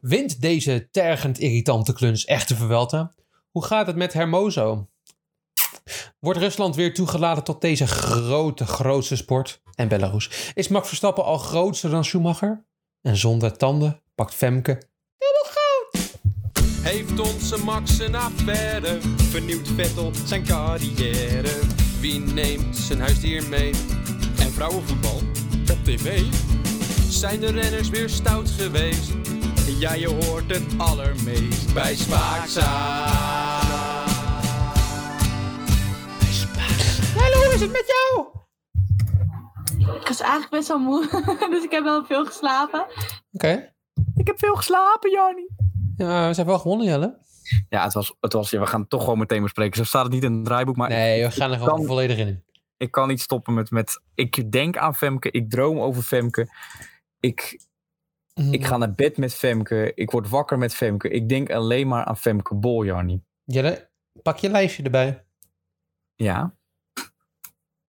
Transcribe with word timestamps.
Wint 0.00 0.40
deze 0.40 0.88
tergend 0.90 1.38
irritante 1.38 1.92
kluns 1.92 2.24
echt 2.24 2.48
de 2.48 2.56
Vuelta? 2.56 3.12
Hoe 3.50 3.64
gaat 3.64 3.86
het 3.86 3.96
met 3.96 4.12
Hermoso? 4.12 4.88
Wordt 6.18 6.38
Rusland 6.38 6.76
weer 6.76 6.94
toegelaten 6.94 7.44
tot 7.44 7.60
deze 7.60 7.86
grote, 7.86 8.66
grootste 8.66 9.16
sport? 9.16 9.62
En 9.74 9.88
Belarus. 9.88 10.52
Is 10.54 10.68
Max 10.68 10.88
Verstappen 10.88 11.24
al 11.24 11.38
groter 11.38 11.90
dan 11.90 12.04
Schumacher? 12.04 12.64
En 13.02 13.16
zonder 13.16 13.56
tanden 13.56 14.02
pakt 14.14 14.34
Femke 14.34 14.88
goud. 15.58 16.18
Heeft 16.82 17.20
onze 17.20 17.64
Max 17.64 17.98
een 17.98 18.14
affaire? 18.14 18.98
Vernieuwt 19.16 19.68
Vettel 19.68 20.10
zijn 20.24 20.44
carrière? 20.44 21.58
Wie 22.00 22.20
neemt 22.20 22.76
zijn 22.76 23.00
huisdier 23.00 23.48
mee? 23.48 23.70
En 24.38 24.52
vrouwenvoetbal 24.52 25.20
op 25.70 25.84
tv? 25.84 26.22
Zijn 27.08 27.40
de 27.40 27.50
renners 27.50 27.88
weer 27.88 28.08
stout 28.08 28.50
geweest? 28.50 29.12
Ja, 29.68 29.92
je 29.94 30.08
hoort 30.08 30.50
het 30.56 30.78
allermeest 30.78 31.74
bij 31.74 31.94
Spaakza. 31.96 32.70
Hallo, 37.18 37.44
hoe 37.44 37.52
is 37.54 37.60
het 37.60 37.70
met 37.72 37.84
jou? 37.86 38.26
Ik 40.00 40.06
was 40.08 40.20
eigenlijk 40.20 40.50
best 40.50 40.68
wel 40.68 40.78
moe, 40.78 41.06
dus 41.50 41.64
ik 41.64 41.70
heb 41.70 41.84
wel 41.84 42.04
veel 42.04 42.24
geslapen. 42.26 42.86
Oké. 43.32 43.72
Ik 44.16 44.26
heb 44.26 44.38
veel 44.38 44.54
geslapen, 44.54 45.10
Jannie. 45.10 45.50
Ja, 45.96 46.26
we 46.28 46.34
zijn 46.34 46.46
wel 46.46 46.58
gewonnen, 46.58 46.86
Jelle. 46.86 47.18
Ja, 47.68 47.84
het 47.84 47.92
was, 47.92 48.14
het 48.20 48.32
was, 48.32 48.50
ja, 48.50 48.60
we 48.60 48.66
gaan 48.66 48.80
het 48.80 48.90
toch 48.90 49.02
gewoon 49.04 49.18
meteen 49.18 49.42
bespreken. 49.42 49.76
Zo 49.76 49.84
staat 49.84 50.04
het 50.04 50.12
niet 50.12 50.24
in 50.24 50.32
het 50.32 50.44
draaiboek, 50.44 50.76
maar 50.76 50.88
Nee, 50.88 51.22
we 51.24 51.30
gaan 51.30 51.50
er 51.52 51.58
gewoon 51.58 51.76
kan- 51.76 51.86
volledig 51.86 52.18
in. 52.18 52.44
ik 52.76 52.90
kan 52.90 53.08
niet 53.08 53.20
stoppen 53.20 53.54
met, 53.54 53.70
met... 53.70 54.00
Ik 54.14 54.52
denk 54.52 54.76
aan 54.76 54.94
Femke, 54.94 55.30
ik 55.30 55.50
droom 55.50 55.78
over 55.78 56.02
Femke. 56.02 56.48
Ik, 57.20 57.60
ik 58.50 58.64
ga 58.66 58.76
naar 58.76 58.94
bed 58.94 59.16
met 59.16 59.34
Femke, 59.34 59.92
ik 59.94 60.10
word 60.10 60.28
wakker 60.28 60.58
met 60.58 60.74
Femke. 60.74 61.08
Ik 61.08 61.28
denk 61.28 61.50
alleen 61.50 61.88
maar 61.88 62.04
aan 62.04 62.16
Femke 62.16 62.54
Bol, 62.54 62.84
Jannie. 62.84 63.24
Jelle, 63.44 63.90
pak 64.22 64.36
je 64.38 64.50
lijstje 64.50 64.82
erbij. 64.82 65.24
Ja. 66.14 66.56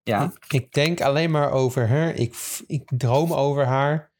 Ja. 0.02 0.32
Ik 0.48 0.72
denk 0.72 1.00
alleen 1.00 1.30
maar 1.30 1.50
over 1.50 1.88
haar. 1.88 2.14
Ik, 2.14 2.36
ik 2.66 2.82
droom 2.96 3.32
over 3.32 3.64
haar. 3.64 4.12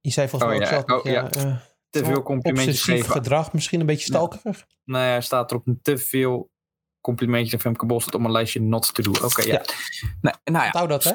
Je 0.00 0.10
zei 0.10 0.28
volgens 0.28 0.52
Oh 0.52 0.58
mij 0.58 0.66
ook 0.66 0.72
ja, 0.72 0.84
zelf... 0.86 1.00
oh 1.04 1.12
ja. 1.12 1.30
eh, 1.30 1.56
Te 1.90 2.04
veel 2.04 2.22
complimentjes 2.22 2.74
obsessief 2.74 2.94
geven. 3.00 3.12
gedrag, 3.12 3.52
misschien 3.52 3.80
een 3.80 3.86
beetje 3.86 4.06
stalkerig. 4.06 4.66
Nou 4.84 5.04
ja, 5.04 5.20
staat 5.20 5.50
er 5.50 5.56
op 5.56 5.66
een 5.66 5.78
te 5.82 5.98
veel 5.98 6.50
complimentjes 7.00 7.54
aan 7.54 7.60
Femke 7.60 7.86
Bol. 7.86 8.00
Staat 8.00 8.14
op 8.14 8.20
mijn 8.20 8.32
lijstje 8.32 8.60
not 8.60 8.94
to 8.94 9.02
do. 9.02 9.10
Oké, 9.24 9.42
ja. 9.42 9.52
Ja. 9.52 9.62
Nou, 10.20 10.36
nou 10.44 10.58
ja, 10.58 10.64
Onthoud 10.64 10.88
dat, 10.88 11.04
hè? 11.04 11.14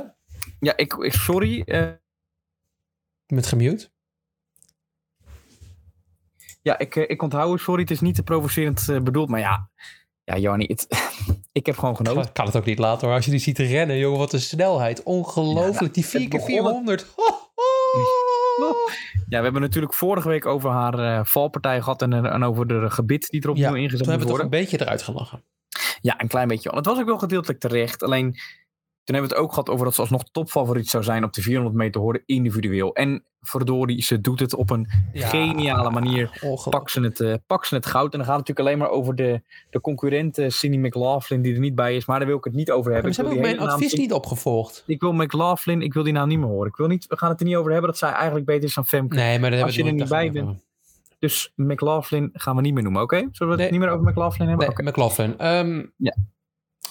ja 0.59 0.77
ik, 0.77 0.93
ik- 0.93 1.13
sorry. 1.13 1.61
eh, 1.61 1.89
Met 3.27 3.45
gemute. 3.45 3.89
Ja, 6.61 6.77
ik, 6.77 6.95
eh, 6.95 7.09
ik 7.09 7.21
onthoud 7.21 7.51
het. 7.51 7.61
Sorry, 7.61 7.81
het 7.81 7.91
is 7.91 8.01
niet 8.01 8.15
te 8.15 8.23
provocerend 8.23 8.89
eh, 8.89 8.99
bedoeld. 8.99 9.29
Maar 9.29 9.39
ja, 9.39 9.69
ja 10.23 10.57
het, 10.57 10.87
ik 11.51 11.65
heb 11.65 11.77
gewoon 11.77 11.95
genoten. 11.95 12.21
Ik 12.21 12.33
kan 12.33 12.45
het 12.45 12.55
ook 12.55 12.65
niet 12.65 12.79
laten 12.79 13.07
hoor. 13.07 13.15
Als 13.15 13.25
je 13.25 13.31
die 13.31 13.39
ziet 13.39 13.57
rennen, 13.57 13.97
jongen, 13.97 14.19
wat 14.19 14.33
een 14.33 14.41
snelheid. 14.41 15.03
Ongelooflijk. 15.03 15.93
Die 15.93 16.05
4 16.05 16.19
het 16.21 16.29
keer 16.29 16.39
begon 16.39 16.55
400 16.55 17.05
Ho, 17.15 17.23
ho. 18.65 18.75
Ja, 19.27 19.37
we 19.37 19.43
hebben 19.43 19.61
natuurlijk 19.61 19.93
vorige 19.93 20.27
week 20.27 20.45
over 20.45 20.69
haar 20.69 20.99
eh, 20.99 21.25
valpartij 21.25 21.81
gehad. 21.81 22.01
En, 22.01 22.13
en 22.13 22.43
over 22.43 22.67
de 22.67 22.89
gebit 22.89 23.29
die 23.29 23.41
er 23.41 23.49
opnieuw 23.49 23.65
Ja, 23.65 23.71
toen 23.71 23.79
ingezet 23.81 24.05
hebben 24.05 24.17
we 24.27 24.31
toch 24.31 24.37
worden. 24.41 24.59
een 24.59 24.63
beetje 24.63 24.81
eruit 24.81 25.01
gelachen. 25.01 25.43
Ja, 26.01 26.21
een 26.21 26.27
klein 26.27 26.47
beetje. 26.47 26.69
Het 26.69 26.85
was 26.85 26.99
ook 26.99 27.05
wel 27.05 27.17
gedeeltelijk 27.17 27.59
terecht. 27.59 28.03
Alleen 28.03 28.35
toen 29.05 29.15
hebben 29.15 29.29
we 29.29 29.35
het 29.37 29.43
ook 29.45 29.49
gehad 29.49 29.69
over 29.69 29.85
dat 29.85 29.95
ze 29.95 30.01
alsnog 30.01 30.23
topfavoriet 30.31 30.89
zou 30.89 31.03
zijn 31.03 31.23
op 31.23 31.33
de 31.33 31.41
400 31.41 31.75
meter 31.75 32.01
horen 32.01 32.21
individueel. 32.25 32.93
En 32.95 33.23
verdorie, 33.41 34.01
ze 34.03 34.21
doet 34.21 34.39
het 34.39 34.55
op 34.55 34.69
een 34.69 34.87
Ja, 35.13 35.27
geniale 35.27 35.89
manier. 35.89 36.39
Pak 36.69 36.89
ze, 36.89 37.01
het, 37.01 37.39
pak 37.47 37.65
ze 37.65 37.75
het 37.75 37.85
goud. 37.85 38.11
En 38.11 38.17
dan 38.19 38.27
gaat 38.27 38.37
het 38.37 38.47
natuurlijk 38.47 38.59
alleen 38.67 38.77
maar 38.77 38.97
over 38.97 39.15
de, 39.15 39.41
de 39.69 39.81
concurrent 39.81 40.37
eh, 40.37 40.49
Cindy 40.49 40.77
McLaughlin 40.77 41.41
die 41.41 41.53
er 41.53 41.59
niet 41.59 41.75
bij 41.75 41.95
is. 41.95 42.05
Maar 42.05 42.17
daar 42.19 42.27
wil 42.27 42.37
ik 42.37 42.43
het 42.43 42.53
niet 42.53 42.71
over 42.71 42.91
hebben. 42.91 43.03
Maar 43.03 43.13
ze 43.13 43.21
hebben 43.21 43.39
ook 43.39 43.57
mijn 43.57 43.69
advies 43.69 43.93
niet 43.93 44.13
opgevolgd. 44.13 44.83
Ik 44.85 45.01
wil 45.01 45.13
McLaughlin, 45.13 45.81
ik 45.81 45.93
wil 45.93 46.03
die 46.03 46.13
naam 46.13 46.27
niet 46.27 46.39
meer 46.39 46.47
horen. 46.47 46.67
Ik 46.67 46.75
wil 46.75 46.87
niet, 46.87 47.07
we 47.07 47.17
gaan 47.17 47.29
het 47.29 47.39
er 47.39 47.45
niet 47.45 47.55
over 47.55 47.71
hebben 47.71 47.89
dat 47.89 47.99
zij 47.99 48.11
eigenlijk 48.11 48.45
beter 48.45 48.63
is 48.63 48.73
dan 48.73 48.85
Femke. 48.85 49.15
Nee, 49.15 49.39
maar 49.39 49.63
Als 49.63 49.75
je 49.75 49.83
er 49.83 49.93
niet 49.93 50.09
bij 50.09 50.29
over. 50.29 50.55
Dus 51.19 51.51
McLaughlin 51.55 52.29
gaan 52.33 52.55
we 52.55 52.61
niet 52.61 52.73
meer 52.73 52.83
noemen, 52.83 53.01
oké? 53.01 53.15
Zullen 53.17 53.31
we 53.39 53.45
het 53.45 53.57
Nee. 53.57 53.71
niet 53.71 53.79
meer 53.79 53.89
over 53.89 54.09
McLaughlin 54.11 54.47
hebben? 54.47 54.73
Nee. 54.75 54.87
McLaughlin. 54.87 55.37
Ehm, 55.37 55.85
Ja. 55.97 56.15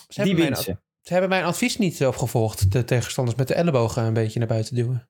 Die 0.09 0.37
wint 0.37 0.59
ze. 0.59 0.77
Ze 1.05 1.13
hebben 1.13 1.31
mijn 1.31 1.45
advies 1.45 1.79
niet 1.79 2.07
opgevolgd. 2.07 2.73
De 2.73 2.85
tegenstanders 2.85 3.37
met 3.37 3.49
de 3.49 3.55
ellebogen 3.55 4.05
een 4.05 4.13
beetje 4.13 4.39
naar 4.39 4.49
buiten 4.49 4.75
duwen. 4.75 5.09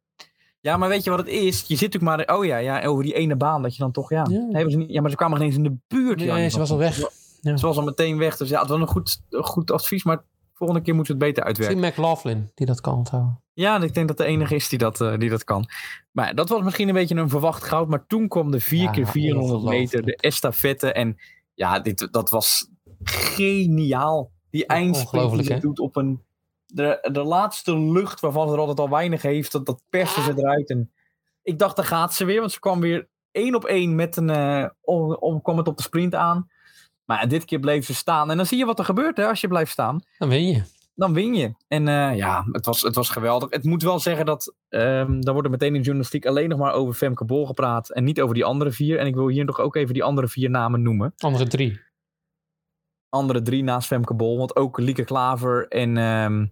Ja, 0.60 0.76
maar 0.76 0.88
weet 0.88 1.04
je 1.04 1.10
wat 1.10 1.18
het 1.18 1.28
is? 1.28 1.60
Je 1.60 1.76
zit 1.76 1.92
natuurlijk 1.92 2.26
maar, 2.26 2.36
oh 2.36 2.44
ja, 2.44 2.56
ja, 2.56 2.82
over 2.82 3.04
die 3.04 3.14
ene 3.14 3.36
baan 3.36 3.62
dat 3.62 3.76
je 3.76 3.82
dan 3.82 3.92
toch, 3.92 4.10
ja. 4.10 4.26
Ja. 4.30 4.48
Hebben 4.50 4.70
ze 4.70 4.76
niet, 4.76 4.90
ja, 4.90 5.00
maar 5.00 5.10
ze 5.10 5.16
kwamen 5.16 5.36
geen 5.36 5.46
eens 5.46 5.56
in 5.56 5.62
de 5.62 5.76
buurt. 5.88 6.24
Nee, 6.24 6.48
ze 6.48 6.58
was 6.58 6.70
al 6.70 6.78
weg. 6.78 6.98
Ja. 7.40 7.56
Ze 7.56 7.66
was 7.66 7.76
al 7.76 7.84
meteen 7.84 8.18
weg, 8.18 8.36
dus 8.36 8.48
ja, 8.48 8.60
het 8.60 8.68
was 8.68 8.80
een 8.80 8.86
goed, 8.86 9.20
goed 9.30 9.70
advies, 9.70 10.04
maar 10.04 10.22
volgende 10.54 10.82
keer 10.82 10.94
moeten 10.94 11.18
we 11.18 11.24
het 11.24 11.28
beter 11.28 11.46
uitwerken. 11.46 11.80
Misschien 11.80 12.02
McLaughlin 12.02 12.50
die 12.54 12.66
dat 12.66 12.80
kan 12.80 12.94
onthouden. 12.94 13.42
Ja, 13.52 13.82
ik 13.82 13.94
denk 13.94 14.08
dat 14.08 14.16
de 14.16 14.24
enige 14.24 14.54
is 14.54 14.68
die 14.68 14.78
dat, 14.78 15.00
eh, 15.00 15.18
die 15.18 15.30
dat 15.30 15.44
kan. 15.44 15.68
Maar 16.12 16.34
dat 16.34 16.48
was 16.48 16.62
misschien 16.62 16.88
een 16.88 16.94
beetje 16.94 17.14
een 17.14 17.28
verwacht 17.28 17.64
goud. 17.64 17.88
Maar 17.88 18.06
toen 18.06 18.28
kwam 18.28 18.50
de 18.50 18.60
4 18.60 18.82
Ja, 18.82 18.90
keer 18.90 19.06
400 19.06 19.62
meter, 19.62 20.02
de 20.02 20.16
estafette. 20.16 20.92
En 20.92 21.16
ja, 21.54 21.80
dit, 21.80 22.08
dat 22.10 22.30
was 22.30 22.68
geniaal. 23.02 24.30
Die 24.54 24.66
eindsprint 24.66 25.46
die 25.46 25.58
doet 25.60 25.78
op 25.78 25.96
een... 25.96 26.22
De, 26.66 27.08
de 27.12 27.22
laatste 27.22 27.78
lucht 27.78 28.20
waarvan 28.20 28.48
ze 28.48 28.54
er 28.54 28.60
altijd 28.60 28.78
al 28.78 28.88
weinig 28.88 29.22
heeft, 29.22 29.52
dat, 29.52 29.66
dat 29.66 29.82
persen 29.88 30.22
ze 30.22 30.32
eruit. 30.36 30.70
En 30.70 30.92
ik 31.42 31.58
dacht, 31.58 31.76
daar 31.76 31.84
gaat 31.84 32.14
ze 32.14 32.24
weer. 32.24 32.40
Want 32.40 32.52
ze 32.52 32.60
kwam 32.60 32.80
weer 32.80 33.08
één 33.30 33.54
op 33.54 33.64
één 33.64 33.94
met 33.94 34.16
een... 34.16 34.30
eh 34.30 34.68
om, 34.80 35.14
om, 35.14 35.42
kwam 35.42 35.56
het 35.56 35.68
op 35.68 35.76
de 35.76 35.82
sprint 35.82 36.14
aan. 36.14 36.50
Maar 37.04 37.28
dit 37.28 37.44
keer 37.44 37.60
bleef 37.60 37.84
ze 37.84 37.94
staan. 37.94 38.30
En 38.30 38.36
dan 38.36 38.46
zie 38.46 38.58
je 38.58 38.64
wat 38.64 38.78
er 38.78 38.84
gebeurt 38.84 39.16
hè, 39.16 39.26
als 39.26 39.40
je 39.40 39.48
blijft 39.48 39.72
staan 39.72 40.02
Dan 40.18 40.28
win 40.28 40.46
je. 40.46 40.62
dan 40.94 41.12
win 41.12 41.34
je. 41.34 41.54
En 41.68 41.88
eh, 41.88 42.16
ja, 42.16 42.44
het 42.52 42.66
was, 42.66 42.82
het 42.82 42.94
was 42.94 43.10
geweldig. 43.10 43.50
Het 43.50 43.64
moet 43.64 43.82
wel 43.82 43.98
zeggen 43.98 44.26
dat, 44.26 44.54
ehm 44.68 45.20
daar 45.20 45.32
wordt 45.32 45.44
er 45.44 45.50
meteen 45.50 45.68
in 45.68 45.78
de 45.78 45.84
journalistiek 45.84 46.26
alleen 46.26 46.48
nog 46.48 46.58
maar 46.58 46.72
over 46.72 46.94
Femke 46.94 47.24
Bol 47.24 47.46
gepraat 47.46 47.90
en 47.90 48.04
niet 48.04 48.20
over 48.20 48.34
die 48.34 48.44
andere 48.44 48.72
vier. 48.72 48.98
En 48.98 49.06
ik 49.06 49.14
wil 49.14 49.28
hier 49.28 49.44
nog 49.44 49.60
ook 49.60 49.76
even 49.76 49.94
die 49.94 50.04
andere 50.04 50.28
vier 50.28 50.50
namen 50.50 50.82
noemen. 50.82 51.12
Andere 51.18 51.46
drie. 51.46 51.80
Andere 53.14 53.42
drie 53.42 53.62
naast 53.62 53.86
Femke 53.86 54.14
Bol, 54.14 54.38
want 54.38 54.56
ook 54.56 54.78
Lieke 54.78 55.04
Klaver 55.04 55.68
en 55.68 55.96
ehm, 55.96 56.46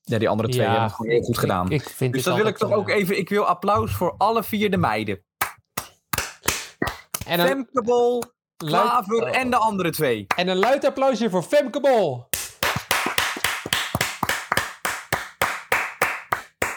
ja, 0.00 0.18
die 0.18 0.28
andere 0.28 0.48
twee 0.48 0.60
Ja, 0.62 0.66
hebben 0.70 0.86
het 0.88 0.96
gewoon 0.96 1.12
heel 1.12 1.22
goed 1.22 1.34
ik- 1.34 1.40
gedaan. 1.40 1.70
Ik, 1.70 1.88
vind 1.88 2.12
dus 2.12 2.22
dat 2.22 2.36
wil 2.36 2.46
ik 2.46 2.56
toch 2.56 2.72
ook 2.72 2.88
even, 2.88 3.18
ik 3.18 3.28
wil 3.28 3.44
applaus 3.44 3.92
voor 3.94 4.14
alle 4.18 4.42
vier 4.42 4.70
de 4.70 4.76
meiden. 4.76 5.24
En 7.26 7.40
een, 7.40 7.46
Femke 7.46 7.82
Bol, 7.82 8.22
luid, 8.56 8.72
Klaver 8.84 9.22
en 9.22 9.50
de 9.50 9.56
andere 9.56 9.90
twee. 9.90 10.26
en 10.36 10.48
een 10.48 10.56
luid 10.56 10.84
applausje 10.84 11.30
voor 11.30 11.42
Femke 11.42 11.80
Bol. 11.80 12.26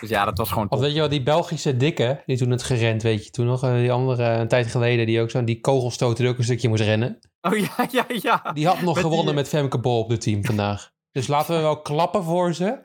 Dus 0.02 0.10
ja, 0.10 0.26
dat 0.26 0.38
was 0.38 0.50
gewoon 0.50 0.70
Of 0.70 0.80
weet 0.80 0.94
je 0.94 1.00
wel, 1.00 1.10
die 1.10 1.24
Belgische 1.24 1.78
dikke, 1.78 2.24
die 2.26 2.38
toen 2.38 2.52
het 2.52 2.64
gerend, 2.64 3.04
weet 3.04 3.26
je 3.26 3.32
toen 3.32 3.46
nog? 3.46 3.64
eh, 3.64 3.74
Die 3.74 3.92
andere, 3.92 4.24
eh, 4.24 4.40
een 4.40 4.48
tijd 4.48 4.68
geleden, 4.68 5.06
die 5.06 5.22
ook 5.22 5.30
zo'n 5.30 5.46
die 5.46 5.60
kogelstoten 5.60 6.24
die 6.24 6.32
ook 6.32 6.38
een 6.38 6.44
stukje 6.44 6.70
moest 6.70 6.84
rennen. 6.84 7.20
Oh 7.42 7.58
ja, 7.58 7.88
ja, 7.92 8.06
ja. 8.22 8.52
Die 8.54 8.68
had 8.68 8.82
nog 8.82 8.96
Met 8.96 9.04
gewonnen 9.04 9.30
eh, 9.30 9.36
met 9.36 9.48
Femke 9.48 9.80
Bol 9.80 10.00
op 10.00 10.10
het 10.10 10.22
team 10.22 10.46
vandaag. 10.46 10.92
Dus 11.12 11.28
laten 11.28 11.56
we 11.56 11.62
wel 11.62 11.82
klappen 11.82 12.24
voor 12.24 12.54
ze. 12.54 12.80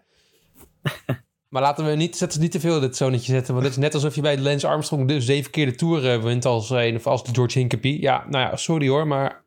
Maar 1.48 1.62
laten 1.62 1.84
we 1.84 1.94
niet, 1.94 2.16
zetten 2.16 2.36
ze 2.36 2.42
niet 2.42 2.52
te 2.52 2.60
veel 2.60 2.74
in 2.74 2.80
dit 2.80 2.96
zonnetje 2.96 3.32
zetten. 3.32 3.54
Want 3.54 3.66
het 3.66 3.76
is 3.76 3.82
net 3.82 3.94
alsof 3.94 4.14
je 4.14 4.20
bij 4.20 4.36
de 4.36 4.42
Lance 4.42 4.66
Armstrong 4.66 5.08
de 5.08 5.20
zeven 5.20 5.50
keer 5.50 5.66
de 5.66 5.74
Tour 5.74 6.22
wint 6.22 6.44
als, 6.44 6.70
een 6.70 6.96
of 6.96 7.06
als 7.06 7.24
de 7.24 7.34
George 7.34 7.58
Hincapie. 7.58 8.00
Ja, 8.00 8.24
nou 8.28 8.50
ja, 8.50 8.56
sorry 8.56 8.88
hoor, 8.88 9.06
maar 9.06 9.41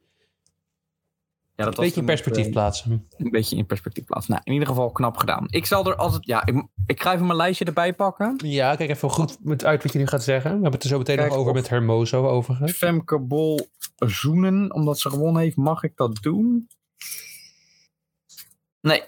dat 1.55 1.77
een 1.77 1.83
beetje 1.83 1.99
in 1.99 2.05
perspectief 2.05 2.45
eh, 2.45 2.51
plaatsen. 2.51 3.07
een 3.17 3.31
beetje 3.31 3.55
in 3.55 3.65
perspectief 3.65 4.05
plaatsen. 4.05 4.31
Nou, 4.31 4.43
in 4.45 4.53
ieder 4.53 4.67
geval 4.67 4.91
knap 4.91 5.17
gedaan. 5.17 5.45
Ik 5.49 5.65
zal 5.65 5.85
er 5.85 5.95
als 5.95 6.13
het, 6.13 6.25
ja, 6.25 6.45
ik, 6.45 6.67
ik 6.85 7.01
ga 7.01 7.13
even 7.13 7.25
mijn 7.25 7.37
lijstje 7.37 7.65
erbij 7.65 7.93
pakken. 7.93 8.35
Ja, 8.43 8.75
kijk 8.75 8.89
even 8.89 9.09
goed 9.09 9.37
met 9.41 9.65
uit 9.65 9.83
wat 9.83 9.93
je 9.93 9.99
nu 9.99 10.07
gaat 10.07 10.23
zeggen. 10.23 10.49
We 10.49 10.55
hebben 10.55 10.71
het 10.71 10.83
er 10.83 10.89
zo 10.89 10.97
meteen 10.97 11.15
Kijk 11.15 11.29
nog 11.29 11.37
over 11.37 11.53
met 11.53 11.69
Hermoso 11.69 12.27
overigens. 12.27 12.71
Femke 12.71 13.19
Bol 13.19 13.67
zoenen, 13.95 14.73
omdat 14.73 14.99
ze 14.99 15.09
gewonnen 15.09 15.41
heeft. 15.41 15.55
Mag 15.55 15.83
ik 15.83 15.95
dat 15.95 16.17
doen? 16.21 16.67
Nee. 18.81 19.03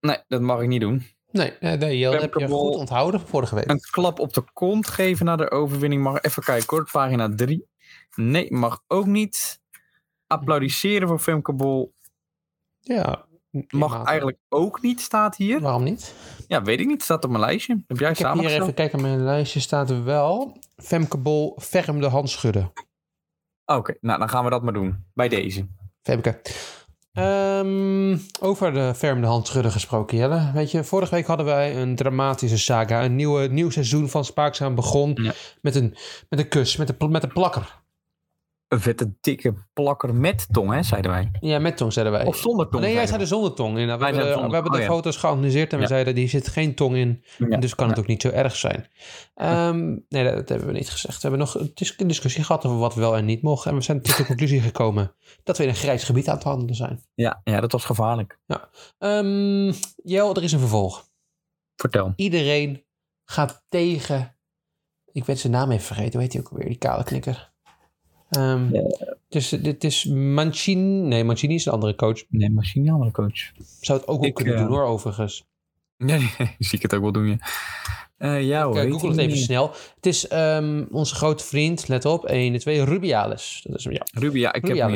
Nee, 0.00 0.18
dat 0.28 0.40
mag 0.40 0.60
ik 0.60 0.68
niet 0.68 0.80
doen. 0.80 1.06
Nee, 1.30 1.52
nee, 1.60 1.76
nee 1.76 1.98
Jelle, 1.98 2.20
heb 2.20 2.34
je 2.34 2.48
goed 2.48 2.76
onthouden 2.76 3.20
vorige 3.20 3.54
week. 3.54 3.70
Een 3.70 3.80
klap 3.80 4.18
op 4.18 4.32
de 4.32 4.44
kont 4.52 4.88
geven 4.88 5.26
na 5.26 5.36
de 5.36 5.50
overwinning. 5.50 6.02
Mag 6.02 6.20
even 6.20 6.42
kijken 6.42 6.76
hoor, 6.76 6.88
pagina 6.92 7.34
3. 7.34 7.66
Nee, 8.14 8.52
mag 8.52 8.82
ook 8.86 9.06
niet. 9.06 9.62
Applaudisseren 10.34 11.08
voor 11.08 11.18
Femke 11.18 11.52
Bol. 11.52 11.94
Ja. 12.80 13.24
Mag 13.68 14.04
eigenlijk 14.04 14.38
ook 14.48 14.82
niet, 14.82 15.00
staat 15.00 15.36
hier. 15.36 15.60
Waarom 15.60 15.82
niet? 15.82 16.14
Ja, 16.48 16.62
weet 16.62 16.80
ik 16.80 16.86
niet. 16.86 17.02
Staat 17.02 17.24
op 17.24 17.30
mijn 17.30 17.42
lijstje. 17.42 17.82
Heb 17.86 17.98
jij 17.98 18.10
Ik 18.10 18.18
heb 18.18 18.26
samen 18.26 18.46
hier 18.46 18.60
even 18.60 18.74
kijken, 18.74 19.00
mijn 19.00 19.24
lijstje 19.24 19.60
staat 19.60 19.90
er 19.90 20.04
wel. 20.04 20.56
Femke 20.76 21.18
Bol, 21.18 21.58
ferm 21.60 22.00
de 22.00 22.06
hand 22.08 22.30
schudden. 22.30 22.72
Oké, 23.64 23.96
nou 24.00 24.18
dan 24.18 24.28
gaan 24.28 24.44
we 24.44 24.50
dat 24.50 24.62
maar 24.62 24.72
doen. 24.72 25.04
Bij 25.14 25.28
deze. 25.28 25.66
Femke. 26.02 26.40
Ehm, 27.12 28.18
over 28.40 28.72
de 28.72 28.94
fermde 28.94 29.26
handschudden 29.26 29.72
gesproken, 29.72 30.16
Jelle. 30.16 30.50
Weet 30.54 30.70
je, 30.70 30.84
vorige 30.84 31.14
week 31.14 31.26
hadden 31.26 31.46
wij 31.46 31.76
een 31.76 31.96
dramatische 31.96 32.58
saga. 32.58 33.04
Een 33.04 33.16
nieuwe, 33.16 33.46
nieuw 33.46 33.70
seizoen 33.70 34.08
van 34.08 34.24
Spaakzaam 34.24 34.74
begon 34.74 35.18
Ja. 35.22 35.32
met, 35.60 35.74
een, 35.74 35.96
met 36.28 36.38
een 36.38 36.48
kus, 36.48 36.76
met 36.76 36.94
een, 37.00 37.10
met 37.10 37.22
een 37.22 37.32
plakker. 37.32 37.82
Een 38.74 38.80
vette, 38.80 39.14
dikke 39.20 39.54
plakker 39.72 40.14
met 40.14 40.46
tong, 40.52 40.72
hè, 40.72 40.82
zeiden 40.82 41.10
wij. 41.10 41.30
Ja, 41.40 41.58
met 41.58 41.76
tong 41.76 41.92
zeiden 41.92 42.14
wij. 42.14 42.24
Of 42.24 42.36
zonder 42.36 42.68
tong. 42.68 42.82
nee, 42.82 42.92
jij 42.92 43.06
zei 43.06 43.26
zonder 43.26 43.54
tong. 43.54 43.78
inderdaad. 43.78 43.98
We, 43.98 44.04
Wij 44.04 44.24
hebben 44.24 44.48
we 44.48 44.54
hebben 44.54 44.72
de 44.72 44.78
oh, 44.78 44.84
foto's 44.86 45.16
geanalyseerd 45.16 45.70
en 45.70 45.76
we 45.76 45.82
Ja. 45.82 45.88
zeiden, 45.88 46.14
die 46.14 46.28
zit 46.28 46.48
geen 46.48 46.74
tong 46.74 46.96
in. 46.96 47.24
Ja. 47.38 47.56
Dus 47.56 47.74
kan 47.74 47.88
het 47.88 47.98
ook 47.98 48.06
niet 48.06 48.22
zo 48.22 48.28
erg 48.28 48.56
zijn. 48.56 48.86
Ehm, 49.34 49.96
nee, 50.08 50.24
dat, 50.24 50.34
dat 50.36 50.48
hebben 50.48 50.66
we 50.66 50.72
niet 50.72 50.90
gezegd. 50.90 51.14
We 51.14 51.28
hebben 51.28 51.38
nog 51.38 51.54
een 51.54 51.70
dis- 51.74 51.94
een 51.96 52.06
discussie 52.08 52.44
gehad 52.44 52.64
over 52.64 52.78
wat 52.78 52.94
wel 52.94 53.16
en 53.16 53.24
niet 53.24 53.42
mocht. 53.42 53.66
En 53.66 53.74
we 53.74 53.80
zijn 53.80 54.02
tot 54.02 54.16
de 54.16 54.24
conclusie 54.34 54.60
gekomen 54.60 55.14
dat 55.42 55.56
we 55.56 55.62
in 55.62 55.68
een 55.68 55.74
grijs 55.74 56.04
gebied 56.04 56.28
aan 56.28 56.34
het 56.34 56.44
handelen 56.44 56.74
zijn. 56.74 57.02
Ja, 57.14 57.40
ja, 57.44 57.60
dat 57.60 57.72
was 57.72 57.84
gevaarlijk. 57.84 58.38
Ehm 58.98 59.72
Jel, 60.02 60.34
er 60.36 60.42
is 60.42 60.52
een 60.52 60.58
vervolg. 60.58 61.08
Vertel. 61.76 62.12
Iedereen 62.16 62.84
gaat 63.24 63.64
tegen. 63.68 64.36
Ik 65.12 65.24
ben 65.24 65.38
zijn 65.38 65.52
naam 65.52 65.70
even 65.70 65.84
vergeten. 65.84 66.12
Hoe 66.12 66.22
heet 66.22 66.32
hij 66.32 66.42
ook 66.42 66.48
alweer? 66.48 66.66
Die 66.68 66.78
kale 66.78 67.04
knikker. 67.04 67.52
Ehm, 68.36 68.70
Dus 69.28 69.48
dit 69.48 69.84
is 69.84 70.04
Mancini. 70.04 71.00
Nee, 71.00 71.24
Mancini 71.24 71.54
is 71.54 71.66
een 71.66 71.72
andere 71.72 71.94
coach. 71.94 72.22
Nee, 72.28 72.50
misschien 72.50 72.86
een 72.86 72.92
andere 72.92 73.10
coach. 73.10 73.52
Zou 73.80 73.98
het 73.98 74.08
ook 74.08 74.20
wel 74.20 74.32
kunnen 74.32 74.54
eh, 74.54 74.60
doen 74.60 74.70
hoor, 74.70 74.84
overigens. 74.84 75.44
Ja, 76.06 76.18
zie 76.58 76.78
ik 76.78 76.82
het 76.82 76.94
ook 76.94 77.02
wel 77.02 77.12
doen, 77.12 77.26
ja. 77.26 77.38
Eh, 78.24 78.42
ja 78.42 78.64
hoor. 78.64 78.74
Kijk, 78.74 78.84
weet 78.84 78.92
google 78.92 79.08
ik 79.08 79.14
het 79.14 79.24
even 79.24 79.36
niet. 79.36 79.44
snel. 79.44 79.70
Het 79.94 80.06
is 80.06 80.28
ehm, 80.28 80.84
onze 80.90 81.14
grote 81.14 81.44
vriend, 81.44 81.88
let 81.88 82.04
op, 82.04 82.24
1 82.24 82.52
en 82.52 82.58
2, 82.58 82.84
Rubiales. 82.84 83.64
Dat 83.68 83.78
is 83.78 83.84
hem, 83.84 83.92
ja. 83.92 84.06
Ruby, 84.12 84.38
ja, 84.38 84.52
ik 84.52 84.66
heb 84.66 84.76
hem 84.76 84.94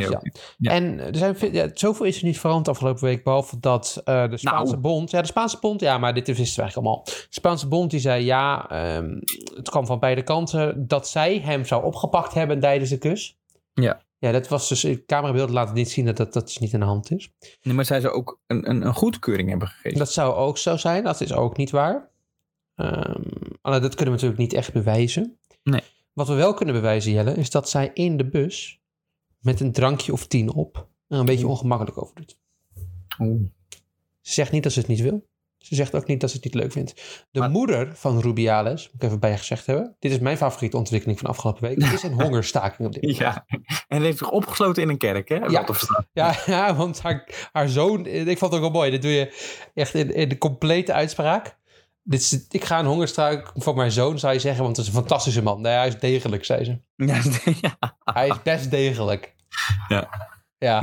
ja. 0.59 0.73
En 0.73 0.99
er 0.99 1.17
zijn, 1.17 1.37
ja, 1.53 1.71
zoveel 1.75 2.07
is 2.07 2.19
er 2.19 2.25
niet 2.25 2.41
veranderd 2.41 2.69
afgelopen 2.69 3.05
week, 3.05 3.25
behalve 3.25 3.61
dat 3.61 4.01
eh, 4.05 4.31
de 4.31 4.37
Spaanse 4.37 4.73
Nou. 4.73 4.83
bond... 4.83 5.11
Ja, 5.11 5.21
de 5.21 5.27
Spaanse 5.27 5.59
bond, 5.61 5.81
ja, 5.81 5.99
maar 5.99 6.15
dit 6.15 6.27
wisten 6.27 6.45
we 6.45 6.61
eigenlijk 6.63 6.77
allemaal. 6.77 7.05
De 7.05 7.27
Spaanse 7.29 7.69
bond 7.69 7.91
die 7.91 8.01
zei, 8.01 8.25
ja, 8.25 8.71
ehm, 8.71 9.19
het 9.55 9.71
kwam 9.71 9.87
van 9.87 9.99
beide 9.99 10.23
kanten, 10.23 10.87
dat 10.87 11.09
zij 11.09 11.41
hem 11.45 11.65
zou 11.65 11.85
opgepakt 11.85 12.35
hebben 12.35 12.61
tijdens 12.61 12.91
de 12.91 12.99
kus. 12.99 13.39
Ja. 13.75 14.01
Ja, 14.19 14.33
dat 14.33 14.49
was 14.49 14.69
dus, 14.69 14.87
camerabeelden 15.07 15.55
laten 15.55 15.75
niet 15.75 15.91
zien 15.91 16.05
dat 16.05 16.17
dat, 16.17 16.33
dat 16.33 16.47
dus 16.47 16.59
niet 16.59 16.75
aan 16.75 16.81
de 16.81 16.87
hand 16.87 17.11
is. 17.11 17.31
Nee, 17.63 17.75
maar 17.75 17.85
zij 17.85 18.01
zou 18.01 18.15
ook 18.15 18.41
een, 18.47 18.71
een, 18.71 18.87
een 18.87 18.95
goedkeuring 18.95 19.49
hebben 19.49 19.69
gegeven. 19.69 19.99
Dat 19.99 20.13
zou 20.13 20.35
ook 20.35 20.59
zo 20.59 20.77
zijn, 20.77 21.05
dat 21.05 21.21
is 21.21 21.33
ook 21.33 21.57
niet 21.57 21.71
waar. 21.71 22.08
Alleen 23.61 23.81
dat 23.83 23.95
kunnen 23.95 24.15
we 24.15 24.21
natuurlijk 24.21 24.39
niet 24.39 24.53
echt 24.53 24.73
bewijzen. 24.73 25.39
Nee. 25.63 25.83
Wat 26.13 26.29
we 26.29 26.35
wel 26.35 26.55
kunnen 26.55 26.75
bewijzen, 26.75 27.13
Jelle, 27.13 27.35
is 27.35 27.51
dat 27.51 27.69
zij 27.69 27.91
in 27.95 28.17
de 28.17 28.29
bus 28.29 28.81
met 29.41 29.61
een 29.61 29.73
drankje 29.73 30.13
of 30.13 30.27
tien 30.27 30.53
op 30.53 30.89
er 31.09 31.19
een 31.19 31.25
beetje 31.25 31.47
ongemakkelijk 31.47 32.03
over 32.03 32.15
doet. 32.15 32.39
Oeh. 33.19 33.43
Ze 34.21 34.33
zegt 34.33 34.53
niet 34.53 34.63
dat 34.63 34.73
ze 34.73 34.79
het 34.79 34.89
niet 34.89 35.01
wil. 35.01 35.29
Ze 35.59 35.75
zegt 35.75 35.95
ook 35.95 36.07
niet 36.07 36.21
dat 36.21 36.31
ze 36.31 36.37
het 36.37 36.45
niet 36.45 36.55
leuk 36.55 36.73
vindt. 36.73 37.25
De 37.31 37.39
Maar- 37.41 37.51
moeder 37.51 37.97
van 37.97 38.21
Rubiales, 38.21 38.87
moet 38.87 38.95
ik 38.95 39.03
even 39.03 39.21
bij 39.21 39.39
gezegd 39.39 39.67
hebben. 39.67 39.97
Dit 39.99 40.13
is 40.13 40.19
mijn 40.19 40.37
favoriete 40.37 40.77
ontwikkeling 40.77 41.19
van 41.19 41.29
afgelopen 41.29 41.63
week. 41.63 41.79
is 41.93 42.03
een 42.03 42.21
hongerstaking 42.23 42.89
op 42.89 42.95
dit 42.95 43.03
moment. 43.03 43.19
Ja, 43.21 43.47
en 43.89 44.03
heeft 44.03 44.19
zich 44.19 44.31
opgesloten 44.31 44.83
in 44.83 44.89
een 44.89 44.99
kerk, 44.99 45.29
hè? 45.29 45.35
Ja. 45.37 45.67
Ja, 46.13 46.37
ja, 46.47 46.75
want 46.75 47.01
haar, 47.01 47.49
haar 47.53 47.69
zoon, 47.69 48.07
ik 48.07 48.39
vond 48.39 48.53
het 48.53 48.61
ook 48.63 48.73
wel 48.73 48.81
mooi. 48.81 48.91
Dit 48.91 49.03
doe 49.03 49.11
je 49.11 49.57
echt 49.75 49.95
in, 49.95 50.15
in 50.15 50.29
de 50.29 50.39
complete 50.39 50.93
uitspraak. 50.93 51.57
Dit 52.09 52.21
is, 52.21 52.47
ik 52.51 52.65
ga 52.65 52.79
een 52.79 52.87
hongerstaking 52.87 53.63
voor 53.65 53.75
mijn 53.77 53.91
zoon, 53.93 54.19
zou 54.19 54.33
je 54.33 54.39
zeggen, 54.39 54.65
want 54.65 54.77
het 54.77 54.87
is 54.87 54.93
een 54.93 54.99
fantastische 54.99 55.43
man. 55.43 55.61
Nee, 55.61 55.73
hij 55.73 55.87
is 55.89 55.99
degelijk, 55.99 56.45
zei 56.45 56.65
ze. 56.65 56.81
Ja, 56.97 57.23
ja. 57.61 57.93
Hij 58.05 58.29
is 58.29 58.43
best 58.43 58.71
degelijk. 58.71 59.35
Ja. 59.89 60.09
Ja. 60.59 60.83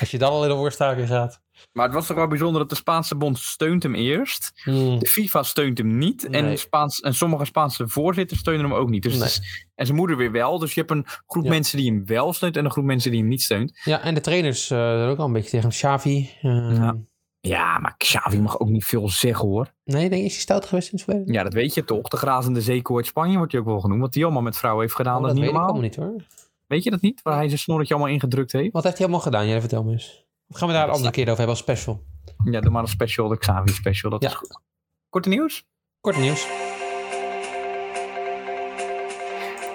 Als 0.00 0.10
je 0.10 0.18
dan 0.18 0.30
al 0.30 0.42
in 0.42 0.48
de 0.48 0.54
hongerstaking 0.54 1.08
gaat. 1.08 1.40
Maar 1.72 1.84
het 1.84 1.94
was 1.94 2.06
toch 2.06 2.16
wel 2.16 2.26
bijzonder 2.28 2.60
dat 2.60 2.70
de 2.70 2.76
Spaanse 2.76 3.16
bond 3.16 3.38
steunt 3.38 3.82
hem 3.82 3.94
eerst. 3.94 4.52
Hmm. 4.62 4.98
De 4.98 5.06
FIFA 5.06 5.42
steunt 5.42 5.78
hem 5.78 5.98
niet. 5.98 6.28
Nee. 6.28 6.42
En, 6.42 6.58
Spaans, 6.58 7.00
en 7.00 7.14
sommige 7.14 7.44
Spaanse 7.44 7.88
voorzitters 7.88 8.40
steunen 8.40 8.64
hem 8.64 8.74
ook 8.74 8.88
niet. 8.90 9.02
Dus 9.02 9.12
het 9.12 9.20
Nee. 9.22 9.30
is- 9.30 9.66
en 9.74 9.86
zijn 9.86 9.98
moeder 9.98 10.16
weer 10.16 10.32
wel. 10.32 10.58
Dus 10.58 10.74
je 10.74 10.80
hebt 10.80 10.92
een 10.92 11.06
groep 11.26 11.44
Ja. 11.44 11.50
mensen 11.50 11.78
die 11.78 11.90
hem 11.92 12.06
wel 12.06 12.32
steunt 12.32 12.56
en 12.56 12.64
een 12.64 12.70
groep 12.70 12.84
mensen 12.84 13.10
die 13.10 13.20
hem 13.20 13.28
niet 13.28 13.42
steunt. 13.42 13.80
Ja, 13.84 14.00
en 14.00 14.14
de 14.14 14.20
trainers 14.20 14.62
uh, 14.62 14.78
zijn 14.78 15.08
ook 15.08 15.18
al 15.18 15.24
een 15.26 15.32
beetje 15.32 15.50
tegen 15.50 15.68
hem. 15.68 15.76
Xavi. 15.78 16.30
eh, 16.42 16.50
Ja. 16.76 16.96
Ja, 17.40 17.78
maar 17.78 17.94
Xavi 17.96 18.40
mag 18.40 18.58
ook 18.60 18.68
niet 18.68 18.84
veel 18.84 19.08
zeggen 19.08 19.48
hoor. 19.48 19.72
Nee, 19.84 20.08
denk 20.08 20.20
je, 20.20 20.26
is 20.26 20.32
hij 20.32 20.40
stout 20.40 20.66
geweest 20.66 20.92
in 20.92 20.98
verleden? 20.98 21.32
Ja, 21.32 21.42
dat 21.42 21.52
weet 21.52 21.74
je 21.74 21.84
toch. 21.84 22.08
De 22.08 22.16
grazende 22.16 22.60
zeekoe 22.60 22.96
uit 22.96 23.06
Spanje 23.06 23.36
wordt 23.36 23.52
hij 23.52 23.60
ook 23.60 23.66
wel 23.66 23.80
genoemd. 23.80 24.00
Wat 24.00 24.14
hij 24.14 24.24
allemaal 24.24 24.42
met 24.42 24.56
vrouwen 24.56 24.82
heeft 24.82 24.94
gedaan. 24.96 25.16
Oh, 25.16 25.20
dat 25.22 25.28
dat 25.30 25.38
is 25.38 25.44
weet 25.44 25.52
niet 25.52 25.60
ik 25.60 25.66
normaal. 25.68 25.90
allemaal 25.96 26.12
niet 26.16 26.28
hoor. 26.28 26.46
Weet 26.66 26.84
je 26.84 26.90
dat 26.90 27.00
niet? 27.00 27.22
Waar 27.22 27.34
hij 27.36 27.46
zijn 27.46 27.58
snorretje 27.58 27.94
allemaal 27.94 28.12
ingedrukt 28.12 28.52
heeft. 28.52 28.72
Wat 28.72 28.82
heeft 28.84 28.96
hij 28.96 29.06
allemaal 29.06 29.24
gedaan? 29.24 29.46
Jij 29.48 29.60
vertel 29.60 29.84
me 29.84 29.92
eens. 29.92 30.26
Of 30.48 30.56
gaan 30.58 30.68
we 30.68 30.74
daar 30.74 30.88
een 30.88 30.94
andere 30.94 31.10
keer 31.12 31.22
over 31.24 31.36
hebben 31.36 31.54
als 31.54 31.58
special? 31.58 32.02
Ja, 32.44 32.60
doe 32.60 32.70
maar 32.70 32.82
een 32.82 32.88
special, 32.88 33.28
de 33.28 33.38
Xavi 33.38 33.72
special. 33.72 34.10
Dat 34.10 34.22
Ja. 34.22 34.28
is 34.28 34.34
goed. 34.34 34.60
Korte 35.08 35.28
nieuws? 35.28 35.66
Kort 36.00 36.16
nieuws. 36.16 36.46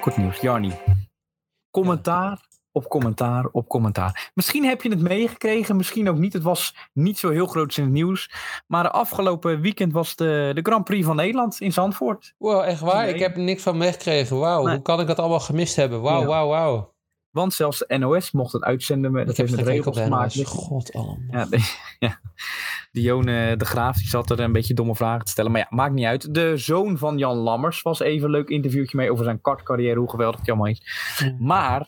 Kort 0.01 0.17
nieuws. 0.17 0.39
Jarni. 0.39 0.71
Commentaar 1.71 2.41
op 2.75 2.87
commentaar 2.89 3.45
op 3.51 3.67
commentaar. 3.67 4.31
Misschien 4.33 4.63
heb 4.65 4.81
je 4.81 4.89
het 4.89 5.01
meegekregen, 5.01 5.75
misschien 5.75 6.09
ook 6.09 6.17
niet. 6.17 6.33
Het 6.33 6.43
was 6.43 6.75
niet 6.93 7.17
zo 7.17 7.29
heel 7.29 7.45
groot 7.47 7.77
in 7.77 7.83
het 7.83 7.91
nieuws. 7.93 8.31
Maar 8.67 8.83
de 8.83 8.91
afgelopen 8.91 9.61
weekend 9.61 9.93
was 9.93 10.15
de, 10.15 10.51
de 10.53 10.61
Grand 10.61 10.83
Prix 10.83 11.05
van 11.05 11.15
Nederland 11.15 11.61
in 11.61 11.73
Zandvoort. 11.73 12.33
Wow, 12.37 12.61
echt 12.61 12.79
waar? 12.79 13.03
Nee. 13.05 13.13
Ik 13.13 13.19
heb 13.19 13.35
niks 13.35 13.63
van 13.63 13.77
meegekregen. 13.77 14.39
Wauw, 14.39 14.63
Nee. 14.63 14.73
hoe 14.73 14.83
kan 14.83 14.99
ik 14.99 15.07
dat 15.07 15.19
allemaal 15.19 15.39
gemist 15.39 15.75
hebben? 15.75 16.01
Wauw, 16.01 16.21
Ja. 16.21 16.27
wauw, 16.27 16.47
wauw. 16.47 16.91
Want 17.31 17.53
zelfs 17.53 17.83
de 17.87 17.97
NOS 17.97 18.31
mocht 18.31 18.51
het 18.53 18.63
uitzenden. 18.63 19.11
Met, 19.11 19.27
dat 19.27 19.37
heeft 19.37 19.55
met 19.55 19.65
regels. 19.67 19.97
NOS. 20.07 20.43
God 20.43 20.93
allemaal. 20.93 21.17
Ja, 21.31 21.45
de, 21.45 21.73
ja. 21.99 22.19
Dione 22.91 23.57
de 23.57 23.65
Graaf 23.65 23.97
die 23.97 24.07
zat 24.07 24.29
er 24.29 24.39
een 24.39 24.51
beetje 24.51 24.73
domme 24.73 24.95
vragen 24.95 25.25
te 25.25 25.31
stellen. 25.31 25.51
Maar 25.51 25.59
ja, 25.61 25.67
maakt 25.69 25.93
niet 25.93 26.05
uit. 26.05 26.33
De 26.33 26.57
zoon 26.57 26.97
van 26.97 27.17
Jan 27.17 27.35
Lammers 27.37 27.81
was 27.81 27.99
even 27.99 28.25
een 28.25 28.31
leuk 28.31 28.49
interviewtje 28.49 28.97
mee 28.97 29.11
over 29.11 29.23
zijn 29.23 29.41
kartcarrière. 29.41 29.99
Hoe 29.99 30.09
geweldig 30.09 30.39
het 30.39 30.49
allemaal 30.49 30.67
is. 30.67 30.81
Maar 31.39 31.87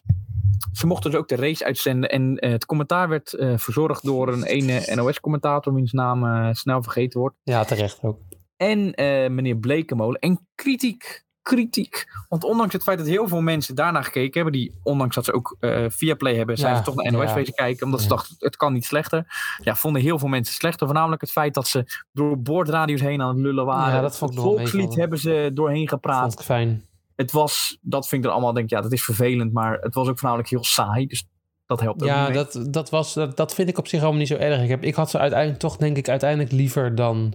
ze 0.72 0.88
mochten 0.88 1.12
dus 1.12 1.20
ook 1.20 1.28
de 1.28 1.36
race 1.36 1.66
uitzenden. 1.66 2.10
En 2.10 2.38
eh, 2.38 2.52
het 2.52 2.66
commentaar 2.66 3.10
werd 3.10 3.34
eh, 3.34 3.54
verzorgd 3.58 4.06
door 4.06 4.28
een 4.28 4.44
ene 4.44 4.92
NOS-commentator. 4.96 5.74
Wiens 5.74 5.92
naam 5.92 6.26
eh, 6.26 6.54
snel 6.54 6.84
vergeten 6.84 7.20
wordt. 7.20 7.36
Ja, 7.44 7.64
terecht 7.64 8.00
ook. 8.02 8.20
En 8.58 8.94
meneer 9.36 9.56
Blekemolen. 9.56 10.20
En 10.20 10.48
kritiek. 10.56 11.24
Kritiek. 11.42 12.06
Want 12.30 12.44
ondanks 12.44 12.74
het 12.74 12.84
feit 12.84 12.98
dat 12.98 13.08
heel 13.08 13.28
veel 13.28 13.42
mensen 13.42 13.76
daarna 13.76 14.02
gekeken 14.02 14.34
hebben. 14.34 14.60
Die 14.60 14.80
ondanks 14.84 15.16
dat 15.16 15.26
ze 15.26 15.34
ook 15.34 15.58
via 15.88 16.16
Play 16.16 16.36
hebben. 16.36 16.58
Zijn 16.58 16.72
Ja, 16.72 16.78
ze 16.78 16.84
toch 16.84 16.96
naar 16.96 17.12
NOS 17.12 17.30
ja. 17.30 17.36
wezen 17.36 17.54
kijken. 17.54 17.86
Omdat 17.86 18.02
ze 18.02 18.08
dachten 18.08 18.36
het 18.40 18.56
kan 18.56 18.74
niet 18.74 18.86
slechter. 18.86 19.26
Ja, 19.62 19.76
vonden 19.76 20.02
heel 20.02 20.20
veel 20.20 20.28
mensen 20.28 20.56
slechter. 20.56 20.86
Voornamelijk 20.88 21.22
het 21.22 21.32
feit 21.32 21.54
dat 21.54 21.68
ze 21.68 22.04
door 22.12 22.42
boordradio's 22.42 23.02
heen 23.02 23.22
aan 23.22 23.28
het 23.28 23.38
lullen 23.38 23.66
waren. 23.66 23.96
Ja, 23.96 24.02
dat 24.02 24.18
vond 24.18 24.34
ik 24.34 24.40
volkslied 24.40 24.96
hebben 24.96 25.20
ze 25.20 25.52
doorheen 25.54 25.88
gepraat. 25.88 26.22
Vond 26.22 26.40
ik 26.40 26.46
fijn. 26.46 26.86
Het 27.16 27.32
was, 27.32 27.78
dat 27.82 28.08
vind 28.08 28.22
ik 28.22 28.28
dan 28.28 28.32
allemaal, 28.38 28.54
denk 28.54 28.66
ik, 28.66 28.72
ja, 28.72 28.82
dat 28.82 28.92
is 28.94 29.04
vervelend. 29.04 29.54
Maar 29.54 29.78
het 29.80 29.94
was 29.94 30.08
ook 30.08 30.20
voornamelijk 30.20 30.50
heel 30.50 30.64
saai. 30.64 31.06
Dus 31.08 31.28
dat 31.66 31.80
helpt 31.80 32.02
ook 32.02 32.08
Ja, 32.08 32.30
dat, 32.30 32.66
dat, 32.70 32.90
was, 32.90 33.14
dat, 33.14 33.38
dat 33.38 33.54
vind 33.54 33.70
ik 33.70 33.78
op 33.78 33.88
zich 33.88 34.02
allemaal 34.02 34.20
niet 34.20 34.28
zo 34.28 34.36
erg. 34.36 34.62
Ik, 34.62 34.70
heb, 34.70 34.84
ik 34.84 34.96
had 34.96 35.10
ze 35.10 35.18
uiteindelijk 35.20 35.60
toch, 35.60 35.78
denk 35.78 35.98
ik, 35.98 36.10
uiteindelijk 36.10 36.52
liever 36.52 36.96
dan 36.96 37.34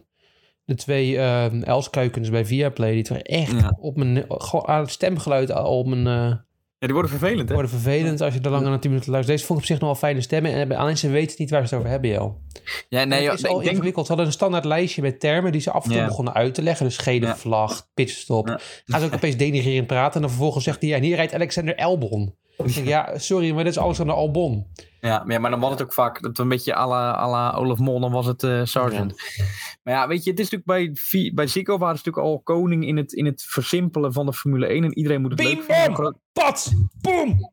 de 0.65 0.75
twee 0.75 1.19
ehm 1.19 1.63
Elskuikens 1.63 2.31
bij 2.31 2.45
Viaplay. 2.47 2.93
Die 2.93 3.03
toch 3.03 3.17
echt 3.17 3.53
Ja. 3.53 3.77
op 3.81 3.97
mijn 3.97 4.25
gewoon 4.29 4.69
aan 4.69 4.81
het 4.81 4.91
stemgeluid 4.91 5.53
al 5.53 5.79
op 5.79 5.87
mijn... 5.87 6.07
eh, 6.07 6.37
Ja, 6.81 6.87
die 6.87 6.97
worden 6.97 7.19
vervelend, 7.19 7.49
hè? 7.49 7.55
worden 7.55 7.71
vervelend 7.73 8.21
als 8.21 8.35
je 8.35 8.41
er 8.41 8.51
langer 8.51 8.71
dan 8.71 8.81
10 8.81 8.91
minuten 8.91 9.11
luistert. 9.13 9.37
Deze 9.37 9.49
vond 9.49 9.59
ik 9.59 9.65
op 9.65 9.71
zich 9.71 9.81
nog 9.81 9.91
wel 9.91 9.99
fijne 9.99 10.21
stemmen. 10.21 10.53
En 10.53 10.73
alleen 10.77 10.99
ze 10.99 11.09
weten 11.09 11.37
niet 11.39 11.51
waar 11.51 11.61
ze 11.61 11.67
het 11.67 11.75
over 11.75 11.91
hebben, 11.91 12.11
Jel. 12.11 12.41
Ja, 12.89 13.05
nee, 13.05 13.25
het 13.25 13.35
is 13.35 13.41
nee, 13.41 13.51
al 13.51 13.57
ik 13.57 13.63
denk, 13.63 13.75
ingewikkeld. 13.75 14.07
Ze 14.07 14.13
hadden 14.13 14.31
een 14.31 14.37
standaard 14.37 14.65
lijstje 14.65 15.03
met 15.03 15.21
termen 15.21 15.53
die 15.53 15.61
ze 15.61 15.71
af 15.71 15.85
en 15.85 15.91
toe 15.91 15.99
Ja. 15.99 16.07
begonnen 16.07 16.35
uit 16.35 16.55
te 16.55 16.63
leggen. 16.63 16.87
Dus 16.87 16.97
gele 16.99 17.27
Ja. 17.27 17.37
vlag, 17.37 17.89
pitstop. 17.95 18.49
Ja. 18.49 18.61
Gaan 18.85 19.01
ze 19.01 19.07
ook 19.07 19.15
opeens 19.15 19.37
denigrerend 19.37 19.87
praten. 19.87 20.15
En 20.15 20.21
dan 20.21 20.31
vervolgens 20.31 20.65
zegt 20.65 20.81
hij, 20.81 20.91
ja, 20.91 20.97
en 20.97 21.03
hier 21.03 21.17
rijdt 21.17 21.35
Alexander 21.35 21.75
Elbon. 21.77 22.35
Ik 22.65 22.75
denk, 22.75 22.87
ja, 22.87 23.19
sorry, 23.19 23.55
maar 23.55 23.65
dit 23.65 23.73
is 23.73 23.79
Alexander 23.79 24.15
Albon. 24.15 24.67
ja, 25.01 25.19
maar 25.19 25.33
ja, 25.33 25.39
maar 25.39 25.51
dan 25.51 25.61
was 25.61 25.71
het 25.71 25.83
ook 25.83 25.93
vaak 25.93 26.23
dat 26.23 26.39
een 26.39 26.49
beetje 26.49 26.75
à 26.75 26.89
la, 26.89 27.15
à 27.15 27.31
la 27.31 27.53
Olaf 27.53 27.79
Mol, 27.79 28.01
dan 28.01 28.13
was 28.13 28.27
het 28.27 28.43
eh 28.43 28.61
Sargent. 28.65 29.15
Maar 29.83 29.95
ja, 29.95 30.09
weet 30.09 30.25
je, 30.25 30.31
het 30.31 30.41
is 30.41 30.51
natuurlijk 30.51 30.95
bij, 31.13 31.33
bij 31.35 31.47
Zico 31.47 31.79
waren 31.79 31.99
ze 31.99 32.03
natuurlijk 32.05 32.35
al 32.35 32.41
koning 32.41 32.87
in 32.87 32.97
het, 32.97 33.13
in 33.13 33.25
het 33.25 33.43
versimpelen 33.43 34.13
van 34.13 34.27
de 34.27 34.33
Formule 34.33 34.67
1. 34.67 34.85
En 34.85 34.99
iedereen 34.99 35.21
moet 35.21 35.31
het 35.31 35.41
Bim, 35.41 35.49
leuk 35.49 35.63
vinden, 35.63 35.77
zo 35.77 35.87
bam! 35.87 35.95
groot, 35.95 36.17
Pat! 36.33 36.73
Boom! 37.01 37.53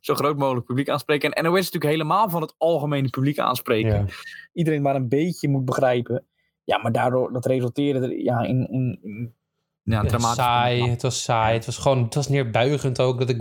zo 0.00 0.14
groot 0.14 0.38
mogelijk 0.38 0.66
publiek 0.66 0.88
aanspreken. 0.88 1.32
En 1.32 1.44
NOS 1.44 1.58
is 1.58 1.64
natuurlijk 1.64 1.92
helemaal 1.92 2.30
van 2.30 2.42
het 2.42 2.54
algemene 2.58 3.08
publiek 3.08 3.38
aanspreken. 3.38 4.06
Ja. 4.06 4.06
Iedereen 4.52 4.82
maar 4.82 4.94
een 4.94 5.08
beetje 5.08 5.48
moet 5.48 5.64
begrijpen. 5.64 6.24
Ja, 6.64 6.78
maar 6.78 6.92
daardoor, 6.92 7.32
dat 7.32 7.46
resulteerde 7.46 8.00
er 8.00 8.22
ja, 8.22 8.40
in, 8.40 8.68
in, 8.70 8.98
in 9.02 9.34
ja, 9.82 10.02
Ja, 10.02 10.08
dramatisch. 10.08 10.44
saai, 10.44 10.90
het 10.90 11.02
was 11.02 11.22
saai. 11.22 11.54
Het 11.54 11.66
was 11.66 11.76
gewoon, 11.78 12.02
het 12.04 12.14
was 12.14 12.28
neerbuigend 12.28 13.00
ook. 13.00 13.18
Dat, 13.18 13.28
ik, 13.28 13.38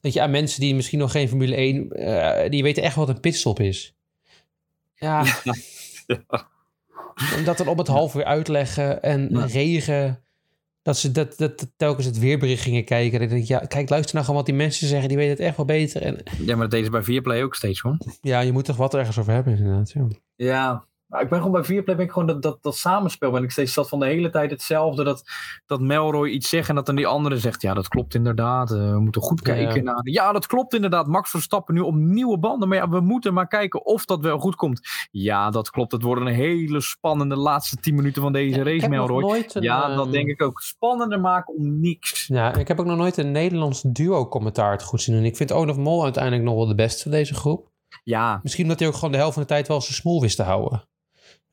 dat 0.00 0.12
je 0.12 0.20
aan 0.20 0.30
mensen 0.30 0.60
die 0.60 0.74
misschien 0.74 0.98
nog 0.98 1.10
geen 1.10 1.28
Formule 1.28 1.54
1, 1.54 1.90
eh, 1.90 2.50
die 2.50 2.62
weten 2.62 2.82
echt 2.82 2.94
wat 2.94 3.08
een 3.08 3.20
pitstop 3.20 3.60
is. 3.60 3.94
Ja, 4.94 5.24
en 7.36 7.44
dat 7.44 7.56
dan 7.56 7.68
op 7.68 7.78
het 7.78 7.86
half 7.88 8.14
uur 8.14 8.24
uitleggen 8.24 9.02
en 9.02 9.28
Ja. 9.30 9.44
regen. 9.44 10.22
Dat 10.82 10.98
ze 10.98 11.12
dat, 11.12 11.34
dat 11.38 11.66
telkens 11.76 12.06
het 12.06 12.18
weerbericht 12.18 12.62
gingen 12.62 12.84
kijken. 12.84 13.18
En 13.18 13.24
ik 13.24 13.30
denk, 13.30 13.44
ja, 13.44 13.58
kijk, 13.58 13.88
luister 13.88 14.12
nou 14.14 14.24
gewoon 14.26 14.40
wat 14.40 14.48
die 14.50 14.58
mensen 14.58 14.86
zeggen. 14.88 15.08
Die 15.08 15.16
weten 15.16 15.32
het 15.36 15.40
echt 15.46 15.56
wel 15.56 15.66
beter. 15.66 16.02
En 16.02 16.16
Ja, 16.38 16.52
maar 16.52 16.60
dat 16.62 16.70
deden 16.70 16.84
ze 16.84 16.90
bij 16.90 17.02
Viaplay 17.02 17.42
ook 17.42 17.54
steeds 17.54 17.80
hoor. 17.80 17.96
ja, 18.20 18.40
je 18.40 18.52
moet 18.52 18.64
toch 18.64 18.76
wat 18.76 18.94
ergens 18.94 19.18
over 19.18 19.32
hebben 19.32 19.56
inderdaad. 19.56 19.94
Ja. 20.36 20.86
Ja, 21.08 21.14
maar 21.16 21.22
ik 21.22 21.28
ben 21.28 21.38
gewoon 21.38 21.52
bij 21.52 21.64
Viaplay 21.64 21.96
ben 21.96 22.04
ik 22.04 22.12
gewoon 22.12 22.28
dat, 22.28 22.42
dat, 22.42 22.62
dat 22.62 22.76
samenspel. 22.76 23.30
Ben 23.30 23.42
ik 23.42 23.50
steeds 23.50 23.74
dat 23.74 23.88
van 23.88 23.98
de 23.98 24.06
hele 24.06 24.30
tijd 24.30 24.50
hetzelfde. 24.50 25.04
Dat, 25.04 25.22
dat 25.66 25.80
Melroy 25.80 26.28
iets 26.28 26.48
zegt 26.48 26.68
en 26.68 26.74
dat 26.74 26.86
dan 26.86 26.96
die 26.96 27.06
andere 27.06 27.38
zegt. 27.38 27.62
Ja, 27.62 27.74
dat 27.74 27.88
klopt 27.88 28.14
inderdaad. 28.14 28.70
eh, 28.70 28.90
we 28.90 29.00
moeten 29.00 29.22
goed 29.22 29.46
Ja. 29.46 29.52
kijken 29.54 29.84
naar. 29.84 30.00
Ja, 30.02 30.32
dat 30.32 30.46
klopt 30.46 30.74
inderdaad. 30.74 31.06
Max 31.06 31.30
Verstappen 31.30 31.74
nu 31.74 31.80
op 31.80 31.94
nieuwe 31.94 32.38
banden. 32.38 32.68
Maar 32.68 32.78
ja, 32.78 32.88
we 32.88 33.00
moeten 33.00 33.34
maar 33.34 33.48
kijken 33.48 33.86
of 33.86 34.04
dat 34.04 34.20
wel 34.20 34.38
goed 34.38 34.54
komt. 34.54 34.80
Ja, 35.10 35.50
dat 35.50 35.70
klopt. 35.70 35.92
Het 35.92 36.02
worden 36.02 36.26
een 36.26 36.34
hele 36.34 36.80
spannende 36.80 37.36
laatste 37.36 37.76
10 37.76 37.94
minuten 37.94 38.22
van 38.22 38.32
deze 38.32 38.62
race, 38.62 38.88
Melroy. 38.88 39.44
een, 39.52 39.62
Ja, 39.62 39.88
dat 39.94 40.04
ehm, 40.04 40.10
denk 40.12 40.28
ik 40.28 40.42
ook. 40.42 40.60
Spannender 40.60 41.20
maken 41.20 41.54
om 41.54 41.80
niks. 41.80 42.26
Ja, 42.26 42.54
ik 42.54 42.68
heb 42.68 42.80
ook 42.80 42.86
nog 42.86 42.96
nooit 42.96 43.16
een 43.16 43.32
Nederlands 43.32 43.82
duo-commentaar 43.82 44.72
het 44.72 44.82
goed 44.82 45.02
zien 45.02 45.14
doen. 45.14 45.24
Ik 45.24 45.36
vind 45.36 45.52
Olaf 45.52 45.76
Mol 45.76 46.02
uiteindelijk 46.04 46.44
nog 46.44 46.54
wel 46.54 46.66
de 46.66 46.74
beste 46.74 47.02
van 47.02 47.10
deze 47.10 47.34
groep. 47.34 47.66
Ja, 48.04 48.40
Misschien 48.42 48.64
omdat 48.64 48.78
hij 48.78 48.88
ook 48.88 48.94
gewoon 48.94 49.10
de 49.12 49.16
helft 49.16 49.32
van 49.34 49.42
de 49.42 49.48
tijd 49.48 49.68
wel 49.68 49.80
zijn 49.80 49.94
smoel 49.94 50.20
wist 50.20 50.36
te 50.36 50.42
houden. 50.42 50.82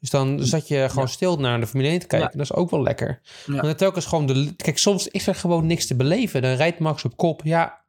Dus 0.05 0.13
dan 0.13 0.45
zat 0.45 0.67
je 0.67 0.85
gewoon 0.89 1.05
Ja. 1.05 1.11
stil 1.11 1.37
naar 1.37 1.59
de 1.59 1.67
Formule 1.67 1.89
1 1.89 1.99
te 1.99 2.07
kijken. 2.07 2.29
Ja. 2.31 2.37
Dat 2.37 2.45
is 2.45 2.53
ook 2.53 2.69
wel 2.69 2.81
lekker. 2.81 3.21
Ja. 3.45 3.61
Dan 3.61 3.75
telkens 3.75 4.05
gewoon 4.05 4.25
de... 4.25 4.53
Kijk, 4.55 4.77
soms 4.77 5.07
is 5.07 5.27
er 5.27 5.35
gewoon 5.35 5.65
niks 5.65 5.87
te 5.87 5.95
beleven. 5.95 6.41
Dan 6.41 6.53
rijdt 6.55 6.79
Max 6.79 7.05
op 7.05 7.17
kop. 7.17 7.41
Ja, 7.43 7.83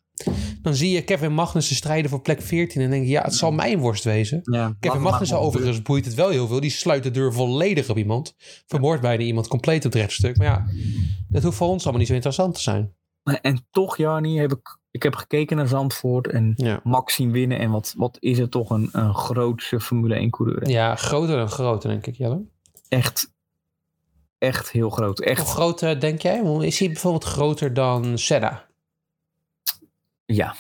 dan 0.63 0.75
zie 0.75 0.91
je 0.91 1.03
Kevin 1.03 1.33
Magnussen 1.33 1.77
strijden 1.77 2.11
voor 2.11 2.21
plek 2.21 2.43
14. 2.43 2.81
En 2.83 2.91
denk 2.91 3.03
je, 3.05 3.11
ja, 3.11 3.23
het 3.23 3.35
zal 3.35 3.51
mijn 3.53 3.79
worst 3.79 4.05
wezen. 4.05 4.43
Kevin 4.81 5.01
Magnussen 5.01 5.41
overigens 5.41 5.83
boeit 5.83 6.05
het 6.05 6.15
wel 6.15 6.29
heel 6.29 6.47
veel. 6.47 6.61
Die 6.61 6.71
sluit 6.71 7.03
de 7.03 7.11
deur 7.11 7.33
volledig 7.33 7.89
op 7.89 7.97
iemand. 7.99 8.35
Vermoordt 8.67 9.03
bijna 9.03 9.23
iemand 9.23 9.49
compleet 9.49 9.85
op 9.85 9.93
het 9.93 10.01
rechtstuk. 10.01 10.37
Maar 10.37 10.47
ja, 10.47 10.67
dat 11.29 11.43
hoeft 11.43 11.57
voor 11.57 11.69
ons 11.69 11.83
allemaal 11.83 11.99
niet 12.01 12.09
zo 12.09 12.15
interessant 12.15 12.55
te 12.55 12.61
zijn. 12.61 12.93
En 13.27 13.67
toch, 13.71 13.97
Jarni, 13.97 14.39
heb 14.39 14.53
ik, 14.53 14.79
ik 14.91 15.03
heb 15.03 15.15
gekeken 15.15 15.57
naar 15.57 15.69
Zandvoort 15.69 16.27
en 16.29 16.53
Ja, 16.57 16.81
Max 16.85 17.15
zien 17.15 17.33
winnen. 17.33 17.59
En 17.59 17.71
wat, 17.71 17.95
wat 17.97 18.17
is 18.21 18.39
het 18.39 18.51
toch 18.51 18.71
een, 18.71 18.89
een 18.93 19.15
grootse 19.15 19.81
Formule 19.81 20.15
1 20.15 20.31
coureur. 20.31 20.61
hè? 20.61 20.69
ja 20.71 20.97
groter 20.97 21.37
dan 21.37 21.49
groter, 21.49 21.91
denk 21.91 22.07
ik, 22.07 22.17
Jelle. 22.17 22.45
Echt, 22.89 23.33
echt 24.39 24.71
heel 24.71 24.91
groot. 24.91 25.19
Hoe 25.19 25.27
Echt, 25.27 25.49
groot 25.49 25.83
eh, 25.83 26.01
denk 26.01 26.21
jij? 26.23 26.41
Hoe- 26.41 26.67
Is 26.67 26.79
hij 26.79 26.89
bijvoorbeeld 26.89 27.25
groter 27.25 27.75
dan 27.75 28.19
Senna? 28.19 28.67
ja, 30.25 30.55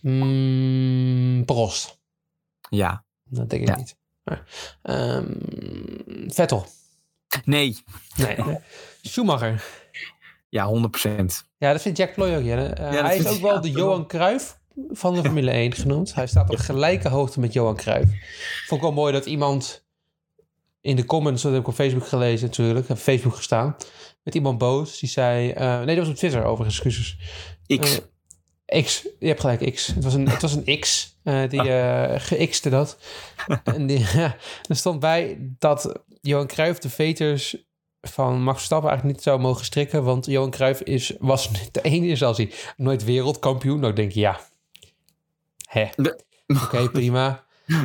Mm, 0.00 1.44
Prost. 1.44 1.98
ja. 2.70 3.04
Dat 3.24 3.50
denk 3.50 3.62
ik 3.62 3.68
Ja. 3.68 3.76
niet. 3.76 3.96
Maar, 4.24 4.44
ehm, 4.82 5.32
Vettel. 6.28 6.66
Nee, 7.44 7.78
Nee. 8.16 8.36
Schumacher. 9.02 9.64
ja, 10.48 10.66
100%. 10.66 11.45
Ja, 11.58 11.72
dat 11.72 11.82
vindt 11.82 11.98
Jack 11.98 12.14
Ploy 12.14 12.34
ook. 12.34 12.42
Jelle. 12.42 12.68
Eh, 12.68 12.92
dat 12.92 13.00
hij 13.00 13.16
is 13.16 13.26
ook 13.26 13.40
wel 13.40 13.60
de 13.60 13.70
Johan 13.70 14.06
Cruijff 14.06 14.58
van 14.90 15.14
de 15.14 15.20
Formule 15.20 15.50
1 15.50 15.72
genoemd. 15.72 16.14
Hij 16.14 16.26
staat 16.26 16.50
op 16.50 16.56
gelijke 16.56 17.08
hoogte 17.08 17.40
met 17.40 17.52
Johan 17.52 17.76
Cruijff. 17.76 18.12
Vond 18.66 18.80
ik 18.80 18.86
wel 18.86 18.96
mooi 18.96 19.12
dat 19.12 19.26
iemand 19.26 19.84
in 20.80 20.96
de 20.96 21.04
comments, 21.04 21.42
dat 21.42 21.52
heb 21.52 21.60
ik 21.60 21.68
op 21.68 21.74
Facebook 21.74 22.06
gelezen 22.06 22.46
natuurlijk, 22.46 22.88
op 22.88 22.98
Facebook 22.98 23.34
gestaan, 23.34 23.76
met 24.22 24.34
iemand 24.34 24.58
boos. 24.58 24.98
Die 24.98 25.08
zei, 25.08 25.50
eh, 25.50 25.76
nee, 25.76 25.96
dat 25.96 26.04
was 26.04 26.08
op 26.08 26.14
Twitter 26.14 26.44
overigens, 26.44 26.80
excuses. 26.80 27.16
X. 27.80 28.00
Eh, 28.66 28.84
X, 28.84 29.02
je 29.18 29.26
hebt 29.26 29.40
gelijk, 29.40 29.74
X. 29.74 29.86
Het 29.86 30.04
was 30.04 30.14
een, 30.14 30.28
het 30.28 30.42
was 30.42 30.54
een 30.54 30.80
X, 30.80 31.16
die 31.22 31.72
eh 31.72 32.20
ge-X'te 32.20 32.70
dat. 32.70 32.98
en 33.64 33.86
die, 33.86 33.98
ja, 33.98 34.36
er 34.68 34.76
stond 34.76 35.00
bij 35.00 35.36
dat 35.58 36.02
Johan 36.20 36.46
Cruijff 36.46 36.78
de 36.78 36.88
veters 36.88 37.56
van 38.08 38.42
Max 38.42 38.56
Verstappen 38.56 38.88
eigenlijk 38.88 39.18
niet 39.18 39.26
zou 39.26 39.40
mogen 39.40 39.64
strikken, 39.64 40.04
want 40.04 40.26
Johan 40.26 40.50
Cruijff 40.50 40.80
is, 40.80 41.12
was 41.18 41.50
de 41.72 41.80
ene 41.82 42.06
is 42.06 42.22
als 42.22 42.36
hij 42.36 42.52
nooit 42.76 43.04
wereldkampioen. 43.04 43.80
Nou 43.80 43.92
denk 43.92 44.12
je, 44.12 44.20
ja, 44.20 44.40
hè, 45.68 45.86
De- 45.96 46.20
oké, 46.46 46.90
prima. 46.90 47.44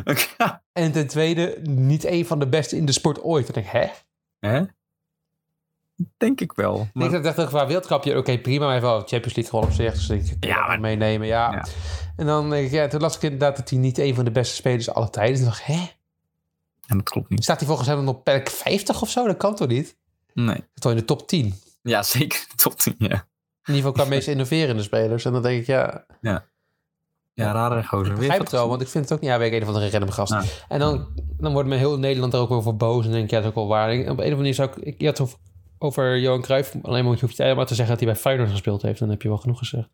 En 0.74 0.92
ten 0.92 1.08
tweede, 1.08 1.58
niet 1.63 2.06
een 2.06 2.25
van 2.25 2.40
de 2.40 2.48
beste 2.48 2.78
in 2.78 2.86
de 2.86 2.92
sport 2.92 3.22
ooit. 3.24 3.46
Dan 3.46 3.54
denk 3.54 3.66
ik, 3.66 3.72
hè? 3.72 3.88
Hè? 4.50 4.63
Denk 6.18 6.42
ik 6.42 6.54
wel. 6.54 6.88
Maar... 6.94 7.13
Ik 7.13 7.24
dacht 7.24 7.46
qua 7.48 7.66
wereldkampioen, 7.68 8.18
oké, 8.18 8.40
prima. 8.40 8.60
Maar 8.66 8.68
hij 8.74 8.80
heeft 8.80 8.92
wel 8.92 9.00
Champions 9.00 9.36
League 9.36 9.46
gewonnen 9.46 9.70
op 9.70 9.75
zich. 9.75 9.94
Dus 10.08 10.30
ik 10.30 10.40
kan 10.40 10.50
Ja, 10.50 10.68
maar- 10.68 10.80
meenemen, 10.80 11.28
ja. 11.28 11.51
Ja. 11.51 11.66
En 12.16 12.25
dan 12.25 12.50
denk 12.50 12.66
ik, 12.66 12.72
ja, 12.72 12.88
toen 12.88 13.01
las 13.01 13.16
ik 13.16 13.22
inderdaad 13.22 13.56
dat 13.58 13.70
hij 13.70 13.80
niet 13.80 13.98
een 13.98 14.16
van 14.16 14.25
de 14.25 14.32
beste 14.32 14.56
spelers 14.56 14.90
aller 14.90 15.10
tijden 15.10 15.34
is. 15.34 15.40
En 15.40 15.46
dacht 15.46 15.66
hè? 15.66 15.90
en 16.88 16.98
dat 16.98 17.10
klopt 17.10 17.30
niet. 17.30 17.44
Staat 17.44 17.58
hij 17.60 17.68
volgens 17.68 17.88
hem 17.88 18.04
nog 18.04 18.16
op 18.16 18.24
plek 18.24 18.50
50 18.50 19.01
of 19.01 19.10
zo? 19.10 19.25
Dat 19.28 19.38
kan 19.38 19.56
toch 19.56 19.68
niet? 19.68 19.96
Nee. 20.33 20.63
Toch 20.73 20.91
in 20.91 20.97
de 20.97 21.05
top 21.05 21.27
10. 21.27 21.45
In 21.45 21.53
Ja, 21.81 22.03
zeker. 22.03 22.45
Top 22.55 22.75
10, 22.79 22.95
ja. 22.97 23.07
ieder 23.07 23.75
geval 23.75 23.91
qua 23.91 24.05
meest 24.05 24.27
innoverende 24.33 24.83
spelers. 24.83 25.25
En 25.25 25.31
dan 25.33 25.41
denk 25.41 25.59
ik, 25.61 25.67
ja, 25.67 26.05
Ja, 26.21 27.51
rare 27.51 27.83
gozer. 27.83 28.00
ik 28.00 28.11
Weer 28.11 28.15
begrijp 28.19 28.41
het 28.41 28.51
wel. 28.51 28.67
Want 28.69 28.81
ik 28.81 28.88
vind 28.88 29.03
het 29.03 29.13
ook 29.13 29.19
niet, 29.19 29.29
ja, 29.29 29.38
weet 29.38 29.47
ik, 29.51 29.55
een 29.61 29.61
of 29.67 29.73
andere 29.73 29.89
random 29.91 30.09
gast. 30.11 30.31
Ja. 30.31 30.43
En 30.67 30.79
dan, 30.79 31.07
dan 31.38 31.53
wordt 31.53 31.69
men 31.69 31.77
heel 31.77 32.00
Nederland 32.00 32.33
er 32.33 32.39
ook 32.39 32.50
wel 32.50 32.61
voor 32.61 32.75
boos. 32.75 33.05
En 33.05 33.11
denk 33.11 33.23
ik, 33.23 33.29
ja, 33.29 33.35
dat 33.35 33.43
is 33.45 33.50
ook 33.50 33.55
wel 33.55 33.67
waar. 33.67 33.93
Ik- 33.93 34.00
Op 34.00 34.05
een 34.05 34.11
of 34.11 34.17
andere 34.19 34.35
manier 34.35 34.53
zou 34.53 34.69
ik, 34.69 34.75
ik 34.77 34.95
je 35.01 35.05
had 35.07 35.17
het 35.17 35.27
over, 35.27 35.39
over 35.77 36.19
Johan 36.19 36.41
Cruijff. 36.41 36.75
Alleen 36.81 37.03
maar 37.05 37.17
hoef 37.19 37.31
je 37.35 37.43
het 37.43 37.55
maar 37.55 37.65
te 37.65 37.75
zeggen 37.75 37.95
dat 37.95 38.03
hij 38.03 38.13
bij 38.13 38.21
Feyenoord 38.21 38.50
gespeeld 38.50 38.81
heeft. 38.81 39.00
Dan 39.00 39.09
heb 39.09 39.21
je 39.21 39.27
wel 39.27 39.38
genoeg 39.38 39.57
gezegd. 39.57 39.89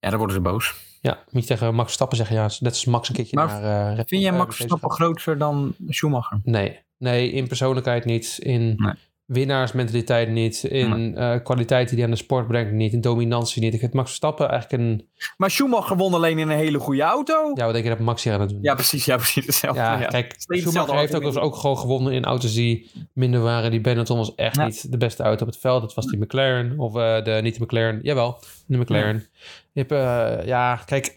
Ja, 0.00 0.08
dan 0.08 0.18
worden 0.18 0.36
ze 0.36 0.42
boos. 0.42 0.74
Ja, 1.00 1.18
moet 1.30 1.42
je 1.42 1.48
tegen 1.48 1.74
Max 1.74 1.92
Stappen 1.92 2.16
zeggen. 2.16 2.36
Ja, 2.36 2.42
net 2.60 2.72
als 2.72 2.84
Max 2.84 3.08
een 3.08 3.14
keertje 3.14 3.36
Maar 3.36 3.60
naar... 3.60 3.88
eh, 3.90 3.96
Red 3.96 4.08
Vind 4.08 4.22
jij 4.22 4.30
Bull, 4.30 4.38
Max 4.40 4.50
eh, 4.52 4.56
Verstappen 4.56 4.90
groter 4.90 5.38
dan 5.38 5.74
Schumacher? 5.88 6.40
Nee. 6.42 6.80
Nee, 6.98 7.30
in 7.32 7.46
persoonlijkheid 7.48 8.04
niet. 8.04 8.38
In 8.38 8.74
Nee. 8.76 8.92
Winnaarsmentaliteit 9.26 10.28
niet. 10.28 10.64
In 10.64 11.16
eh, 11.16 11.34
kwaliteit 11.42 11.88
die 11.88 11.96
hij 11.96 12.06
aan 12.06 12.12
de 12.12 12.16
sport 12.16 12.46
brengt 12.46 12.72
niet. 12.72 12.92
In 12.92 13.00
dominantie 13.00 13.62
niet. 13.62 13.74
Ik 13.74 13.80
vind 13.80 13.92
Max 13.92 14.06
Verstappen 14.08 14.48
eigenlijk 14.48 14.82
een... 14.82 15.08
Maar 15.36 15.50
Schumacher 15.50 15.96
won 15.96 16.14
alleen 16.14 16.38
in 16.38 16.48
een 16.48 16.56
hele 16.56 16.78
goede 16.78 17.02
auto. 17.02 17.50
Ja, 17.54 17.64
wat 17.64 17.72
denk 17.72 17.84
je 17.84 17.90
dat 17.90 17.98
Max 17.98 18.24
hier 18.24 18.32
aan 18.32 18.40
het 18.40 18.48
doen? 18.50 18.58
Ja, 18.62 18.74
precies. 18.74 19.04
Ja, 19.04 19.16
precies 19.16 19.46
hetzelfde. 19.46 19.80
Ja, 19.80 20.00
Ja, 20.00 20.06
kijk, 20.06 20.34
Steeds 20.38 20.62
Schumacher 20.62 20.96
heeft 20.98 21.14
ook, 21.14 21.22
argument. 21.22 21.44
ook 21.44 21.56
gewoon 21.56 21.78
gewonnen 21.78 22.12
in 22.12 22.24
auto's 22.24 22.54
die 22.54 22.90
minder 23.12 23.40
waren. 23.40 23.70
Die 23.70 23.80
Benetton 23.80 24.16
was 24.18 24.34
echt 24.34 24.56
Ja. 24.56 24.64
niet 24.64 24.90
de 24.90 24.96
beste 24.96 25.22
auto 25.22 25.44
op 25.44 25.50
het 25.50 25.60
veld. 25.60 25.80
Dat 25.80 25.94
was 25.94 26.06
die 26.06 26.18
McLaren. 26.18 26.78
Of 26.78 26.96
eh, 26.96 27.24
de, 27.24 27.38
niet 27.42 27.58
de 27.58 27.64
McLaren. 27.64 27.98
Jawel, 28.02 28.42
de 28.66 28.78
McLaren. 28.78 29.26
Je 29.72 29.80
hebt, 29.80 29.92
eh, 29.92 30.46
ja, 30.46 30.76
kijk. 30.76 31.16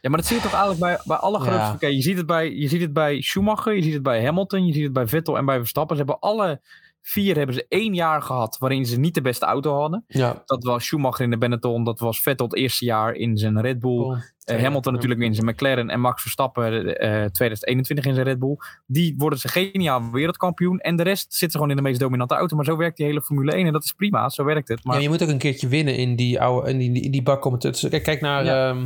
Ja, 0.00 0.08
maar 0.08 0.18
dat 0.18 0.28
zie 0.28 0.36
je 0.36 0.42
toch 0.42 0.52
eigenlijk 0.52 0.80
bij, 0.80 0.98
bij 1.04 1.16
alle 1.16 1.38
grootste... 1.40 1.86
Ja. 1.86 1.92
Je, 1.92 2.02
ziet 2.02 2.16
het 2.16 2.26
bij, 2.26 2.50
je 2.54 2.68
ziet 2.68 2.80
het 2.80 2.92
bij 2.92 3.20
Schumacher, 3.20 3.74
je 3.74 3.82
ziet 3.82 3.92
het 3.92 4.02
bij 4.02 4.24
Hamilton, 4.24 4.66
je 4.66 4.72
ziet 4.72 4.82
het 4.84 4.92
bij 4.92 5.06
Vettel 5.08 5.36
en 5.36 5.44
bij 5.44 5.58
Verstappen. 5.58 5.96
Ze 5.96 6.02
hebben 6.02 6.20
alle 6.20 6.60
vier 7.02 7.36
hebben 7.36 7.54
ze 7.54 7.66
één 7.68 7.94
jaar 7.94 8.22
gehad 8.22 8.56
waarin 8.58 8.86
ze 8.86 8.98
niet 8.98 9.14
de 9.14 9.20
beste 9.22 9.44
auto 9.44 9.74
hadden. 9.80 10.04
Ja, 10.06 10.42
Dat 10.46 10.64
was 10.64 10.84
Schumacher 10.84 11.24
in 11.24 11.30
de 11.30 11.38
Benetton, 11.38 11.84
dat 11.84 12.00
was 12.00 12.20
Vettel 12.20 12.46
het 12.46 12.56
eerste 12.56 12.84
jaar 12.84 13.12
in 13.14 13.36
zijn 13.36 13.60
Red 13.60 13.78
Bull. 13.78 13.96
Paul. 14.02 14.16
Eh, 14.44 14.62
Hamilton 14.62 14.92
natuurlijk 14.92 15.20
in 15.20 15.34
zijn 15.34 15.46
McLaren 15.46 15.90
en 15.90 16.00
Max 16.00 16.22
Verstappen 16.22 16.96
eh, 16.98 17.24
2021 17.24 18.04
in 18.04 18.14
zijn 18.14 18.26
Red 18.26 18.38
Bull. 18.38 18.56
Die 18.86 19.14
worden 19.18 19.38
ze 19.38 19.48
geniaal 19.48 20.10
wereldkampioen. 20.12 20.78
En 20.78 20.96
de 20.96 21.02
rest 21.02 21.34
zit 21.34 21.50
ze 21.50 21.56
gewoon 21.56 21.70
in 21.70 21.76
de 21.76 21.82
meest 21.82 22.00
dominante 22.00 22.34
auto. 22.34 22.56
Maar 22.56 22.64
zo 22.64 22.76
werkt 22.76 22.96
die 22.96 23.06
hele 23.06 23.22
Formule 23.22 23.52
1 23.52 23.66
en 23.66 23.72
dat 23.72 23.84
is 23.84 23.92
prima. 23.92 24.28
Zo 24.28 24.44
werkt 24.44 24.68
het. 24.68 24.84
Maar 24.84 24.96
Ja, 24.96 25.02
je 25.02 25.08
moet 25.08 25.22
ook 25.22 25.28
een 25.28 25.38
keertje 25.38 25.68
winnen 25.68 25.96
in 25.96 26.16
die 26.16 26.40
oude, 26.40 26.70
in 26.70 26.78
die, 26.78 27.02
in 27.02 27.10
die 27.10 27.22
bak 27.22 27.44
om 27.44 27.52
het 27.52 27.60
te- 27.80 27.88
Kijk, 27.88 28.02
kijk 28.02 28.20
naar 28.20 28.44
Ja. 28.44 28.76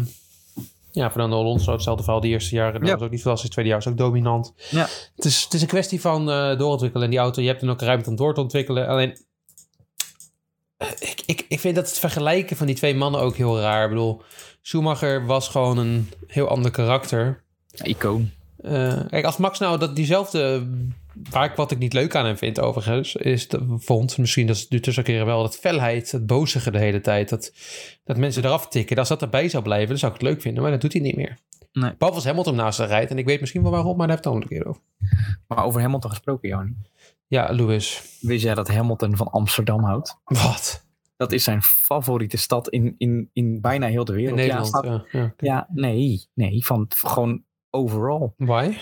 Ja. 0.96 1.10
Fernando 1.10 1.36
Alonso, 1.38 1.72
hetzelfde 1.72 2.02
verhaal. 2.02 2.20
Die 2.20 2.30
eerste 2.32 2.54
jaren 2.54 2.80
dat 2.80 2.88
Ja. 2.88 2.94
was 2.94 3.02
ook 3.04 3.10
niet 3.10 3.24
het 3.24 3.50
tweede 3.50 3.70
jaar 3.70 3.78
was 3.82 3.92
ook 3.92 3.98
dominant. 3.98 4.54
Ja. 4.70 4.86
Het, 5.16 5.24
is, 5.24 5.42
het 5.44 5.54
is 5.54 5.60
een 5.62 5.66
kwestie 5.68 6.00
van 6.00 6.30
eh, 6.30 6.58
doorontwikkelen. 6.58 7.04
En 7.04 7.10
die 7.10 7.18
auto, 7.20 7.40
je 7.42 7.48
hebt 7.48 7.60
dan 7.60 7.70
ook 7.70 7.80
ruimte 7.80 8.10
om 8.10 8.16
door 8.16 8.34
te 8.34 8.40
ontwikkelen. 8.40 8.88
Alleen, 8.88 9.18
eh, 10.76 10.88
ik, 10.98 11.22
ik, 11.26 11.44
ik 11.48 11.60
vind 11.60 11.74
dat 11.74 11.88
het 11.88 11.98
vergelijken 11.98 12.56
van 12.56 12.66
die 12.66 12.76
twee 12.76 12.94
mannen 12.94 13.20
ook 13.20 13.36
heel 13.36 13.60
raar. 13.60 13.82
Ik 13.84 13.88
bedoel, 13.90 14.22
Schumacher 14.62 15.26
was 15.26 15.48
gewoon 15.48 15.78
een 15.78 16.10
heel 16.26 16.48
ander 16.48 16.70
karakter. 16.70 17.42
icoon. 17.82 18.30
Eh, 18.56 19.00
kijk, 19.08 19.24
als 19.24 19.36
Max 19.36 19.58
nou 19.58 19.78
dat 19.78 19.96
diezelfde... 19.96 20.66
Waar 21.30 21.44
ik, 21.50 21.56
wat 21.56 21.70
ik 21.70 21.78
niet 21.78 21.92
leuk 21.92 22.14
aan 22.14 22.24
hem 22.26 22.36
vind 22.36 22.60
overigens, 22.60 23.14
is 23.16 23.48
dat, 23.48 23.62
vond, 23.68 24.18
misschien 24.18 24.46
dat 24.46 24.66
nu 24.68 24.80
tussen 24.80 25.04
keren 25.04 25.26
wel, 25.26 25.42
dat 25.42 25.56
felheid, 25.56 26.10
dat 26.10 26.26
bozige 26.26 26.70
de 26.70 26.78
hele 26.78 27.00
tijd, 27.00 27.28
dat, 27.28 27.52
dat 28.04 28.16
mensen 28.16 28.44
eraf 28.44 28.68
tikken. 28.68 28.96
Als 28.98 29.08
dat 29.08 29.22
erbij 29.22 29.48
zou 29.48 29.62
blijven, 29.62 29.88
dan 29.88 29.98
zou 29.98 30.12
ik 30.14 30.20
het 30.20 30.28
leuk 30.28 30.40
vinden, 30.40 30.62
maar 30.62 30.72
dat 30.72 30.80
doet 30.80 30.92
hij 30.92 31.02
niet 31.02 31.16
meer. 31.16 31.38
Nee. 31.72 31.90
Behalve 31.98 32.14
als 32.18 32.24
Hamilton 32.24 32.54
naast 32.54 32.78
haar 32.78 32.88
rijdt, 32.88 33.10
en 33.10 33.18
ik 33.18 33.24
weet 33.26 33.40
misschien 33.40 33.62
wel 33.62 33.70
waarom, 33.70 33.96
maar 33.96 34.06
daar 34.06 34.16
heb 34.16 34.26
ik 34.26 34.32
het 34.32 34.42
een 34.42 34.48
keer 34.48 34.66
over. 34.66 34.82
Maar 35.48 35.64
over 35.64 35.80
Hamilton 35.80 36.10
gesproken, 36.10 36.48
Jan. 36.48 36.76
Ja, 37.26 37.50
Lewis. 37.52 38.02
Wist 38.20 38.42
jij 38.44 38.54
dat 38.54 38.68
Hamilton 38.68 39.16
van 39.16 39.30
Amsterdam 39.30 39.84
houdt? 39.84 40.20
Wat? 40.24 40.84
Dat 41.16 41.32
is 41.32 41.44
zijn 41.44 41.62
favoriete 41.62 42.36
stad 42.36 42.68
in, 42.68 42.94
in, 42.98 43.30
in 43.32 43.60
bijna 43.60 43.86
heel 43.86 44.04
de 44.04 44.12
In 44.12 44.18
wereld. 44.18 44.36
Nederland, 44.36 44.68
Ja, 44.72 44.78
staat- 44.80 45.06
ja. 45.12 45.20
ja. 45.20 45.34
ja, 45.36 45.68
nee. 45.72 46.26
Nee, 46.34 46.64
van 46.66 46.86
gewoon 46.88 47.42
overal. 47.70 48.34
Why? 48.36 48.76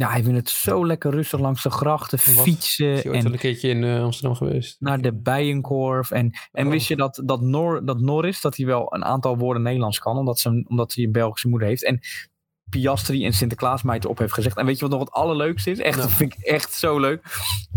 Ja, 0.00 0.10
hij 0.10 0.22
vindt 0.22 0.38
het 0.38 0.48
zo 0.48 0.86
lekker 0.86 1.10
rustig 1.10 1.40
langs 1.40 1.62
de 1.62 1.70
grachten 1.70 2.18
fietsen. 2.18 2.92
Is 2.92 3.02
je 3.02 3.08
ooit 3.08 3.24
En 3.24 3.32
een 3.32 3.38
keertje 3.38 3.68
in 3.68 3.84
eh, 3.84 4.02
Amsterdam 4.02 4.34
geweest? 4.36 4.76
naar 4.80 5.00
de 5.00 5.14
Bijenkorf. 5.14 6.10
En, 6.10 6.30
en 6.52 6.64
Oh. 6.66 6.72
wist 6.72 6.88
je 6.88 6.96
dat, 6.96 7.22
dat, 7.24 7.40
Nor, 7.40 7.84
dat 7.84 8.00
Norris, 8.00 8.40
dat 8.40 8.56
hij 8.56 8.66
wel 8.66 8.94
een 8.94 9.04
aantal 9.04 9.36
woorden 9.38 9.62
Nederlands 9.62 9.98
kan, 9.98 10.16
omdat, 10.18 10.38
ze, 10.38 10.64
omdat 10.68 10.94
hij 10.94 11.04
een 11.04 11.12
Belgische 11.12 11.48
moeder 11.48 11.68
heeft. 11.68 11.84
En 11.84 12.00
Piastri 12.70 13.24
en 13.24 13.32
Sinterklaas 13.32 13.82
mij 13.82 14.04
op 14.04 14.18
heeft 14.18 14.32
gezegd. 14.32 14.56
En 14.56 14.66
weet 14.66 14.74
je 14.78 14.80
wat 14.80 14.90
nog 14.90 15.00
het 15.00 15.10
allerleukste 15.10 15.70
is? 15.70 15.78
Echt, 15.78 15.96
Nou. 15.96 16.08
dat 16.08 16.16
vind 16.16 16.32
ik 16.34 16.40
echt 16.44 16.72
zo 16.72 16.98
leuk. 16.98 17.22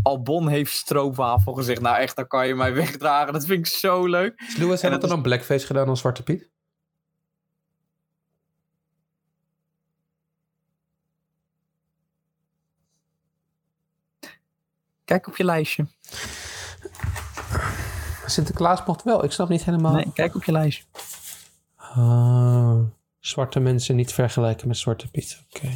Albon 0.04 0.48
heeft 0.48 0.72
stroopwafel 0.74 1.54
gezegd. 1.54 1.82
Nou 1.82 1.98
echt, 1.98 2.16
dan 2.16 2.28
kan 2.28 2.48
je 2.48 2.56
mij 2.56 2.74
wegdragen. 2.84 3.34
Dat 3.34 3.46
vind 3.46 3.60
ik 3.68 3.74
zo 3.74 4.06
leuk. 4.06 4.44
Is 4.48 4.58
Lewis 4.58 4.82
En 4.82 4.92
dat 4.92 5.10
dan 5.10 5.22
blackface 5.22 5.66
gedaan 5.66 5.88
als 5.88 6.00
Zwarte 6.00 6.24
Piet? 6.24 6.50
Kijk 15.14 15.28
op 15.28 15.38
je 15.38 15.44
lijstje. 15.44 15.86
Sinterklaas 18.26 18.86
mocht 18.86 19.04
wel. 19.04 19.24
Ik 19.24 19.32
snap 19.32 19.50
niet 19.50 19.64
helemaal. 19.64 19.94
Nee, 19.94 20.12
kijk 20.14 20.36
op 20.36 20.44
je 20.44 20.52
lijstje. 20.52 20.84
Ah, 21.76 22.80
zwarte 23.20 23.60
mensen 23.60 23.96
niet 23.96 24.14
vergelijken 24.14 24.68
met 24.68 24.78
Zwarte 24.78 25.12
Piet. 25.12 25.44
Oké. 25.54 25.70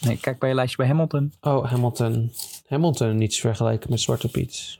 Nee, 0.00 0.16
kijk 0.16 0.38
bij 0.38 0.48
je 0.48 0.54
lijstje 0.54 0.76
bij 0.76 0.86
Hamilton. 0.86 1.32
Oh, 1.40 1.70
Hamilton. 1.70 2.32
Hamilton 2.66 3.16
niet 3.16 3.36
vergelijken 3.36 3.90
met 3.90 4.00
Zwarte 4.00 4.28
Piet. 4.28 4.78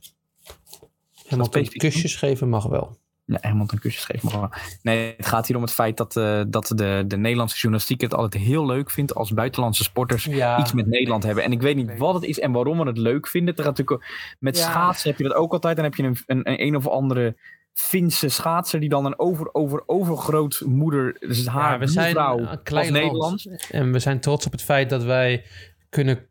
Hamilton 1.26 1.68
kusjes 1.68 2.16
geven 2.16 2.48
mag 2.48 2.64
wel. 2.64 2.98
Nee, 3.30 3.38
Hamilton 3.40 3.78
kusjes 3.78 4.04
geeft 4.04 4.22
maar 4.22 4.32
gewoon. 4.32 4.52
Nee, 4.82 5.14
het 5.16 5.26
gaat 5.26 5.46
hier 5.46 5.56
om 5.56 5.62
het 5.62 5.72
feit 5.72 5.96
dat, 5.96 6.16
eh, 6.16 6.40
dat 6.48 6.72
de, 6.74 7.04
de 7.06 7.16
Nederlandse 7.16 7.56
journalistiek 7.56 8.00
het 8.00 8.14
altijd 8.14 8.42
heel 8.42 8.66
leuk 8.66 8.90
vindt 8.90 9.14
als 9.14 9.32
buitenlandse 9.32 9.82
sporters 9.84 10.24
Ja. 10.24 10.58
iets 10.58 10.72
met 10.72 10.86
Nederland 10.86 11.22
hebben. 11.22 11.44
En 11.44 11.52
ik 11.52 11.60
weet 11.62 11.76
niet 11.76 11.98
wat 11.98 12.14
het 12.14 12.24
is 12.24 12.38
en 12.40 12.52
waarom 12.52 12.78
we 12.78 12.84
het 12.86 12.98
leuk 12.98 13.26
vinden. 13.26 13.56
Er 13.56 13.64
gaat 13.64 13.76
natuurlijk 13.78 14.36
met 14.38 14.58
Ja. 14.58 14.62
schaatsen 14.70 15.10
heb 15.10 15.18
je 15.18 15.24
dat 15.24 15.34
ook 15.34 15.52
altijd. 15.52 15.76
Dan 15.76 15.84
heb 15.84 15.94
je 15.94 16.02
een, 16.02 16.16
een, 16.26 16.48
een, 16.50 16.62
een 16.62 16.76
of 16.76 16.86
andere 16.88 17.36
Finse 17.72 18.28
schaatser 18.28 18.80
die 18.80 18.88
dan 18.88 19.04
een 19.06 19.18
over, 19.18 19.54
over, 19.54 19.82
overgrootmoeder, 19.86 21.16
dus 21.20 21.46
haar 21.46 21.72
Ja, 21.72 21.78
we 21.78 21.86
zijn 21.86 22.10
vrouw 22.10 22.38
een 22.38 22.62
klein 22.62 22.86
als 22.86 22.90
land. 22.90 23.02
Nederlands. 23.02 23.46
En 23.70 23.92
we 23.92 23.98
zijn 23.98 24.20
trots 24.20 24.46
op 24.46 24.52
het 24.52 24.62
feit 24.62 24.90
dat 24.90 25.02
wij 25.02 25.44
kunnen, 25.88 26.26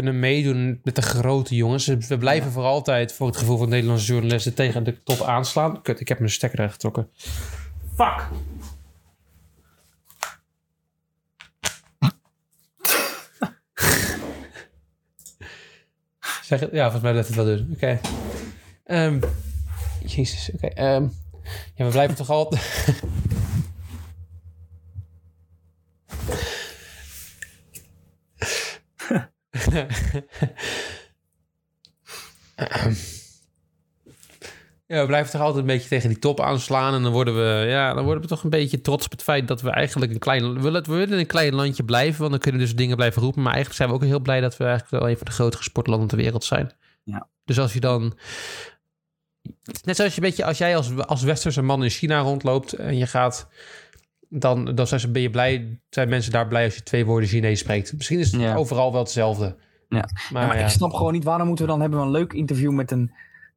kunnen 0.00 0.18
meedoen 0.18 0.80
met 0.82 0.94
de 0.94 1.02
grote 1.02 1.54
jongens. 1.54 1.86
We 1.86 2.18
blijven 2.18 2.50
voor 2.50 2.64
altijd, 2.64 3.12
voor 3.12 3.26
het 3.26 3.36
gevoel 3.36 3.58
van 3.58 3.68
Nederlandse 3.68 4.12
journalisten, 4.12 4.54
tegen 4.54 4.84
de 4.84 5.02
top 5.02 5.20
aanslaan. 5.20 5.82
Kut, 5.82 6.00
ik 6.00 6.08
heb 6.08 6.18
mijn 6.18 6.30
stekker 6.30 6.58
eruit 6.58 6.72
getrokken. 6.72 7.08
Fuck! 7.94 8.28
zeg 16.42 16.60
het? 16.60 16.70
Ja, 16.72 16.82
volgens 16.82 17.02
mij 17.02 17.12
dat 17.12 17.26
het 17.26 17.36
wel 17.36 17.44
doen. 17.44 17.70
Oké. 17.72 18.00
Ehm, 18.84 19.20
Jezus, 20.06 20.50
oké. 20.54 20.66
ehm, 20.66 21.06
ja, 21.74 21.84
we 21.84 21.90
blijven 21.90 22.16
toch 22.16 22.30
altijd... 22.30 22.62
Ja, 34.86 35.00
we 35.00 35.06
blijven 35.06 35.32
toch 35.32 35.40
altijd 35.40 35.60
een 35.60 35.66
beetje 35.66 35.88
tegen 35.88 36.08
die 36.08 36.18
top 36.18 36.40
aanslaan. 36.40 36.94
En 36.94 37.02
dan 37.02 37.12
worden 37.12 37.34
we, 37.34 37.66
ja, 37.68 37.94
dan 37.94 38.04
worden 38.04 38.22
we 38.22 38.28
toch 38.28 38.44
een 38.44 38.50
beetje 38.50 38.80
trots 38.80 39.04
op 39.04 39.10
het 39.10 39.22
feit 39.22 39.48
dat 39.48 39.60
we 39.60 39.70
eigenlijk 39.70 40.12
een 40.12 40.18
klein... 40.18 40.54
We 40.54 40.60
willen, 40.60 40.84
we 40.84 40.94
willen 40.94 41.18
een 41.18 41.26
klein 41.26 41.54
landje 41.54 41.84
blijven, 41.84 42.18
want 42.18 42.30
dan 42.30 42.40
kunnen 42.40 42.60
we 42.60 42.66
dus 42.66 42.76
dingen 42.76 42.96
blijven 42.96 43.22
roepen. 43.22 43.42
Maar 43.42 43.52
eigenlijk 43.52 43.82
zijn 43.82 43.88
we 43.88 43.94
ook 43.94 44.10
heel 44.10 44.20
blij 44.20 44.40
dat 44.40 44.56
we 44.56 44.64
eigenlijk 44.64 45.02
wel 45.02 45.10
een 45.10 45.16
van 45.16 45.26
de 45.26 45.32
grotere 45.32 45.62
sportlanden 45.62 46.08
ter 46.08 46.18
wereld 46.18 46.44
zijn. 46.44 46.72
Ja. 47.04 47.28
Dus 47.44 47.58
als 47.58 47.72
je 47.72 47.80
dan... 47.80 48.18
Net 49.84 49.96
zoals 49.96 50.14
je 50.14 50.22
een 50.22 50.28
beetje, 50.28 50.44
als 50.44 50.58
jij 50.58 50.76
als, 50.76 50.96
als 50.96 51.22
westerse 51.22 51.62
man 51.62 51.82
in 51.82 51.90
China 51.90 52.20
rondloopt 52.20 52.72
en 52.72 52.96
je 52.96 53.06
gaat... 53.06 53.48
Dan, 54.38 54.74
dan 54.74 54.86
zijn, 54.86 55.00
ze, 55.00 55.10
ben 55.10 55.22
je 55.22 55.30
blij, 55.30 55.78
zijn 55.90 56.08
mensen 56.08 56.32
daar 56.32 56.48
blij 56.48 56.64
als 56.64 56.74
je 56.74 56.82
twee 56.82 57.04
woorden 57.06 57.28
Chinees 57.28 57.58
spreekt. 57.58 57.92
Misschien 57.96 58.18
is 58.18 58.32
het 58.32 58.40
Ja. 58.40 58.54
overal 58.54 58.92
wel 58.92 59.00
hetzelfde. 59.00 59.44
Ja. 59.88 60.08
Maar, 60.30 60.42
Ja, 60.42 60.48
maar 60.48 60.58
ik 60.60 60.68
snap 60.68 60.92
gewoon 60.92 61.12
niet 61.12 61.24
waarom 61.24 61.46
moeten 61.46 61.64
we 61.64 61.70
dan 61.70 61.80
hebben 61.80 61.98
we 61.98 62.04
een 62.04 62.10
leuk 62.10 62.32
interview 62.32 62.72
met 62.72 62.90
een. 62.90 63.12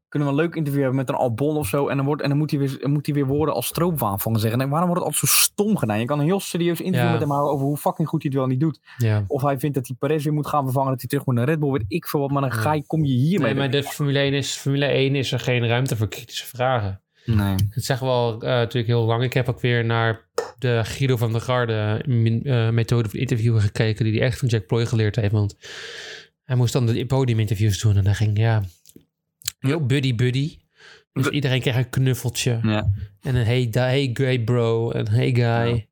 Kunnen 0.09 0.27
we 0.27 0.33
een 0.35 0.41
leuk 0.41 0.55
interview 0.55 0.81
hebben 0.81 0.99
met 0.99 1.09
een 1.09 1.15
Albon 1.15 1.57
of 1.57 1.67
zo. 1.67 1.87
En 1.87 1.97
dan, 1.97 2.05
wordt, 2.05 2.21
en 2.21 2.29
dan 2.29 2.37
moet, 2.37 2.51
hij 2.51 2.59
weer, 2.59 2.79
moet 2.89 3.05
hij 3.05 3.15
weer 3.15 3.25
woorden 3.25 3.55
als 3.55 3.65
stroopwafel 3.67 4.31
gaan 4.31 4.39
zeggen. 4.39 4.61
En 4.61 4.69
waarom 4.69 4.87
wordt 4.89 5.03
het 5.05 5.13
altijd 5.13 5.31
zo 5.31 5.37
stom 5.43 5.77
gedaan? 5.77 5.99
Je 5.99 6.05
kan 6.05 6.19
een 6.19 6.25
heel 6.25 6.39
serieus 6.39 6.81
interview 6.81 7.11
met 7.11 7.19
hem 7.19 7.29
houden 7.31 7.53
over 7.53 7.65
hoe 7.65 7.77
fucking 7.77 8.07
goed 8.07 8.21
hij 8.23 8.31
het 8.31 8.39
wel 8.39 8.49
niet 8.49 8.59
doet. 8.59 8.79
ja. 8.97 9.23
Of 9.27 9.41
hij 9.41 9.59
vindt 9.59 9.75
dat 9.75 9.87
hij 9.87 9.95
Perez 9.99 10.23
weer 10.23 10.33
moet 10.33 10.47
gaan 10.47 10.63
vervangen. 10.63 10.89
Dat 10.91 10.99
hij 10.99 11.09
terug 11.09 11.25
moet 11.25 11.35
naar 11.35 11.45
Red 11.45 11.59
Bull. 11.59 11.71
Weet 11.71 11.85
ik 11.87 12.07
veel 12.07 12.19
wat. 12.19 12.31
Maar 12.31 12.41
dan 12.41 12.51
ga 12.51 12.73
je, 12.73 12.85
kom 12.85 13.05
je 13.05 13.13
hiermee. 13.13 13.47
Nee, 13.53 13.59
maar 13.59 13.71
de 13.71 13.83
Formule 13.83 14.19
1 14.19 14.33
is, 14.33 14.55
Formule 14.55 14.85
1 14.85 15.15
is 15.15 15.31
er 15.31 15.39
geen 15.39 15.67
ruimte 15.67 15.95
voor 15.97 16.07
kritische 16.07 16.45
vragen. 16.45 17.01
Nee. 17.27 17.55
Het 17.69 17.85
zeggen 17.85 18.07
we 18.07 18.13
al 18.13 18.33
eh, 18.33 18.49
natuurlijk 18.49 18.87
heel 18.87 19.05
lang. 19.05 19.23
Ik 19.23 19.33
heb 19.33 19.49
ook 19.49 19.61
weer 19.61 19.85
naar 19.85 20.25
de 20.59 20.81
Guido 20.83 21.17
van 21.17 21.31
der 21.31 21.41
Garde 21.41 22.03
eh, 22.43 22.69
methode 22.69 23.09
van 23.09 23.19
interviewen 23.19 23.61
gekeken... 23.61 24.05
die 24.05 24.13
hij 24.13 24.27
echt 24.27 24.39
van 24.39 24.47
Jack 24.47 24.67
Ploy 24.67 24.85
geleerd 24.85 25.15
heeft. 25.15 25.31
Want 25.31 25.55
hij 26.43 26.55
moest 26.55 26.73
dan 26.73 26.85
de 26.85 27.05
podiuminterviews 27.05 27.79
doen. 27.79 27.97
En 27.97 28.03
dan 28.03 28.15
ging, 28.15 28.37
ja, 28.37 28.63
heel 29.59 29.85
buddy-buddy. 29.85 30.57
Dus 31.13 31.27
iedereen 31.27 31.61
kreeg 31.61 31.75
een 31.75 31.89
knuffeltje. 31.89 32.59
Ja. 32.63 32.93
En 33.21 33.35
een 33.35 33.45
hey, 33.45 33.67
hey, 33.71 34.11
hey 34.13 34.43
bro. 34.43 34.91
En 34.91 35.09
hey 35.09 35.33
guy. 35.33 35.87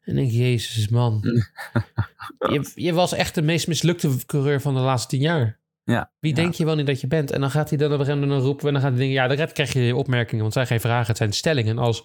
En 0.00 0.18
ik, 0.18 0.30
jezus 0.30 0.88
man. 0.88 1.20
je, 2.52 2.70
je 2.74 2.92
was 2.92 3.12
echt 3.12 3.34
de 3.34 3.42
meest 3.42 3.66
mislukte 3.66 4.26
coureur 4.26 4.60
van 4.60 4.74
de 4.74 4.80
laatste 4.80 5.08
tien 5.08 5.20
jaar. 5.20 5.58
Ja. 5.84 6.10
Wie 6.20 6.30
Ja. 6.36 6.42
denk 6.42 6.54
je 6.54 6.64
wel 6.64 6.74
niet 6.74 6.86
dat 6.86 7.00
je 7.00 7.06
bent? 7.06 7.30
En 7.30 7.40
dan 7.40 7.50
gaat 7.50 7.68
hij 7.68 7.78
dan 7.78 7.92
op 7.92 7.98
een 7.98 8.04
gegeven 8.04 8.26
moment 8.28 8.44
roepen. 8.44 8.66
En 8.66 8.72
dan 8.72 8.82
gaat 8.82 8.90
hij 8.90 8.98
denken, 9.00 9.16
ja, 9.16 9.28
dan 9.36 9.52
krijg 9.52 9.72
je 9.72 9.96
opmerkingen. 9.96 10.42
Want 10.42 10.54
het 10.54 10.66
zijn 10.66 10.80
geen 10.80 10.90
vragen, 10.90 11.06
het 11.06 11.16
zijn 11.16 11.32
stellingen. 11.32 11.78
Als 11.78 12.04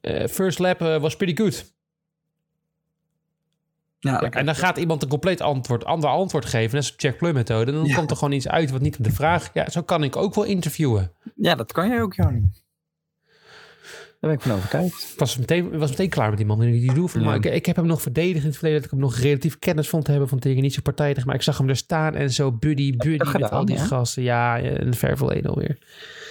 eh, 0.00 0.26
first 0.26 0.58
lap 0.58 0.80
eh, 0.80 1.00
was 1.00 1.16
pretty 1.16 1.42
good. 1.42 1.72
Ja, 3.98 4.12
Ja, 4.20 4.30
en 4.30 4.46
dan 4.46 4.54
gaat 4.54 4.76
iemand 4.76 5.02
een 5.02 5.08
compleet 5.08 5.40
antwoord, 5.40 5.84
ander 5.84 6.10
antwoord 6.10 6.44
geven. 6.44 6.76
Als 6.76 6.90
de 6.90 6.94
Jack 6.96 7.16
Plum 7.16 7.34
methode. 7.34 7.72
En 7.72 7.76
dan 7.78 7.92
komt 7.92 8.10
er 8.10 8.16
gewoon 8.16 8.32
iets 8.34 8.48
uit 8.48 8.70
wat 8.70 8.80
niet 8.80 8.98
op 8.98 9.04
de 9.04 9.12
vraag. 9.12 9.50
Ja, 9.52 9.70
zo 9.70 9.82
kan 9.82 10.02
ik 10.04 10.16
ook 10.16 10.34
wel 10.34 10.44
interviewen. 10.44 11.12
ja, 11.36 11.54
dat 11.54 11.72
kan 11.72 11.88
jij 11.88 12.02
ook, 12.02 12.14
Jarni. 12.14 12.50
Daar 14.24 14.32
ben 14.32 14.42
ik 14.42 14.48
van 14.48 14.56
overtuigd. 14.56 15.10
Ik 15.12 15.18
was 15.18 15.36
meteen, 15.38 15.78
was 15.78 15.90
meteen 15.90 16.08
klaar 16.08 16.28
met 16.28 16.36
die 16.38 16.46
man. 16.46 16.60
Die 16.60 16.92
Ja. 16.92 17.20
maar 17.20 17.34
ik, 17.34 17.44
ik 17.44 17.66
heb 17.66 17.76
hem 17.76 17.86
nog 17.86 18.02
verdedigd 18.02 18.40
in 18.40 18.44
het 18.48 18.54
verleden. 18.54 18.76
Dat 18.80 18.84
ik 18.84 18.90
hem 18.90 19.00
nog 19.00 19.16
relatief 19.16 19.58
kennis 19.58 19.88
vond 19.88 20.04
te 20.04 20.10
hebben 20.10 20.28
van 20.28 20.38
tegen 20.38 20.62
niet 20.62 20.74
zo 20.74 20.80
partijdig. 20.82 21.24
Maar 21.24 21.34
ik 21.34 21.42
zag 21.42 21.58
hem 21.58 21.68
er 21.68 21.76
staan 21.76 22.14
en 22.14 22.32
zo 22.32 22.52
buddy, 22.52 22.90
buddy 22.96 23.16
met 23.16 23.28
gedaan, 23.28 23.50
al 23.50 23.64
die 23.64 23.76
ja? 23.76 23.84
gasten. 23.84 24.22
Ja, 24.22 24.56
in 24.56 24.90
de 24.90 24.96
ver 24.96 25.16
verleden 25.16 25.50
alweer. 25.50 25.78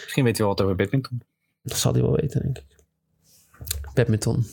Misschien 0.04 0.24
weet 0.24 0.38
je 0.38 0.44
wel 0.44 0.52
wat 0.52 0.62
over 0.62 0.76
badminton. 0.76 1.22
Dat 1.64 1.78
zal 1.78 1.94
hij 1.94 2.02
wel 2.02 2.16
weten, 2.16 2.42
denk 2.42 2.58
ik. 2.58 2.66
Badminton. 3.94 4.46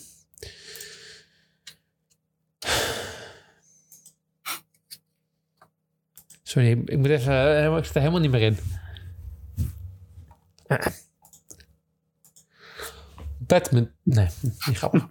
Sorry, 6.43 6.71
ik 6.85 6.97
moet 6.99 7.07
even... 7.09 7.57
eh, 7.65 7.77
Ik 7.77 7.85
zit 7.85 7.95
er 7.95 8.01
helemaal 8.01 8.21
niet 8.21 8.31
meer 8.31 8.43
in. 8.43 8.57
Badminton... 13.51 13.95
Nee, 14.03 14.29
niet 14.43 14.77
grappig. 14.79 15.09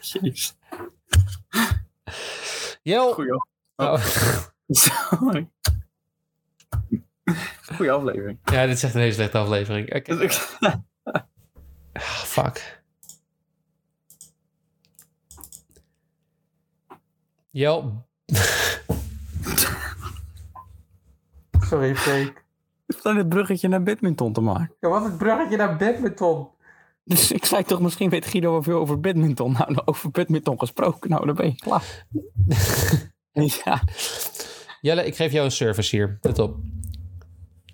Jeez. 0.00 0.54
Jel! 2.82 3.12
Goeie, 3.12 3.46
Oh. 3.76 4.04
Sorry. 4.68 5.48
Goeie 7.74 7.92
aflevering. 7.92 8.38
Ja, 8.44 8.66
dit 8.66 8.76
is 8.76 8.82
echt 8.82 8.94
een 8.94 9.00
hele 9.00 9.12
slechte 9.12 9.38
aflevering. 9.38 9.94
Oké. 9.94 10.28
Ah, 11.92 12.02
fuck. 12.02 12.82
Jel. 17.50 18.06
Sorry, 21.60 21.94
fake. 21.96 22.34
Dan 23.02 23.16
het 23.16 23.28
bruggetje 23.28 23.68
naar 23.68 23.82
badminton 23.82 24.32
te 24.32 24.40
maken. 24.40 24.74
Ja, 24.80 24.88
wat 24.88 25.04
een 25.04 25.16
bruggetje 25.16 25.56
naar 25.56 25.76
badminton. 25.76 26.48
Dus 27.08 27.32
ik 27.32 27.44
zei 27.44 27.64
toch, 27.64 27.80
misschien 27.80 28.10
weet 28.10 28.26
Guido 28.26 28.50
wel 28.50 28.62
veel 28.62 28.78
over 28.78 29.00
badminton. 29.00 29.52
Nou, 29.52 29.72
nou, 29.72 29.82
over 29.84 30.10
badminton 30.10 30.58
gesproken. 30.58 31.10
Nou, 31.10 31.26
dan 31.26 31.34
ben 31.34 31.46
je 31.46 31.54
klaar. 31.54 32.04
ja. 33.64 33.82
Jelle, 34.80 35.06
ik 35.06 35.16
geef 35.16 35.32
jou 35.32 35.44
een 35.44 35.50
service 35.50 35.96
hier. 35.96 36.18
Let 36.20 36.38
op. 36.38 36.56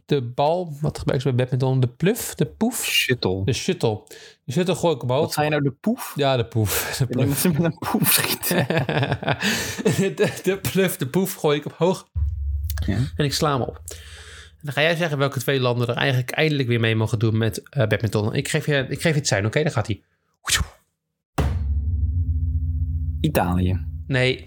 De 0.07 0.23
bal, 0.23 0.77
wat 0.81 0.99
gebruiken 0.99 1.31
ze 1.31 1.37
bij 1.37 1.47
badminton? 1.47 1.81
De 1.81 1.89
pluf, 1.89 2.35
de 2.35 2.47
poef, 2.47 2.85
Shuttle. 2.85 3.45
de 3.45 3.53
shuttle. 3.53 4.03
De 4.45 4.53
shuttle 4.53 4.75
gooi 4.75 4.95
ik 4.95 5.03
omhoog. 5.03 5.21
Wat 5.21 5.33
zei 5.33 5.47
je 5.47 5.51
nou, 5.51 5.63
de 5.63 5.71
poef? 5.81 6.13
Ja, 6.17 6.37
de 6.37 6.47
poef. 6.47 6.95
De 6.99 7.07
pluf. 7.07 7.39
ze 7.39 7.49
met 7.49 7.65
een 7.65 7.79
poef 7.79 8.13
schieten. 8.13 8.67
de, 10.17 10.41
de 10.43 10.59
pluf, 10.73 10.97
de 10.97 11.07
poef 11.07 11.35
gooi 11.35 11.59
ik 11.59 11.67
omhoog. 11.67 12.09
Ja. 12.87 12.99
En 13.17 13.25
ik 13.25 13.33
sla 13.33 13.53
hem 13.53 13.63
op. 13.63 13.81
Dan 14.65 14.73
ga 14.73 14.81
jij 14.83 14.97
zeggen 14.97 15.19
welke 15.19 15.39
twee 15.39 15.61
landen 15.61 15.89
er 15.89 15.95
eigenlijk 15.97 16.31
eindelijk 16.31 16.69
weer 16.69 16.81
mee 16.81 16.97
mogen 16.97 17.19
doen 17.19 17.39
met 17.39 17.69
eh, 17.69 17.87
badminton. 17.87 18.35
Ik 18.35 18.49
geef 18.49 18.67
je, 18.67 18.87
ik 18.89 19.01
geef 19.01 19.13
je 19.13 19.19
het 19.19 19.27
zijn, 19.29 19.47
oké? 19.47 19.63
Dan 19.63 19.73
gaat 19.73 19.87
hij. 19.87 20.03
Italië. 23.21 23.85
Nee. 24.07 24.45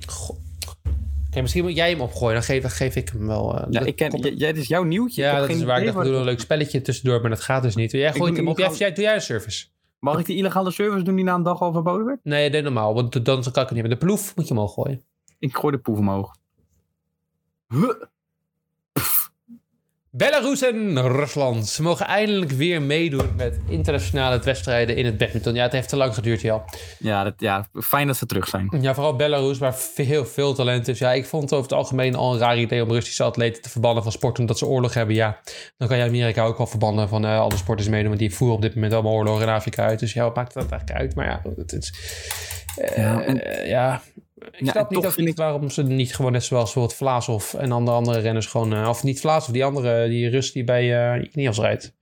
Misschien 1.41 1.63
moet 1.63 1.75
jij 1.75 1.89
hem 1.89 2.01
opgooien. 2.01 2.34
Dan 2.34 2.43
geef, 2.43 2.62
dan 2.62 2.71
geef 2.71 2.95
ik 2.95 3.10
hem 3.10 3.27
wel. 3.27 3.56
eh, 3.60 3.65
Ja, 3.69 3.80
dat 3.80 3.88
ik 3.88 3.95
ken, 3.95 4.19
jij, 4.19 4.53
dit 4.53 4.62
is 4.62 4.67
jouw 4.67 4.84
nieuwtje. 4.84 5.21
Ja, 5.21 5.39
dat 5.39 5.49
is 5.49 5.63
waar. 5.63 5.80
Ik 5.80 5.86
dacht, 5.86 5.97
we 5.97 6.03
doen 6.03 6.12
waar- 6.12 6.21
een 6.21 6.27
leuk 6.27 6.39
spelletje 6.39 6.82
tussendoor, 6.82 7.21
maar 7.21 7.30
dat 7.30 7.41
gaat 7.41 7.63
dus 7.63 7.75
niet. 7.75 7.91
Jij 7.91 8.13
gooit 8.13 8.38
hem 8.38 8.47
op. 8.47 8.58
Jij, 8.58 8.71
jij, 8.73 8.93
doe 8.93 9.03
jij 9.03 9.13
een 9.15 9.21
service. 9.21 9.65
Mag 9.99 10.19
ik 10.19 10.25
die 10.25 10.36
illegale 10.38 10.71
service 10.71 11.03
doen 11.03 11.15
die 11.15 11.23
na 11.25 11.34
een 11.34 11.43
dag 11.43 11.62
al 11.62 11.71
verboden 11.73 12.06
werd? 12.06 12.19
Nee, 12.23 12.49
nee, 12.49 12.62
normaal. 12.62 12.93
Want 12.93 13.25
dan 13.25 13.41
kan 13.41 13.47
ik 13.47 13.53
het 13.56 13.56
niet 13.71 13.80
hebben. 13.80 13.89
De 13.99 14.06
ploef 14.06 14.36
moet 14.36 14.47
je 14.47 14.53
omhoog 14.53 14.73
gooien. 14.73 15.03
Ik 15.39 15.56
gooi 15.56 15.75
de 15.75 15.82
poef 15.82 15.97
omhoog. 15.97 16.36
Huh. 17.67 17.89
Belarus 20.17 20.62
en 20.62 21.01
Rusland. 21.08 21.67
Ze 21.67 21.82
mogen 21.82 22.06
eindelijk 22.06 22.51
weer 22.51 22.82
meedoen 22.82 23.30
met 23.36 23.60
internationale 23.67 24.39
wedstrijden 24.39 24.95
in 24.95 25.06
het 25.06 25.17
badminton. 25.17 25.53
Ja, 25.53 25.63
het 25.63 25.71
heeft 25.71 25.89
te 25.89 25.95
lang 25.95 26.13
geduurd, 26.13 26.41
ja. 26.41 26.63
Ja, 26.99 27.23
dat, 27.23 27.34
ja, 27.38 27.67
fijn 27.73 28.08
dat 28.08 28.17
ze 28.17 28.25
terug 28.25 28.47
zijn. 28.47 28.69
Ja, 28.82 28.93
vooral 28.93 29.15
Belarus, 29.15 29.58
waar 29.58 29.75
veel, 29.75 30.25
veel 30.25 30.53
talent 30.53 30.88
is. 30.88 30.99
Ja, 30.99 31.13
ik 31.13 31.25
vond 31.25 31.43
het 31.43 31.53
over 31.53 31.69
het 31.69 31.77
algemeen 31.77 32.15
al 32.15 32.34
een 32.34 32.39
raar 32.39 32.58
idee 32.58 32.84
om 32.84 32.91
Russische 32.91 33.23
atleten 33.23 33.62
te 33.62 33.69
verbannen 33.69 34.03
van 34.03 34.12
sport 34.12 34.39
omdat 34.39 34.58
ze 34.58 34.65
oorlog 34.65 34.93
hebben. 34.93 35.15
Ja, 35.15 35.39
dan 35.77 35.88
kan 35.88 35.97
je 35.97 36.03
Amerika 36.03 36.43
ook 36.43 36.58
wel 36.58 36.67
verbannen 36.67 37.10
van 37.10 37.25
eh, 37.25 37.39
alle 37.39 37.58
sporters 37.58 37.89
meedoen, 37.89 38.08
want 38.08 38.19
die 38.19 38.34
voeren 38.36 38.56
op 38.56 38.62
dit 38.62 38.75
moment 38.75 38.93
allemaal 38.93 39.13
oorlog 39.13 39.41
in 39.41 39.49
Afrika 39.49 39.86
uit. 39.86 39.99
Dus 39.99 40.13
ja, 40.13 40.23
wat 40.23 40.36
maakt 40.36 40.53
dat 40.53 40.71
eigenlijk 40.71 40.99
uit? 40.99 41.15
Maar 41.15 41.25
ja, 41.25 41.41
het 41.56 41.73
is... 41.73 41.93
eh, 42.75 42.97
Ja, 42.97 43.21
en- 43.21 43.43
eh, 43.45 43.69
ja, 43.69 44.01
ik 44.39 44.60
Ja, 44.65 44.71
snap 44.71 44.89
niet, 44.89 45.02
toch 45.04 45.12
ook 45.12 45.17
niet 45.26 45.38
waarom 45.38 45.69
ze 45.69 45.84
niet 45.84 46.15
gewoon 46.15 46.32
net 46.32 46.43
zoals 46.43 46.63
bijvoorbeeld 46.63 46.97
Vlaasov 46.97 47.54
en 47.54 47.71
andere, 47.71 47.97
andere 47.97 48.19
renners 48.19 48.45
gewoon... 48.45 48.73
eh, 48.73 48.89
of 48.89 49.04
niet 49.04 49.19
Vlaasov, 49.19 49.54
die 49.54 49.65
andere, 49.65 50.08
die 50.08 50.30
Rus 50.30 50.52
die 50.52 50.63
bij 50.63 51.15
eh 51.15 51.30
Ineos 51.34 51.60
rijdt. 51.60 51.95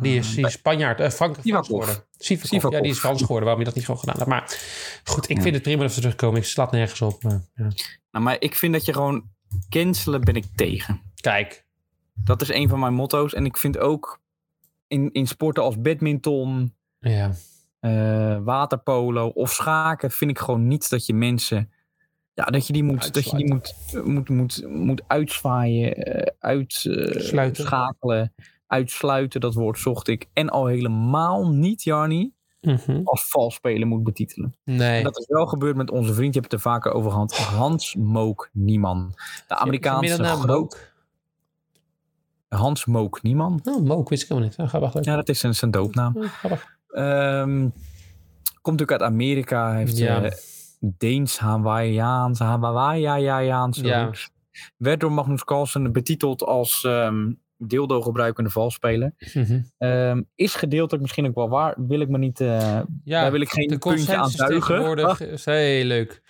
Die 0.00 0.16
is, 0.18 0.34
die 0.34 0.48
Spanjaard, 0.50 1.00
eh 1.00 1.10
Frank, 1.10 1.32
Frans 1.32 1.46
Sivakov. 1.46 1.66
geworden. 1.66 1.94
Sivakov. 2.18 2.48
Sivakov. 2.50 2.72
Ja, 2.76 2.80
die 2.82 2.90
is 2.90 2.98
Frans 2.98 3.20
geworden. 3.20 3.44
Waarom 3.44 3.58
je 3.58 3.64
dat 3.66 3.74
niet 3.74 3.84
gewoon 3.84 4.00
gedaan 4.00 4.16
hebt. 4.16 4.28
Maar 4.28 4.58
goed, 5.04 5.28
ik 5.30 5.36
Ja. 5.36 5.42
vind 5.42 5.54
het 5.54 5.62
prima 5.62 5.82
dat 5.82 5.92
ze 5.92 6.00
terugkomen. 6.00 6.40
Ik 6.40 6.46
slaat 6.46 6.72
nergens 6.72 7.00
op. 7.02 7.22
Maar, 7.22 7.44
ja. 7.54 7.68
Nou, 8.10 8.24
maar 8.24 8.36
ik 8.38 8.54
vind 8.54 8.72
dat 8.72 8.84
je 8.84 8.92
gewoon 8.92 9.24
cancelen 9.68 10.20
ben 10.20 10.34
ik 10.36 10.44
tegen. 10.54 11.00
Kijk. 11.20 11.64
Dat 12.14 12.42
is 12.42 12.48
een 12.48 12.68
van 12.68 12.78
mijn 12.78 12.94
motto's. 12.94 13.34
En 13.34 13.44
ik 13.44 13.56
vind 13.56 13.78
ook 13.78 14.20
in, 14.86 15.12
in 15.12 15.26
sporten 15.26 15.62
als 15.62 15.80
badminton, 15.80 16.74
Ja. 16.98 17.32
Eh, 17.84 18.38
waterpolo 18.44 19.26
of 19.26 19.52
schaken 19.52 20.10
vind 20.10 20.30
ik 20.30 20.38
gewoon 20.38 20.66
niet 20.66 20.90
dat 20.90 21.06
je 21.06 21.14
mensen 21.14 21.70
ja 22.34 22.44
dat 22.44 22.66
je 22.66 22.72
die 22.72 22.82
moet 22.82 23.14
dat 23.14 23.30
je 23.30 23.36
die 23.36 23.52
moet 23.52 23.74
moet 24.04 24.28
moet 24.28 24.64
moet 24.68 25.02
uitzwaaien 25.06 25.94
eh, 25.94 26.32
uitschakelen 27.34 28.34
uitsluiten 28.66 29.40
dat 29.40 29.54
woord 29.54 29.78
zocht 29.78 30.08
ik 30.08 30.28
en 30.32 30.48
al 30.50 30.66
helemaal 30.66 31.48
niet 31.48 31.82
Jarni 31.82 32.32
Mhm. 32.60 33.00
als 33.04 33.28
vals 33.28 33.54
spelen 33.54 33.88
moet 33.88 34.02
betitelen 34.04 34.54
Nee. 34.64 34.98
en 34.98 35.04
dat 35.04 35.18
is 35.18 35.26
wel 35.26 35.46
gebeurd 35.46 35.76
met 35.76 35.90
onze 35.90 36.14
vriend 36.14 36.34
je 36.34 36.40
hebt 36.40 36.52
het 36.52 36.60
er 36.64 36.70
vaker 36.70 36.92
over 36.92 37.10
gehad 37.10 37.36
Hans 37.36 37.94
Mook 37.94 38.48
Nieman 38.52 39.12
de 39.48 39.54
Amerikaanse 39.56 40.24
groot 40.24 40.46
Mook. 40.46 40.92
Hans 42.48 42.84
Mook 42.84 43.22
Nieman 43.22 43.60
Oh, 43.64 43.82
Mook 43.82 44.08
wist 44.08 44.22
ik 44.22 44.28
helemaal 44.28 44.48
niet. 44.50 44.58
Oh, 44.58 44.68
grappig. 44.68 44.94
leuk. 44.94 45.04
ja 45.04 45.16
dat 45.16 45.28
is 45.28 45.38
zijn, 45.40 45.54
zijn 45.54 45.70
doopnaam 45.70 46.16
Oh, 46.16 46.24
grappig. 46.24 46.73
Ehm, 46.94 47.68
komt 48.60 48.78
natuurlijk 48.78 48.90
uit 49.02 49.10
Amerika. 49.12 49.72
Heeft 49.74 49.98
Ja. 49.98 50.22
eh, 50.22 50.30
Deens, 50.98 51.38
Hawaiiaans, 51.38 52.38
Hawaiiaans 52.38 53.78
Ja. 53.80 54.10
Werd 54.76 55.00
door 55.00 55.12
Magnus 55.12 55.44
Carlsen 55.44 55.92
betiteld 55.92 56.42
als 56.42 56.84
ehm 56.84 57.32
dildo 57.56 58.00
gebruikende 58.02 58.50
valspeler. 58.50 59.14
Mhm. 59.34 59.60
Ehm, 59.78 60.22
is 60.34 60.54
gedeeltelijk 60.54 61.02
misschien 61.02 61.26
ook 61.26 61.34
wel 61.34 61.48
waar. 61.48 61.74
Wil 61.86 62.00
ik 62.00 62.08
me 62.08 62.18
niet... 62.18 62.40
eh, 62.40 62.80
Ja, 63.04 63.22
Daar 63.22 63.30
wil 63.32 63.40
ik 63.40 63.48
geen 63.50 63.68
de 63.68 63.78
puntje 63.78 64.16
aan 64.16 64.30
duigen. 64.36 64.60
tegenwoordig 64.68 65.20
is 65.32 65.44
heel 65.44 65.84
leuk. 65.84 66.22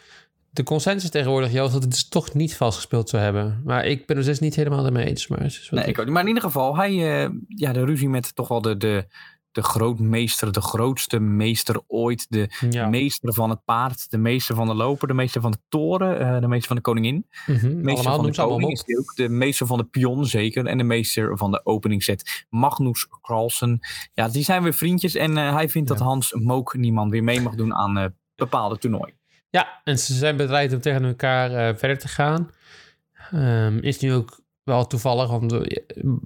De 0.51 0.63
consensus 0.63 1.11
tegenwoordig, 1.11 1.53
Joost, 1.53 1.73
dat 1.73 1.83
het 1.83 1.91
dus 1.91 2.09
toch 2.09 2.35
niet 2.35 2.57
vastgespeeld 2.57 3.09
zou 3.09 3.23
hebben. 3.23 3.61
Maar 3.65 3.87
ik 3.87 4.07
ben 4.07 4.17
het 4.17 4.27
dus 4.27 4.41
niet 4.41 4.55
helemaal 4.55 4.87
ermee 4.87 5.07
eens. 5.07 5.29
Maar, 5.29 5.59
nee, 5.71 5.85
ik 5.85 5.99
ook. 5.99 6.09
Maar 6.09 6.23
in 6.23 6.29
ieder 6.29 6.43
geval, 6.43 6.77
hij, 6.77 7.23
eh, 7.25 7.31
ja, 7.49 7.73
de 7.73 7.85
ruzie 7.85 8.09
met 8.09 8.35
toch 8.35 8.49
wel 8.49 8.61
de, 8.61 8.77
de, 8.77 9.07
de 9.55 9.63
grootmeester, 9.63 10.53
de 10.53 10.61
grootste 10.61 11.21
meester 11.21 11.81
ooit. 11.87 12.27
De 12.29 12.49
ja. 12.71 12.89
meester 12.89 13.35
van 13.35 13.51
het 13.51 13.65
paard, 13.65 14.11
de 14.11 14.19
meester 14.19 14.55
van 14.55 14.67
de 14.67 14.75
loper, 14.75 15.09
de 15.09 15.15
meester 15.15 15.41
van 15.41 15.51
de 15.51 15.59
toren, 15.69 16.21
eh, 16.21 16.41
de 16.41 16.49
meester 16.49 16.67
van 16.67 16.77
de 16.77 16.83
koningin. 16.83 17.27
Mhm. 17.47 17.81
meester 17.81 18.07
Allemaal 18.07 18.17
van 18.17 18.27
de 18.27 18.37
koning 18.37 18.73
is 18.73 18.99
ook. 18.99 19.15
De 19.17 19.29
meester 19.29 19.67
van 19.67 19.79
de 19.79 19.85
pion 19.85 20.27
zeker. 20.27 20.67
En 20.67 20.79
de 20.79 20.85
meester 20.85 21.39
van 21.39 21.51
de 21.51 21.67
openingsset. 21.67 22.47
Magnus 22.49 23.09
Carlsen. 23.23 23.79
Ja, 24.13 24.29
die 24.29 24.45
zijn 24.45 24.63
weer 24.63 24.75
vriendjes. 24.75 25.15
En 25.15 25.37
eh, 25.39 25.55
hij 25.55 25.69
vindt 25.69 25.89
Ja. 25.89 25.95
dat 25.95 26.05
Hans 26.05 26.33
Mook 26.33 26.75
niemand 26.75 27.11
weer 27.11 27.25
mee 27.25 27.41
mag 27.41 27.55
doen 27.55 27.75
aan 27.75 27.99
eh, 27.99 28.07
bepaalde 28.35 28.79
toernooien. 28.79 29.15
Ja, 29.51 29.81
en 29.85 29.99
ze 29.99 30.15
zijn 30.15 30.37
bereid 30.37 30.73
om 30.73 30.81
tegen 30.81 31.05
elkaar 31.05 31.77
verder 31.77 31.99
te 31.99 32.09
gaan. 32.09 32.51
Ehm, 33.31 33.79
is 33.79 34.01
nu 34.01 34.13
ook 34.13 34.41
wel 34.63 34.87
toevallig, 34.87 35.29
want 35.29 35.59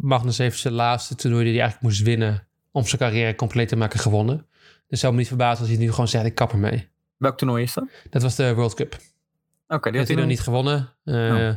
Magnus 0.00 0.38
heeft 0.38 0.58
zijn 0.58 0.74
laatste 0.74 1.14
toernooi 1.14 1.44
die 1.44 1.52
hij 1.52 1.62
eigenlijk 1.62 1.90
moest 1.90 2.02
winnen 2.02 2.47
om 2.72 2.86
zijn 2.86 3.00
carrière 3.00 3.34
compleet 3.34 3.68
te 3.68 3.76
maken 3.76 3.98
gewonnen. 3.98 4.46
Dus 4.88 5.00
zou 5.00 5.12
me 5.12 5.18
niet 5.18 5.28
verbazen 5.28 5.60
als 5.60 5.68
hij 5.68 5.78
nu 5.78 5.90
gewoon 5.90 6.08
zegt, 6.08 6.24
ik 6.24 6.34
kap 6.34 6.52
ermee. 6.52 6.88
Welk 7.16 7.38
toernooi 7.38 7.62
is 7.62 7.72
dat? 7.74 7.84
Oké, 7.84 8.08
Dat 8.10 8.22
was 8.22 8.34
de 8.34 8.54
World 8.54 8.74
Cup. 8.74 8.90
die 8.90 9.78
Die 9.90 9.98
had 9.98 10.08
hij 10.08 10.16
nog 10.16 10.26
niet 10.26 10.40
gewonnen. 10.40 10.92
Oh. 11.04 11.50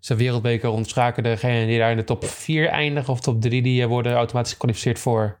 Zijn 0.00 0.18
wereldbeker 0.18 0.68
ontschaken 0.70 1.22
degene 1.22 1.66
die 1.66 1.78
daar 1.78 1.90
in 1.90 1.96
de 1.96 2.04
top 2.04 2.24
4 2.24 2.68
eindigen 2.68 3.12
of 3.12 3.20
top 3.20 3.40
3, 3.40 3.62
die 3.62 3.86
worden 3.86 4.12
automatisch 4.12 4.52
gekwalificeerd 4.52 4.98
voor, 4.98 5.40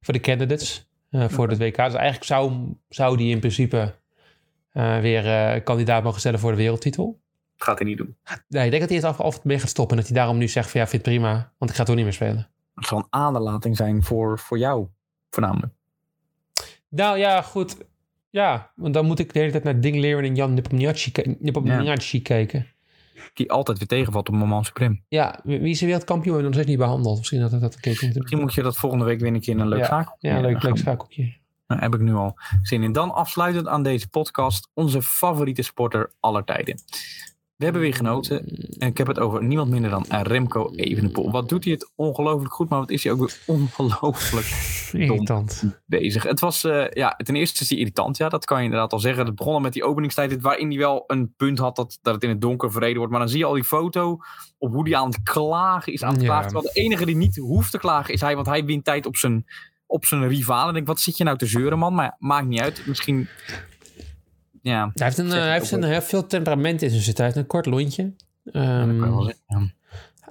voor 0.00 0.14
de 0.14 0.20
candidates. 0.20 0.88
eh, 1.10 1.28
voor 1.28 1.48
het 1.48 1.58
WK. 1.58 1.76
Dus 1.76 1.94
eigenlijk 1.94 2.24
zou, 2.24 2.52
zou 2.88 3.16
die 3.16 3.30
in 3.30 3.38
principe 3.38 3.94
eh, 4.72 4.98
weer 4.98 5.62
kandidaat 5.62 6.02
mogen 6.02 6.20
stellen 6.20 6.38
voor 6.40 6.50
de 6.50 6.56
wereldtitel. 6.56 7.20
Dat 7.56 7.68
gaat 7.68 7.78
hij 7.78 7.88
niet 7.88 7.98
doen. 7.98 8.16
Nee, 8.48 8.64
ik 8.64 8.70
denk 8.70 8.80
dat 8.80 8.90
hij 8.90 8.98
het 8.98 9.06
af, 9.06 9.20
af 9.20 9.44
mee 9.44 9.58
gaat 9.58 9.68
stoppen. 9.68 9.96
En 9.96 10.02
dat 10.02 10.12
hij 10.12 10.20
daarom 10.20 10.38
nu 10.38 10.48
zegt 10.48 10.70
van 10.70 10.80
ja, 10.80 10.86
vind 10.86 11.02
prima. 11.02 11.52
Want 11.58 11.70
ik 11.70 11.76
ga 11.76 11.84
toch 11.84 11.94
niet 11.94 12.04
meer 12.04 12.12
spelen. 12.12 12.48
Een 12.88 13.06
aderlating 13.10 13.76
zijn 13.76 14.02
voor, 14.02 14.38
voor 14.38 14.58
jou, 14.58 14.86
voornamelijk. 15.30 15.72
Nou 16.88 17.18
ja, 17.18 17.42
goed. 17.42 17.76
Ja, 18.30 18.72
want 18.76 18.94
dan 18.94 19.06
moet 19.06 19.18
ik 19.18 19.32
de 19.32 19.38
hele 19.38 19.50
tijd 19.50 19.64
naar 19.64 19.80
Ding 19.80 19.96
Leren 19.96 20.24
en 20.24 20.34
Jan 20.34 20.54
Nepomniachtchi 20.54 21.36
Nepomniachtchi 21.38 22.22
kijken. 22.22 22.66
Die 23.34 23.50
altijd 23.52 23.78
weer 23.78 23.86
tegenvalt 23.86 24.28
op 24.28 24.34
moment 24.34 24.66
supreme. 24.66 25.00
Ja, 25.08 25.40
wie 25.44 25.60
is 25.60 25.78
de 25.78 25.86
wereldkampioen 25.86 26.36
en 26.36 26.42
nog 26.42 26.52
steeds 26.52 26.68
niet 26.68 26.78
behandeld? 26.78 27.18
Misschien 27.18 27.40
dat 27.40 27.50
dat 27.50 27.60
dat 27.60 27.74
gekeken 27.74 27.98
moeten 28.00 28.20
Misschien 28.20 28.40
moet 28.40 28.54
je 28.54 28.62
dat 28.62 28.76
volgende 28.76 29.04
week 29.04 29.20
weer 29.20 29.34
een 29.34 29.40
keer 29.40 29.54
in 29.54 29.60
een 29.60 29.68
leuk 29.68 29.78
Ja. 29.78 29.86
zaak. 29.86 30.16
Ja, 30.18 30.40
leuk, 30.40 30.62
leuk 30.62 30.76
schakeltje. 30.76 31.32
Daar 31.66 31.80
heb 31.80 31.94
ik 31.94 32.00
nu 32.00 32.14
al 32.14 32.36
zin 32.62 32.82
in. 32.82 32.92
Dan 32.92 33.14
afsluitend 33.14 33.66
aan 33.68 33.82
deze 33.82 34.08
podcast. 34.08 34.68
Onze 34.74 35.02
favoriete 35.02 35.62
sporter 35.62 36.12
aller 36.20 36.44
tijden. 36.44 36.78
We 37.60 37.66
hebben 37.66 37.82
weer 37.84 37.94
genoten. 37.94 38.44
En 38.78 38.88
ik 38.88 38.98
heb 38.98 39.06
het 39.06 39.18
over 39.18 39.44
niemand 39.44 39.70
minder 39.70 39.90
dan 39.90 40.04
Remco 40.08 40.70
Evenepoel. 40.74 41.30
Wat 41.30 41.48
doet 41.48 41.64
hij 41.64 41.72
het 41.72 41.90
ongelooflijk 41.94 42.52
goed, 42.54 42.68
maar 42.68 42.78
wat 42.78 42.90
is 42.90 43.04
hij 43.04 43.12
ook 43.12 43.18
weer 43.18 43.38
ongelooflijk 43.46 44.46
Irritant. 44.92 45.62
bezig. 45.86 46.22
Het 46.22 46.40
was, 46.40 46.64
eh, 46.64 46.90
ja, 46.90 47.14
ten 47.16 47.36
eerste 47.36 47.62
is 47.62 47.68
hij 47.68 47.78
irritant. 47.78 48.16
Ja, 48.16 48.28
dat 48.28 48.44
kan 48.44 48.58
je 48.58 48.64
inderdaad 48.64 48.92
al 48.92 48.98
zeggen. 48.98 49.26
Het 49.26 49.34
begon 49.34 49.52
al 49.54 49.60
met 49.60 49.72
die 49.72 49.84
openingstijd, 49.84 50.40
waarin 50.40 50.68
hij 50.68 50.78
wel 50.78 51.04
een 51.06 51.34
punt 51.36 51.58
had 51.58 51.76
dat, 51.76 51.98
dat 52.02 52.14
het 52.14 52.22
in 52.22 52.28
het 52.28 52.40
donker 52.40 52.72
verreden 52.72 52.96
wordt. 52.96 53.10
Maar 53.10 53.20
dan 53.20 53.28
zie 53.30 53.38
je 53.38 53.44
al 53.44 53.54
die 53.54 53.64
foto 53.64 54.18
op 54.58 54.72
hoe 54.72 54.88
hij 54.88 54.98
aan 54.98 55.08
het 55.08 55.22
klagen 55.22 55.92
is. 55.92 56.02
Aan 56.02 56.12
het 56.12 56.20
Ja. 56.20 56.26
klagen. 56.26 56.44
Terwijl 56.50 56.72
de 56.74 56.80
enige 56.80 57.06
die 57.06 57.16
niet 57.16 57.36
hoeft 57.36 57.70
te 57.70 57.78
klagen 57.78 58.14
is 58.14 58.20
hij, 58.20 58.34
want 58.34 58.46
hij 58.46 58.64
wint 58.64 58.84
tijd 58.84 59.06
op 59.06 59.16
zijn, 59.16 59.44
op 59.86 60.04
zijn 60.04 60.28
rivaal. 60.28 60.62
En 60.62 60.68
ik 60.68 60.74
denk, 60.74 60.86
wat 60.86 61.00
zit 61.00 61.16
je 61.16 61.24
nou 61.24 61.36
te 61.36 61.46
zeuren, 61.46 61.78
man? 61.78 61.94
Maar 61.94 62.16
maakt 62.18 62.46
niet 62.46 62.60
uit. 62.60 62.82
Misschien, 62.86 63.28
ja. 64.62 64.90
Hij 64.94 65.06
heeft, 65.06 65.18
een, 65.18 65.32
eh, 65.32 65.32
hij 65.32 65.52
heeft 65.52 65.70
een, 65.70 65.84
heel 65.84 66.02
veel 66.02 66.26
temperament 66.26 66.82
in 66.82 66.90
zijn 66.90 67.02
zitten. 67.02 67.24
Hij 67.24 67.32
heeft 67.32 67.44
een 67.44 67.50
kort 67.50 67.66
lontje. 67.66 68.12
Ja, 68.42 68.86
dat 68.86 68.98
kan 68.98 69.08
je 69.08 69.14
wel 69.14 69.32
Ehm. 69.46 69.62
Ja. 69.62 69.72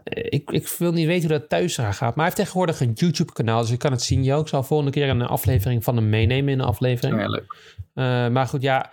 ik, 0.03 0.51
ik 0.51 0.67
wil 0.67 0.91
niet 0.91 1.07
weten 1.07 1.29
hoe 1.29 1.39
dat 1.39 1.49
thuis 1.49 1.75
gaat. 1.75 1.99
Maar 1.99 2.13
hij 2.15 2.23
heeft 2.23 2.35
tegenwoordig 2.35 2.79
een 2.79 2.93
YouTube-kanaal. 2.93 3.61
Dus 3.61 3.69
je 3.69 3.77
kan 3.77 3.91
het 3.91 4.01
zien, 4.01 4.23
Jo. 4.23 4.39
Ik 4.39 4.47
zal 4.47 4.63
volgende 4.63 4.91
keer 4.91 5.09
een 5.09 5.21
aflevering 5.21 5.83
van 5.83 5.95
hem 5.95 6.09
meenemen 6.09 6.53
in 6.53 6.59
een 6.59 6.65
aflevering. 6.65 7.19
Ja, 7.21 7.27
leuk. 7.27 7.55
Eh, 7.93 8.27
maar 8.27 8.47
goed, 8.47 8.61
ja. 8.61 8.91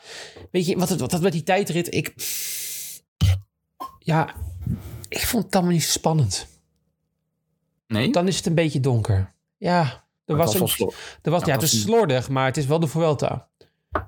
Weet 0.51 0.67
je, 0.67 0.79
wat, 0.79 0.89
het, 0.89 1.01
wat 1.01 1.11
dat 1.11 1.23
met 1.23 1.33
die 1.33 1.43
tijdrit... 1.43 1.95
Ik, 1.95 2.15
ja, 3.99 4.35
ik 5.09 5.27
vond 5.27 5.45
het 5.45 5.55
allemaal 5.55 5.73
niet 5.73 5.83
zo 5.85 5.91
spannend. 5.91 6.47
Nee? 7.87 8.13
Dan 8.13 8.29
is 8.29 8.37
het 8.37 8.47
een 8.47 8.55
beetje 8.55 8.81
donker. 8.81 9.33
Ja, 9.57 9.81
er 9.81 10.37
Het 10.37 10.37
was, 10.37 10.55
een, 10.55 10.93
er 11.23 11.31
was, 11.31 11.41
Ja, 11.41 11.47
ja, 11.47 11.53
het 11.53 11.63
is 11.63 11.81
slordig, 11.81 12.29
maar 12.29 12.47
het 12.47 12.57
is 12.57 12.67
wel 12.67 12.81
de 12.81 12.87
Vuelta. 12.87 13.49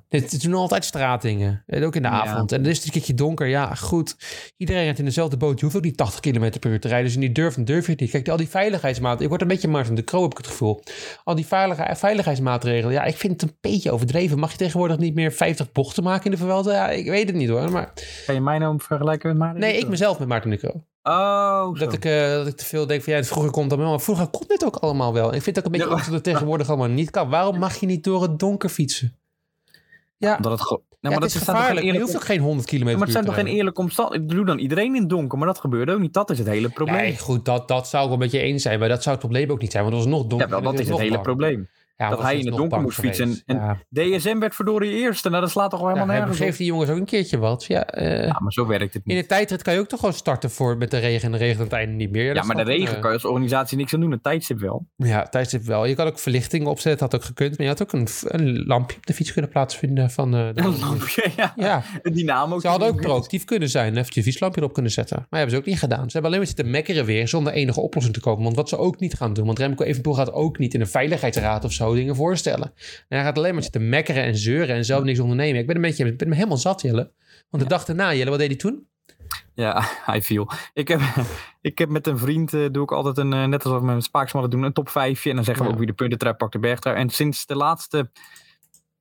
Dit 0.08 0.42
doen 0.42 0.54
altijd 0.54 0.84
straatdingen. 0.84 1.62
En 1.66 1.84
ook 1.84 1.96
in 1.96 2.02
de 2.02 2.08
Ja. 2.08 2.14
avond. 2.26 2.52
En 2.52 2.62
dan 2.62 2.70
is 2.70 2.76
het 2.76 2.86
een 2.86 2.92
keertje 2.92 3.14
donker. 3.14 3.46
Ja, 3.46 3.74
goed. 3.74 4.16
Iedereen 4.56 4.82
rijdt 4.82 4.98
in 4.98 5.04
dezelfde 5.04 5.36
boot. 5.36 5.58
Je 5.58 5.64
hoeft 5.64 5.76
ook 5.76 5.82
niet 5.84 5.96
80 5.96 6.20
km 6.20 6.58
per 6.58 6.70
uur 6.70 6.80
te 6.80 6.88
rijden. 6.88 7.06
Dus 7.06 7.16
niet 7.16 7.34
durft, 7.34 7.56
dan 7.56 7.64
durf 7.64 7.84
je 7.86 7.90
het 7.92 8.00
niet. 8.00 8.10
Kijk, 8.10 8.28
al 8.28 8.36
die 8.36 8.48
veiligheidsmaatregelen. 8.48 9.22
Ik 9.22 9.28
word 9.28 9.40
een 9.42 9.48
beetje 9.56 9.68
Martin 9.68 9.94
de 9.94 10.04
Croo, 10.04 10.22
heb 10.22 10.30
ik 10.30 10.36
het 10.36 10.46
gevoel. 10.46 10.82
Al 11.24 11.34
die 11.34 11.46
veilige, 11.46 11.94
veiligheidsmaatregelen. 11.96 12.92
Ja, 12.94 13.04
ik 13.04 13.16
vind 13.16 13.32
het 13.40 13.50
een 13.50 13.56
beetje 13.60 13.90
overdreven. 13.90 14.38
Mag 14.38 14.50
je 14.52 14.56
tegenwoordig 14.58 14.98
niet 14.98 15.14
meer 15.14 15.32
50 15.32 15.72
bochten 15.72 16.02
maken 16.02 16.24
in 16.24 16.30
de 16.30 16.36
Vuelta? 16.36 16.72
Ja, 16.72 16.88
ik 16.90 17.06
weet 17.08 17.26
het 17.26 17.36
niet 17.36 17.48
hoor. 17.48 17.70
Maar 17.70 17.92
Kan 18.26 18.34
je 18.34 18.40
mij 18.40 18.58
nou 18.58 18.80
vergelijken 18.80 19.28
met 19.28 19.38
Maarten? 19.38 19.60
nee, 19.60 19.76
ik 19.78 19.88
mezelf 19.88 20.18
met 20.18 20.28
Martin 20.28 20.50
de 20.50 20.56
Croo. 20.56 20.84
Oh. 21.02 21.78
Dat 21.78 21.92
ik, 21.92 22.04
eh, 22.04 22.30
dat 22.30 22.46
ik 22.46 22.56
te 22.56 22.64
veel 22.64 22.86
denk 22.86 23.02
van 23.02 23.12
ja, 23.12 23.22
vroeger 23.24 23.50
komt 23.50 23.70
dat 23.70 23.78
wel. 23.78 23.88
Maar 23.88 24.00
vroeger 24.00 24.26
kon 24.26 24.44
dit 24.48 24.64
ook 24.64 24.76
allemaal 24.76 25.12
wel. 25.12 25.34
Ik 25.34 25.42
vind 25.42 25.56
het 25.56 25.58
ook 25.58 25.64
een 25.72 25.78
beetje 25.78 25.96
ja. 25.96 26.02
dat 26.04 26.12
het 26.14 26.22
tegenwoordig 26.24 26.68
allemaal 26.68 26.88
niet 26.88 27.10
kan. 27.10 27.28
Waarom 27.28 27.58
mag 27.58 27.76
je 27.80 27.86
niet 27.86 28.04
door 28.04 28.22
het 28.22 28.38
donker 28.38 28.68
fietsen? 28.68 29.16
Ja, 30.18 30.36
Omdat 30.36 30.52
het 30.52 30.60
gewoon... 30.60 30.82
ja, 30.88 31.10
maar 31.10 31.12
het 31.20 31.24
is 31.24 31.32
toch 31.32 31.44
gevaarlijk. 31.44 31.86
Je 31.86 32.00
hoeft 32.00 32.16
ook 32.16 32.24
geen 32.24 32.40
100 32.40 32.66
kilometer 32.66 32.98
maar 32.98 33.06
het 33.06 33.16
zijn 33.16 33.26
toch 33.26 33.34
geen 33.34 33.46
eerlijke 33.46 33.80
omstandigheden? 33.80 34.36
Doe 34.36 34.44
dan 34.44 34.58
iedereen 34.58 34.94
in 34.94 35.00
het 35.00 35.10
donker, 35.10 35.38
maar 35.38 35.46
dat 35.46 35.58
gebeurde 35.58 35.92
ook 35.92 36.00
niet. 36.00 36.12
Dat 36.12 36.30
is 36.30 36.38
het 36.38 36.46
hele 36.46 36.68
probleem. 36.68 36.96
Nee, 36.96 37.18
goed, 37.18 37.44
dat, 37.44 37.68
dat 37.68 37.88
zou 37.88 38.02
ik 38.02 38.08
wel 38.08 38.18
met 38.18 38.30
je 38.30 38.40
eens 38.40 38.62
zijn. 38.62 38.78
Maar 38.78 38.88
dat 38.88 39.02
zou 39.02 39.16
het 39.16 39.24
probleem 39.24 39.50
ook 39.50 39.60
niet 39.60 39.72
zijn. 39.72 39.84
Want 39.84 39.96
het 39.96 40.04
was 40.04 40.12
nog 40.12 40.26
donker. 40.26 40.48
ja, 40.48 40.54
wel, 40.54 40.72
dat 40.72 40.80
is 40.80 40.88
het 40.88 40.98
hele 40.98 41.20
probleem. 41.20 41.68
Ja, 41.98 42.10
dat 42.10 42.22
hij 42.22 42.38
in 42.38 42.46
het 42.46 42.56
donker 42.56 42.80
moest 42.80 42.98
fietsen. 42.98 43.42
En- 43.46 43.56
ja. 43.56 43.78
DSM 44.18 44.38
werd 44.38 44.54
verdorie 44.54 44.90
eerste. 44.90 45.28
Nou, 45.28 45.40
dat 45.42 45.50
slaat 45.50 45.70
toch 45.70 45.80
wel 45.80 45.88
helemaal 45.88 46.14
nergens 46.16 46.36
geeft 46.36 46.50
op. 46.52 46.56
die 46.58 46.66
jongens 46.66 46.90
ook 46.90 46.96
een 46.96 47.04
keertje 47.04 47.38
wat. 47.38 47.64
Ja, 47.64 47.86
eh, 47.86 48.24
Ja, 48.26 48.38
maar 48.40 48.52
zo 48.52 48.66
werkt 48.66 48.94
het 48.94 49.02
in 49.06 49.14
niet. 49.14 49.22
de 49.22 49.26
tijdrit 49.28 49.62
kan 49.62 49.74
je 49.74 49.80
ook 49.80 49.88
toch 49.88 49.98
gewoon 50.00 50.14
starten 50.14 50.50
voor 50.50 50.76
met 50.76 50.90
de 50.90 50.98
regen 50.98 51.24
en 51.26 51.32
de 51.32 51.38
regen 51.38 51.56
aan 51.58 51.64
het 51.64 51.72
einde 51.72 51.94
niet 51.94 52.10
meer. 52.10 52.34
Ja, 52.34 52.42
maar 52.42 52.56
de 52.56 52.62
regen 52.62 52.94
eh, 52.94 53.00
kan 53.00 53.10
je 53.10 53.16
als 53.16 53.24
organisatie 53.24 53.76
niks 53.76 53.94
aan 53.94 54.00
doen. 54.00 54.12
Een 54.12 54.20
tijdstip 54.20 54.58
wel. 54.60 54.86
Ja, 54.96 55.22
tijdstip 55.22 55.62
wel. 55.62 55.84
Je 55.84 55.94
kan 55.94 56.06
ook 56.06 56.18
verlichting 56.18 56.66
opzetten, 56.66 57.04
had 57.04 57.14
ook 57.14 57.24
gekund. 57.24 57.50
Maar 57.58 57.66
je 57.66 57.72
had 57.72 57.82
ook 57.82 57.92
een, 57.92 58.06
een 58.22 58.64
lampje 58.66 58.96
op 58.96 59.06
de 59.06 59.14
fiets 59.14 59.32
kunnen 59.32 59.50
plaatsvinden 59.50 60.10
van 60.10 60.30
de... 60.30 60.50
Een 60.54 60.78
lampje, 60.78 61.30
ja. 61.36 61.52
Ja, 61.56 61.82
Een 62.02 62.12
dynamo. 62.12 62.58
ze 62.60 62.68
hadden 62.68 62.88
ook 62.88 63.00
proactief 63.00 63.44
kunnen 63.44 63.68
zijn. 63.68 63.96
Even 63.96 64.06
je 64.10 64.22
fietslampje 64.22 64.60
erop 64.60 64.72
kunnen 64.72 64.92
zetten. 64.92 65.16
Maar 65.16 65.26
hebben 65.40 65.50
ze 65.50 65.56
ook 65.56 65.66
niet 65.66 65.78
gedaan. 65.78 66.04
Ze 66.04 66.12
hebben 66.12 66.24
alleen 66.24 66.38
maar 66.38 66.46
zitten 66.46 66.70
mekkeren 66.70 67.04
weer 67.04 67.28
zonder 67.28 67.52
enige 67.52 67.80
oplossing 67.80 68.14
te 68.14 68.20
komen. 68.20 68.44
Want 68.44 68.56
wat 68.56 68.68
ze 68.68 68.76
ook 68.78 69.00
niet 69.00 69.14
gaan 69.14 69.32
doen. 69.32 69.46
Want 69.46 69.58
Remco 69.58 69.84
Evenepoel 69.84 70.14
gaat 70.14 70.32
ook 70.32 70.58
niet 70.58 70.74
in 70.74 70.80
een 70.80 70.86
veiligheidsraad 70.86 71.64
of 71.64 71.72
zo 71.72 71.87
dingen 71.94 72.16
voorstellen. 72.16 72.72
En 73.08 73.16
hij 73.16 73.22
gaat 73.22 73.38
alleen 73.38 73.54
maar 73.54 73.62
zitten 73.62 73.88
mekkeren 73.88 74.22
en 74.24 74.36
zeuren 74.36 74.76
en 74.76 74.84
zelf 74.84 75.04
niks 75.04 75.18
ondernemen. 75.18 75.60
Ik 75.60 75.66
ben 75.66 75.76
een 75.76 75.82
beetje, 75.82 76.06
ik 76.06 76.18
ben 76.18 76.28
me 76.28 76.34
helemaal 76.34 76.56
zat, 76.56 76.82
Jelle. 76.82 77.12
Want 77.50 77.62
de 77.62 77.68
dag 77.68 77.84
daarna, 77.84 78.14
Jelle, 78.14 78.30
wat 78.30 78.38
deed 78.38 78.48
hij 78.48 78.56
toen? 78.56 78.86
Ja, 79.54 79.82
hij 80.10 80.22
viel. 80.22 80.50
Ik 80.72 80.88
heb, 80.88 81.00
ik 81.60 81.78
heb 81.78 81.88
met 81.88 82.06
een 82.06 82.18
vriend, 82.18 82.54
eh, 82.54 82.66
doe 82.72 82.82
ik 82.82 82.92
altijd 82.92 83.18
een, 83.18 83.32
eh, 83.32 83.44
net 83.44 83.64
als 83.64 83.80
we 83.80 83.86
met 83.86 84.04
Spaaksmannen 84.04 84.50
doen, 84.50 84.62
een 84.62 84.72
top 84.72 84.88
5. 84.88 85.26
En 85.26 85.34
dan 85.34 85.44
zeggen 85.44 85.62
we 85.62 85.68
Ja. 85.68 85.74
ook 85.74 85.80
wie 85.82 85.90
de 85.90 85.96
puntentrap 85.96 86.38
pakt, 86.38 86.52
de 86.52 86.58
bergtrui. 86.58 86.96
En 86.96 87.10
sinds 87.10 87.46
de 87.46 87.56
laatste 87.56 88.10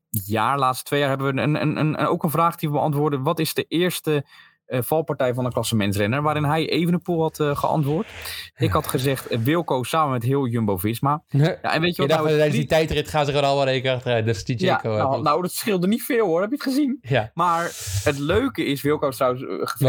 jaar, 0.10 0.60
laatste 0.60 0.84
twee 0.84 1.00
jaar, 1.00 1.10
hebben 1.10 1.36
we 1.36 1.41
een, 1.41 1.62
een, 1.62 1.78
een, 1.78 1.97
ook 1.97 2.23
een 2.23 2.30
vraag 2.30 2.56
die 2.56 2.69
we 2.69 2.76
beantwoorden. 2.76 3.23
Wat 3.23 3.39
is 3.39 3.54
de 3.54 3.65
eerste 3.67 4.26
eh, 4.67 4.82
valpartij 4.82 5.34
van 5.34 5.45
een 5.45 5.51
klassementsrenner? 5.51 6.21
Waarin 6.21 6.43
hij 6.43 6.69
Evenepoel 6.69 7.21
had 7.21 7.39
eh, 7.39 7.56
geantwoord. 7.58 8.08
Ik 8.56 8.71
had 8.71 8.88
gezegd 8.88 9.27
eh, 9.27 9.39
Wilco 9.39 9.84
samen 9.84 10.12
met 10.12 10.23
heel 10.23 10.47
Jumbo-Visma. 10.47 11.23
Ja, 11.27 11.43
Ja, 11.62 11.73
en 11.73 11.82
weet 11.82 11.95
je 11.95 12.01
je 12.01 12.08
wat 12.08 12.17
dacht, 12.17 12.23
nou 12.23 12.36
tijdens 12.38 12.56
die 12.58 12.65
tijdrit 12.67 13.08
gaan 13.08 13.25
ze 13.25 13.32
gewoon 13.32 13.47
allemaal 13.47 13.67
één 13.67 13.82
keer 13.82 13.91
achteruit. 13.91 14.25
Dat 14.25 14.36
is 14.36 14.43
die 14.45 14.60
Ja, 14.60 14.65
Jaco. 14.65 14.97
nou, 14.97 15.21
nou, 15.21 15.41
dat 15.41 15.51
scheelde 15.51 15.88
niet 15.88 16.03
veel 16.03 16.25
hoor, 16.25 16.41
heb 16.41 16.49
je 16.49 16.56
het 16.56 16.63
gezien? 16.65 16.97
ja, 17.01 17.32
Maar 17.34 17.63
het 18.03 18.17
leuke 18.19 18.65
is, 18.65 18.82
Wilco 18.82 19.08
is 19.08 19.15
trouwens 19.15 19.43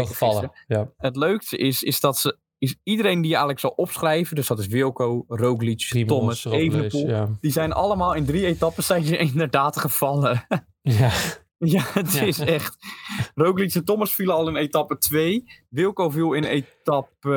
gevallen. 0.09 0.51
Ja, 0.67 0.89
Het 0.97 1.15
leukste 1.15 1.57
is, 1.57 1.83
is 1.83 1.99
dat 1.99 2.17
ze 2.17 2.37
is 2.57 2.75
iedereen 2.83 3.15
die 3.21 3.23
je 3.29 3.35
eigenlijk 3.37 3.59
zal 3.59 3.69
opschrijven, 3.75 4.35
dus 4.35 4.47
dat 4.47 4.59
is 4.59 4.67
Wilco, 4.67 5.23
Roglic, 5.27 5.85
Primoz, 5.89 6.07
Thomas, 6.17 6.45
Evenepoel, 6.45 7.07
Ja. 7.07 7.27
die 7.41 7.51
zijn 7.51 7.73
allemaal 7.73 8.13
in 8.13 8.25
drie 8.25 8.45
etappes 8.45 8.85
zijn 8.85 9.03
ze 9.03 9.17
inderdaad 9.31 9.77
gevallen. 9.77 10.45
ja. 10.81 11.09
ja, 11.75 11.81
het 11.93 12.13
Ja. 12.13 12.21
is 12.21 12.39
echt. 12.39 12.77
Roglic 13.35 13.73
en 13.75 13.85
Thomas 13.85 14.13
vielen 14.15 14.35
al 14.35 14.47
in 14.47 14.55
etappe 14.55 14.97
2. 14.97 15.43
Wilco 15.69 16.09
viel 16.09 16.33
in 16.33 16.43
etappe 16.43 17.29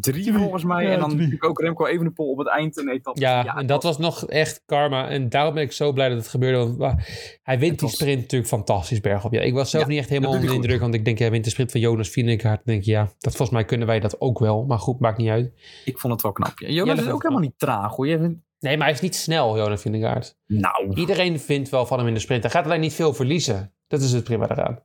3 0.00 0.32
volgens 0.32 0.64
mij. 0.64 0.84
Ja, 0.84 0.90
en 0.90 0.98
dan 0.98 1.08
drie. 1.08 1.18
natuurlijk 1.20 1.44
ook 1.50 1.60
Remco 1.60 1.86
Evenepoel 1.86 2.30
op 2.30 2.38
het 2.38 2.48
eind 2.48 2.78
in 2.78 2.88
etappe 2.88 3.20
Ja, 3.20 3.56
en 3.56 3.66
dat 3.66 3.82
was 3.82 3.98
nog 3.98 4.26
echt 4.26 4.62
karma. 4.66 5.08
En 5.08 5.28
daarom 5.28 5.54
ben 5.54 5.62
ik 5.62 5.72
zo 5.72 5.92
blij 5.92 6.08
dat 6.08 6.18
het 6.18 6.28
gebeurde. 6.28 6.76
Want 6.76 7.00
hij 7.42 7.58
wint 7.58 7.70
Het 7.70 7.80
die 7.80 7.88
was- 7.88 7.98
sprint 7.98 8.20
natuurlijk 8.20 8.50
fantastisch 8.50 9.00
bergop. 9.00 9.32
Ja, 9.32 9.40
ik 9.40 9.54
was 9.54 9.70
zelf 9.70 9.84
Ja, 9.84 9.90
niet 9.90 9.98
echt 9.98 10.08
helemaal 10.08 10.30
onder 10.32 10.48
de 10.48 10.54
indruk. 10.54 10.80
Want 10.80 10.94
ik 10.94 11.04
denk, 11.04 11.18
hij 11.18 11.30
wint 11.30 11.44
de 11.44 11.50
sprint 11.50 11.70
van 11.70 11.80
Jonas 11.80 12.08
Vingegaard. 12.08 12.56
Dan 12.64 12.74
denk 12.74 12.82
je, 12.82 12.90
ja, 12.90 13.02
dat 13.18 13.36
volgens 13.36 13.50
mij 13.50 13.64
kunnen 13.64 13.86
wij 13.86 14.00
dat 14.00 14.20
ook 14.20 14.38
wel. 14.38 14.64
Maar 14.64 14.78
goed, 14.78 15.00
maakt 15.00 15.18
niet 15.18 15.28
uit. 15.28 15.52
Ik 15.84 15.98
vond 15.98 16.12
het 16.12 16.22
wel 16.22 16.32
knap. 16.32 16.58
Ja. 16.58 16.68
Ja, 16.68 16.74
Jonas 16.74 16.96
dat 16.96 17.06
is 17.06 17.12
ook 17.12 17.22
helemaal 17.22 17.42
niet 17.44 17.58
traag 17.58 17.96
hoor. 17.96 18.06
Je 18.08 18.18
vindt- 18.18 18.44
Nee, 18.60 18.76
maar 18.76 18.86
hij 18.86 18.94
is 18.94 19.00
niet 19.00 19.16
snel, 19.16 19.56
Jonas 19.56 19.80
Vingegaard. 19.80 20.36
Nou, 20.46 20.94
Iedereen 20.94 21.40
vindt 21.40 21.68
wel 21.68 21.86
van 21.86 21.98
hem 21.98 22.08
in 22.08 22.14
de 22.14 22.20
sprint. 22.20 22.42
Hij 22.42 22.52
gaat 22.52 22.64
alleen 22.64 22.80
niet 22.80 22.94
veel 22.94 23.14
verliezen. 23.14 23.72
Dat 23.88 24.00
is 24.00 24.12
het 24.12 24.24
prima 24.24 24.48
eraan. 24.50 24.78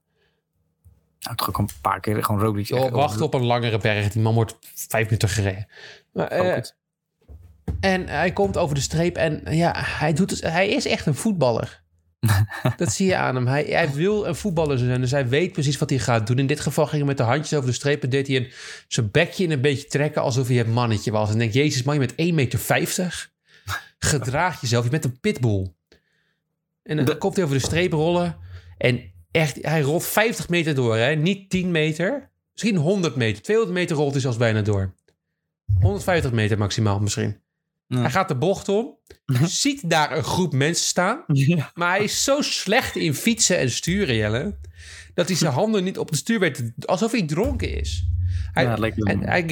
nou 1.19 1.35
toch 1.35 1.49
ook 1.49 1.57
een 1.57 1.69
paar 1.81 1.99
keer 1.99 2.23
gewoon 2.23 2.41
Roglic. 2.41 2.65
Joh, 2.65 2.91
wacht 2.91 3.21
op 3.21 3.33
een 3.33 3.45
langere 3.45 3.77
berg. 3.77 4.11
Die 4.11 4.21
man 4.21 4.33
wordt 4.33 4.57
vijf 4.75 5.05
minuten 5.05 5.29
gereden. 5.29 5.67
Maar, 6.13 6.27
eh. 6.27 6.63
En 7.79 8.07
hij 8.07 8.31
komt 8.31 8.57
over 8.57 8.75
de 8.75 8.81
streep 8.81 9.15
en 9.15 9.41
ja, 9.49 9.73
hij, 9.75 10.13
doet 10.13 10.29
het, 10.29 10.41
hij 10.41 10.69
is 10.69 10.85
echt 10.85 11.05
een 11.05 11.15
voetballer. 11.15 11.83
dat 12.77 12.91
zie 12.91 13.07
je 13.07 13.15
aan 13.15 13.35
hem. 13.35 13.47
Hij, 13.47 13.63
hij 13.63 13.91
wil 13.91 14.27
een 14.27 14.35
voetballer 14.35 14.77
zijn, 14.77 15.01
dus 15.01 15.11
hij 15.11 15.27
weet 15.27 15.51
precies 15.51 15.77
wat 15.77 15.89
hij 15.89 15.99
gaat 15.99 16.27
doen. 16.27 16.39
In 16.39 16.47
dit 16.47 16.59
geval 16.59 16.85
ging 16.85 16.97
hij 16.97 17.07
met 17.07 17.17
de 17.17 17.23
handjes 17.23 17.53
over 17.53 17.69
de 17.69 17.75
streep 17.75 18.03
en 18.03 18.09
deed 18.09 18.27
hij 18.27 18.35
een, 18.35 18.51
zijn 18.87 19.11
bekje 19.11 19.43
in 19.43 19.51
een 19.51 19.61
beetje 19.61 19.87
trekken 19.87 20.21
alsof 20.21 20.47
hij 20.47 20.57
het 20.57 20.67
mannetje 20.67 21.11
was. 21.11 21.31
En 21.31 21.37
denk, 21.37 21.53
jezus 21.53 21.83
man, 21.83 21.99
je 21.99 22.07
bent 22.07 22.29
1,50 22.29 22.33
meter. 22.33 23.29
Gedraag 24.05 24.61
jezelf, 24.61 24.83
je 24.83 24.89
bent 24.89 25.03
een 25.05 25.19
pitbull. 25.19 25.73
En 26.83 26.95
dan 26.97 27.05
De- 27.05 27.17
komt 27.17 27.35
hij 27.35 27.43
over 27.45 27.57
de 27.57 27.63
streep 27.65 27.91
rollen 27.93 28.37
en 28.77 29.11
echt, 29.31 29.57
hij 29.61 29.81
rolt 29.81 30.05
50 30.05 30.49
meter 30.49 30.75
door, 30.75 30.95
hè? 30.97 31.15
niet 31.15 31.49
10 31.49 31.71
meter. 31.71 32.29
Misschien 32.51 32.75
100 32.75 33.15
meter, 33.15 33.41
200 33.41 33.77
meter 33.79 33.95
rolt 33.95 34.11
hij 34.11 34.21
zelfs 34.21 34.37
bijna 34.37 34.61
door. 34.61 34.93
150 35.79 36.31
meter 36.31 36.57
maximaal 36.57 36.99
misschien. 36.99 37.39
Ja. 37.87 37.99
Hij 38.01 38.11
gaat 38.11 38.27
de 38.27 38.35
bocht 38.35 38.69
om, 38.69 38.97
ziet 39.43 39.89
daar 39.89 40.17
een 40.17 40.23
groep 40.23 40.53
mensen 40.53 40.85
staan. 40.85 41.23
Ja. 41.27 41.71
Maar 41.73 41.89
hij 41.95 42.03
is 42.03 42.23
zo 42.23 42.41
slecht 42.41 42.95
in 42.95 43.13
fietsen 43.13 43.57
en 43.57 43.71
sturen, 43.71 44.15
Jelle. 44.15 44.57
Dat 45.13 45.27
hij 45.27 45.37
zijn 45.37 45.53
handen 45.53 45.83
niet 45.83 45.97
op 45.97 46.09
het 46.09 46.17
stuur 46.17 46.39
weet. 46.39 46.71
Alsof 46.85 47.11
hij 47.11 47.25
dronken 47.25 47.79
is. 47.79 48.05
Hij, 48.51 48.63
Ja, 48.63 48.75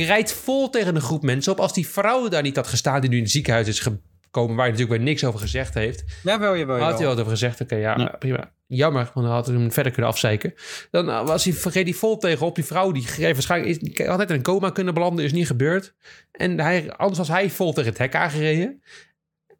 rijdt 0.06 0.32
vol 0.34 0.70
tegen 0.70 0.96
een 0.96 1.02
groep 1.02 1.24
mensen 1.24 1.52
op. 1.52 1.60
Als 1.60 1.74
die 1.74 1.88
vrouw 1.88 2.28
daar 2.28 2.42
niet 2.42 2.56
had 2.56 2.68
gestaan 2.68 3.02
die 3.02 3.10
nu 3.10 3.16
in 3.18 3.22
het 3.24 3.32
ziekenhuis 3.32 3.68
is 3.68 3.88
gekomen. 4.32 4.56
Waar 4.56 4.65
hij 4.65 4.74
natuurlijk 4.74 4.98
weer 5.02 5.10
niks 5.10 5.24
over 5.24 5.39
gezegd 5.39 5.74
heeft. 5.74 6.04
Jawel, 6.24 6.58
jawel, 6.58 6.80
Had 6.80 6.98
hij 6.98 7.08
wat 7.08 7.20
over 7.20 7.32
gezegd. 7.32 7.62
Oké, 7.62 7.76
ja, 7.76 7.98
Ja. 7.98 8.15
prima. 8.20 8.52
Jammer, 8.68 9.12
want 9.13 9.26
dan 9.26 9.36
had 9.36 9.46
hij 9.48 9.56
hem 9.56 9.72
verder 9.72 9.92
kunnen 9.92 10.12
afzeiken. 10.12 10.54
Dan 10.92 11.10
eh, 11.10 11.26
was 11.26 11.44
hij, 11.44 11.54
reed 11.63 11.84
hij 11.84 11.94
vol 11.94 12.18
tegenop. 12.18 12.56
Die 12.56 12.65
vrouw 12.65 12.92
die 12.92 13.08
waarschijnlijk 13.20 13.82
is, 13.82 14.06
had 14.08 14.18
net 14.18 14.30
in 14.30 14.36
een 14.36 14.42
coma 14.42 14.70
kunnen 14.70 14.94
belanden. 14.94 15.26
Is 15.26 15.32
niet 15.32 15.48
gebeurd. 15.48 15.94
En 16.32 16.60
hij, 16.60 16.92
anders 16.92 17.18
was 17.18 17.28
hij 17.28 17.50
vol 17.50 17.74
tegen 17.74 17.89
het 17.89 18.00
hek 18.00 18.15
aangereden. 18.15 18.82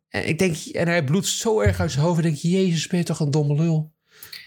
En, 0.10 0.28
ik 0.28 0.40
denk, 0.40 0.56
en 0.56 0.88
hij 0.88 1.04
bloedt 1.04 1.26
zo 1.28 1.60
erg 1.62 1.80
uit 1.80 1.92
zijn 1.92 2.06
hoofd. 2.06 2.20
En 2.20 2.26
ik 2.26 2.42
denk, 2.42 2.54
jezus, 2.54 2.88
ben 2.88 3.00
je 3.00 3.06
toch 3.06 3.20
een 3.20 3.32
domme 3.32 3.56
lul. 3.56 3.92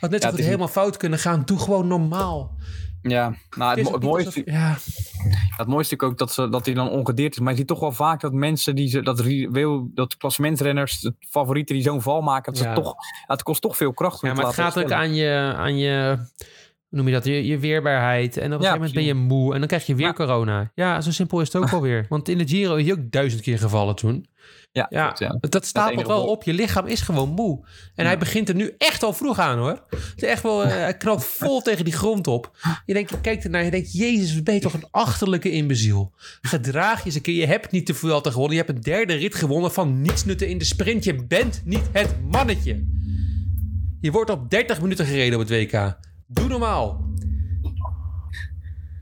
Had 0.00 0.10
net 0.10 0.22
Ja, 0.22 0.26
zo 0.28 0.28
goed 0.28 0.30
het 0.30 0.38
is 0.38 0.44
helemaal 0.44 0.68
fout 0.68 0.96
kunnen 0.96 1.18
gaan. 1.18 1.42
Doe 1.44 1.58
gewoon 1.58 1.86
normaal. 1.86 2.56
Ja, 3.02 3.34
nou, 3.56 3.80
het, 3.80 4.02
mooiste, 4.02 4.42
alsof- 4.44 4.54
ja, 4.54 4.76
het 5.56 5.66
mooiste 5.66 5.94
is 5.94 6.00
ook 6.00 6.18
dat, 6.18 6.32
ze, 6.32 6.48
dat 6.48 6.64
hij 6.66 6.74
dan 6.74 6.88
ongedeerd 6.90 7.32
is. 7.32 7.38
Maar 7.40 7.52
je 7.52 7.58
ziet 7.58 7.66
toch 7.66 7.80
wel 7.80 7.92
vaak 7.92 8.20
dat 8.20 8.32
mensen 8.32 8.74
die 8.74 8.88
ze, 8.88 9.02
dat, 9.02 9.20
wil- 9.50 9.90
dat 9.94 10.16
klassementsrenners, 10.16 11.00
de 11.00 11.14
favorieten 11.20 11.74
die 11.74 11.84
zo'n 11.84 12.02
val 12.02 12.20
maken, 12.20 12.52
dat 12.52 12.62
Ja. 12.62 12.74
ze 12.74 12.80
toch, 12.82 12.94
het 13.26 13.42
kost 13.42 13.62
toch 13.62 13.76
veel 13.76 13.92
kracht 13.92 14.22
om 14.22 14.28
ja 14.28 14.34
maar 14.34 14.44
het 14.44 14.54
gaat 14.54 14.78
ook 14.78 14.90
aan 14.92 15.14
je, 15.14 15.54
aan 15.56 15.76
je, 15.78 16.14
hoe 16.88 16.98
noem 16.98 17.06
je 17.06 17.12
dat, 17.12 17.24
je, 17.24 17.46
je 17.46 17.58
weerbaarheid. 17.58 18.36
En 18.36 18.52
op 18.52 18.58
een 18.58 18.64
Ja, 18.64 18.72
gegeven 18.72 18.76
moment 18.78 18.94
ben 18.94 19.04
je 19.04 19.14
moe 19.14 19.52
en 19.52 19.58
dan 19.58 19.68
krijg 19.68 19.86
je 19.86 19.94
weer 19.94 20.14
corona. 20.14 20.70
Ja, 20.74 21.00
zo 21.00 21.10
simpel 21.10 21.40
is 21.40 21.52
het 21.52 21.62
ook 21.62 21.72
alweer. 21.78 22.06
Want 22.08 22.28
in 22.28 22.38
de 22.38 22.48
Giro 22.48 22.74
is 22.74 22.86
je 22.86 22.92
ook 22.92 23.10
duizend 23.10 23.42
keer 23.42 23.58
gevallen 23.58 23.96
toen. 23.96 24.26
Ja, 24.72 24.86
Ja, 24.90 25.04
klopt, 25.04 25.18
ja. 25.18 25.48
dat 25.48 25.66
stapelt 25.66 25.92
enige 25.94 26.08
wel 26.08 26.26
op. 26.26 26.42
Je 26.42 26.52
lichaam 26.52 26.86
is 26.86 27.00
gewoon 27.00 27.28
moe. 27.28 27.58
En 27.94 28.04
Ja. 28.04 28.04
hij 28.04 28.18
begint 28.18 28.48
er 28.48 28.54
nu 28.54 28.74
echt 28.78 29.02
al 29.02 29.12
vroeg 29.12 29.38
aan 29.38 29.58
hoor. 29.58 29.82
Het 29.90 30.12
is 30.22 30.28
echt 30.28 30.42
wel, 30.42 30.64
eh, 30.64 30.70
hij 30.70 30.96
knalt 30.96 31.24
vol 31.24 31.60
tegen 31.62 31.84
die 31.84 31.92
grond 31.92 32.26
op. 32.26 32.50
Je 32.86 32.92
denkt, 32.94 33.10
je 33.10 33.20
kijkt 33.20 33.44
ernaar, 33.44 33.64
je 33.64 33.70
denkt, 33.70 33.92
jezus, 33.92 34.42
ben 34.42 34.54
je 34.54 34.60
toch 34.60 34.74
een 34.74 34.88
achterlijke 34.90 35.50
imbeziel. 35.50 36.12
Gedraag 36.42 36.98
je 36.98 37.04
eens 37.06 37.14
een 37.14 37.20
keer. 37.20 37.34
Je 37.34 37.46
hebt 37.46 37.70
niet 37.70 37.86
de 37.86 37.94
Vuelta 37.94 38.30
gewonnen. 38.30 38.56
Je 38.56 38.62
hebt 38.62 38.76
een 38.76 38.82
derde 38.82 39.14
rit 39.14 39.34
gewonnen 39.34 39.72
van 39.72 40.00
niets 40.00 40.24
nutten 40.24 40.48
in 40.48 40.58
de 40.58 40.64
sprint. 40.64 41.04
Je 41.04 41.24
bent 41.26 41.62
niet 41.64 41.88
het 41.92 42.14
mannetje. 42.30 42.84
Je 44.00 44.10
wordt 44.10 44.30
op 44.30 44.50
30 44.50 44.80
minuten 44.80 45.06
gereden 45.06 45.40
op 45.40 45.48
het 45.48 45.50
WK. 45.72 45.96
Doe 46.26 46.48
normaal. 46.48 47.10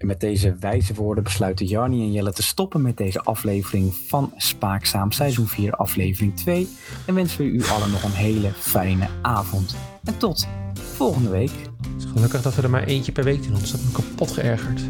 En 0.00 0.06
met 0.06 0.20
deze 0.20 0.56
wijze 0.60 0.94
woorden 0.94 1.24
besluiten 1.24 1.66
Jarni 1.66 2.00
en 2.00 2.12
Jelle 2.12 2.32
te 2.32 2.42
stoppen 2.42 2.82
met 2.82 2.96
deze 2.96 3.20
aflevering 3.20 3.94
van 3.94 4.32
Spaakzaam, 4.36 5.12
seizoen 5.12 5.46
4, 5.46 5.72
aflevering 5.72 6.36
2. 6.36 6.68
En 7.06 7.14
wensen 7.14 7.38
we 7.38 7.44
u 7.44 7.64
allen 7.64 7.90
nog 7.90 8.02
een 8.02 8.10
hele 8.10 8.50
fijne 8.52 9.08
avond. 9.22 9.76
En 10.04 10.18
tot 10.18 10.48
volgende 10.72 11.30
week. 11.30 11.50
Het 11.50 12.02
is 12.02 12.04
gelukkig 12.12 12.42
dat 12.42 12.54
we 12.54 12.62
er 12.62 12.70
maar 12.70 12.84
eentje 12.84 13.12
per 13.12 13.24
week 13.24 13.42
doen. 13.42 13.52
Anders 13.52 13.72
had 13.72 13.80
me 13.80 13.92
kapot 13.92 14.30
geërgerd. 14.30 14.80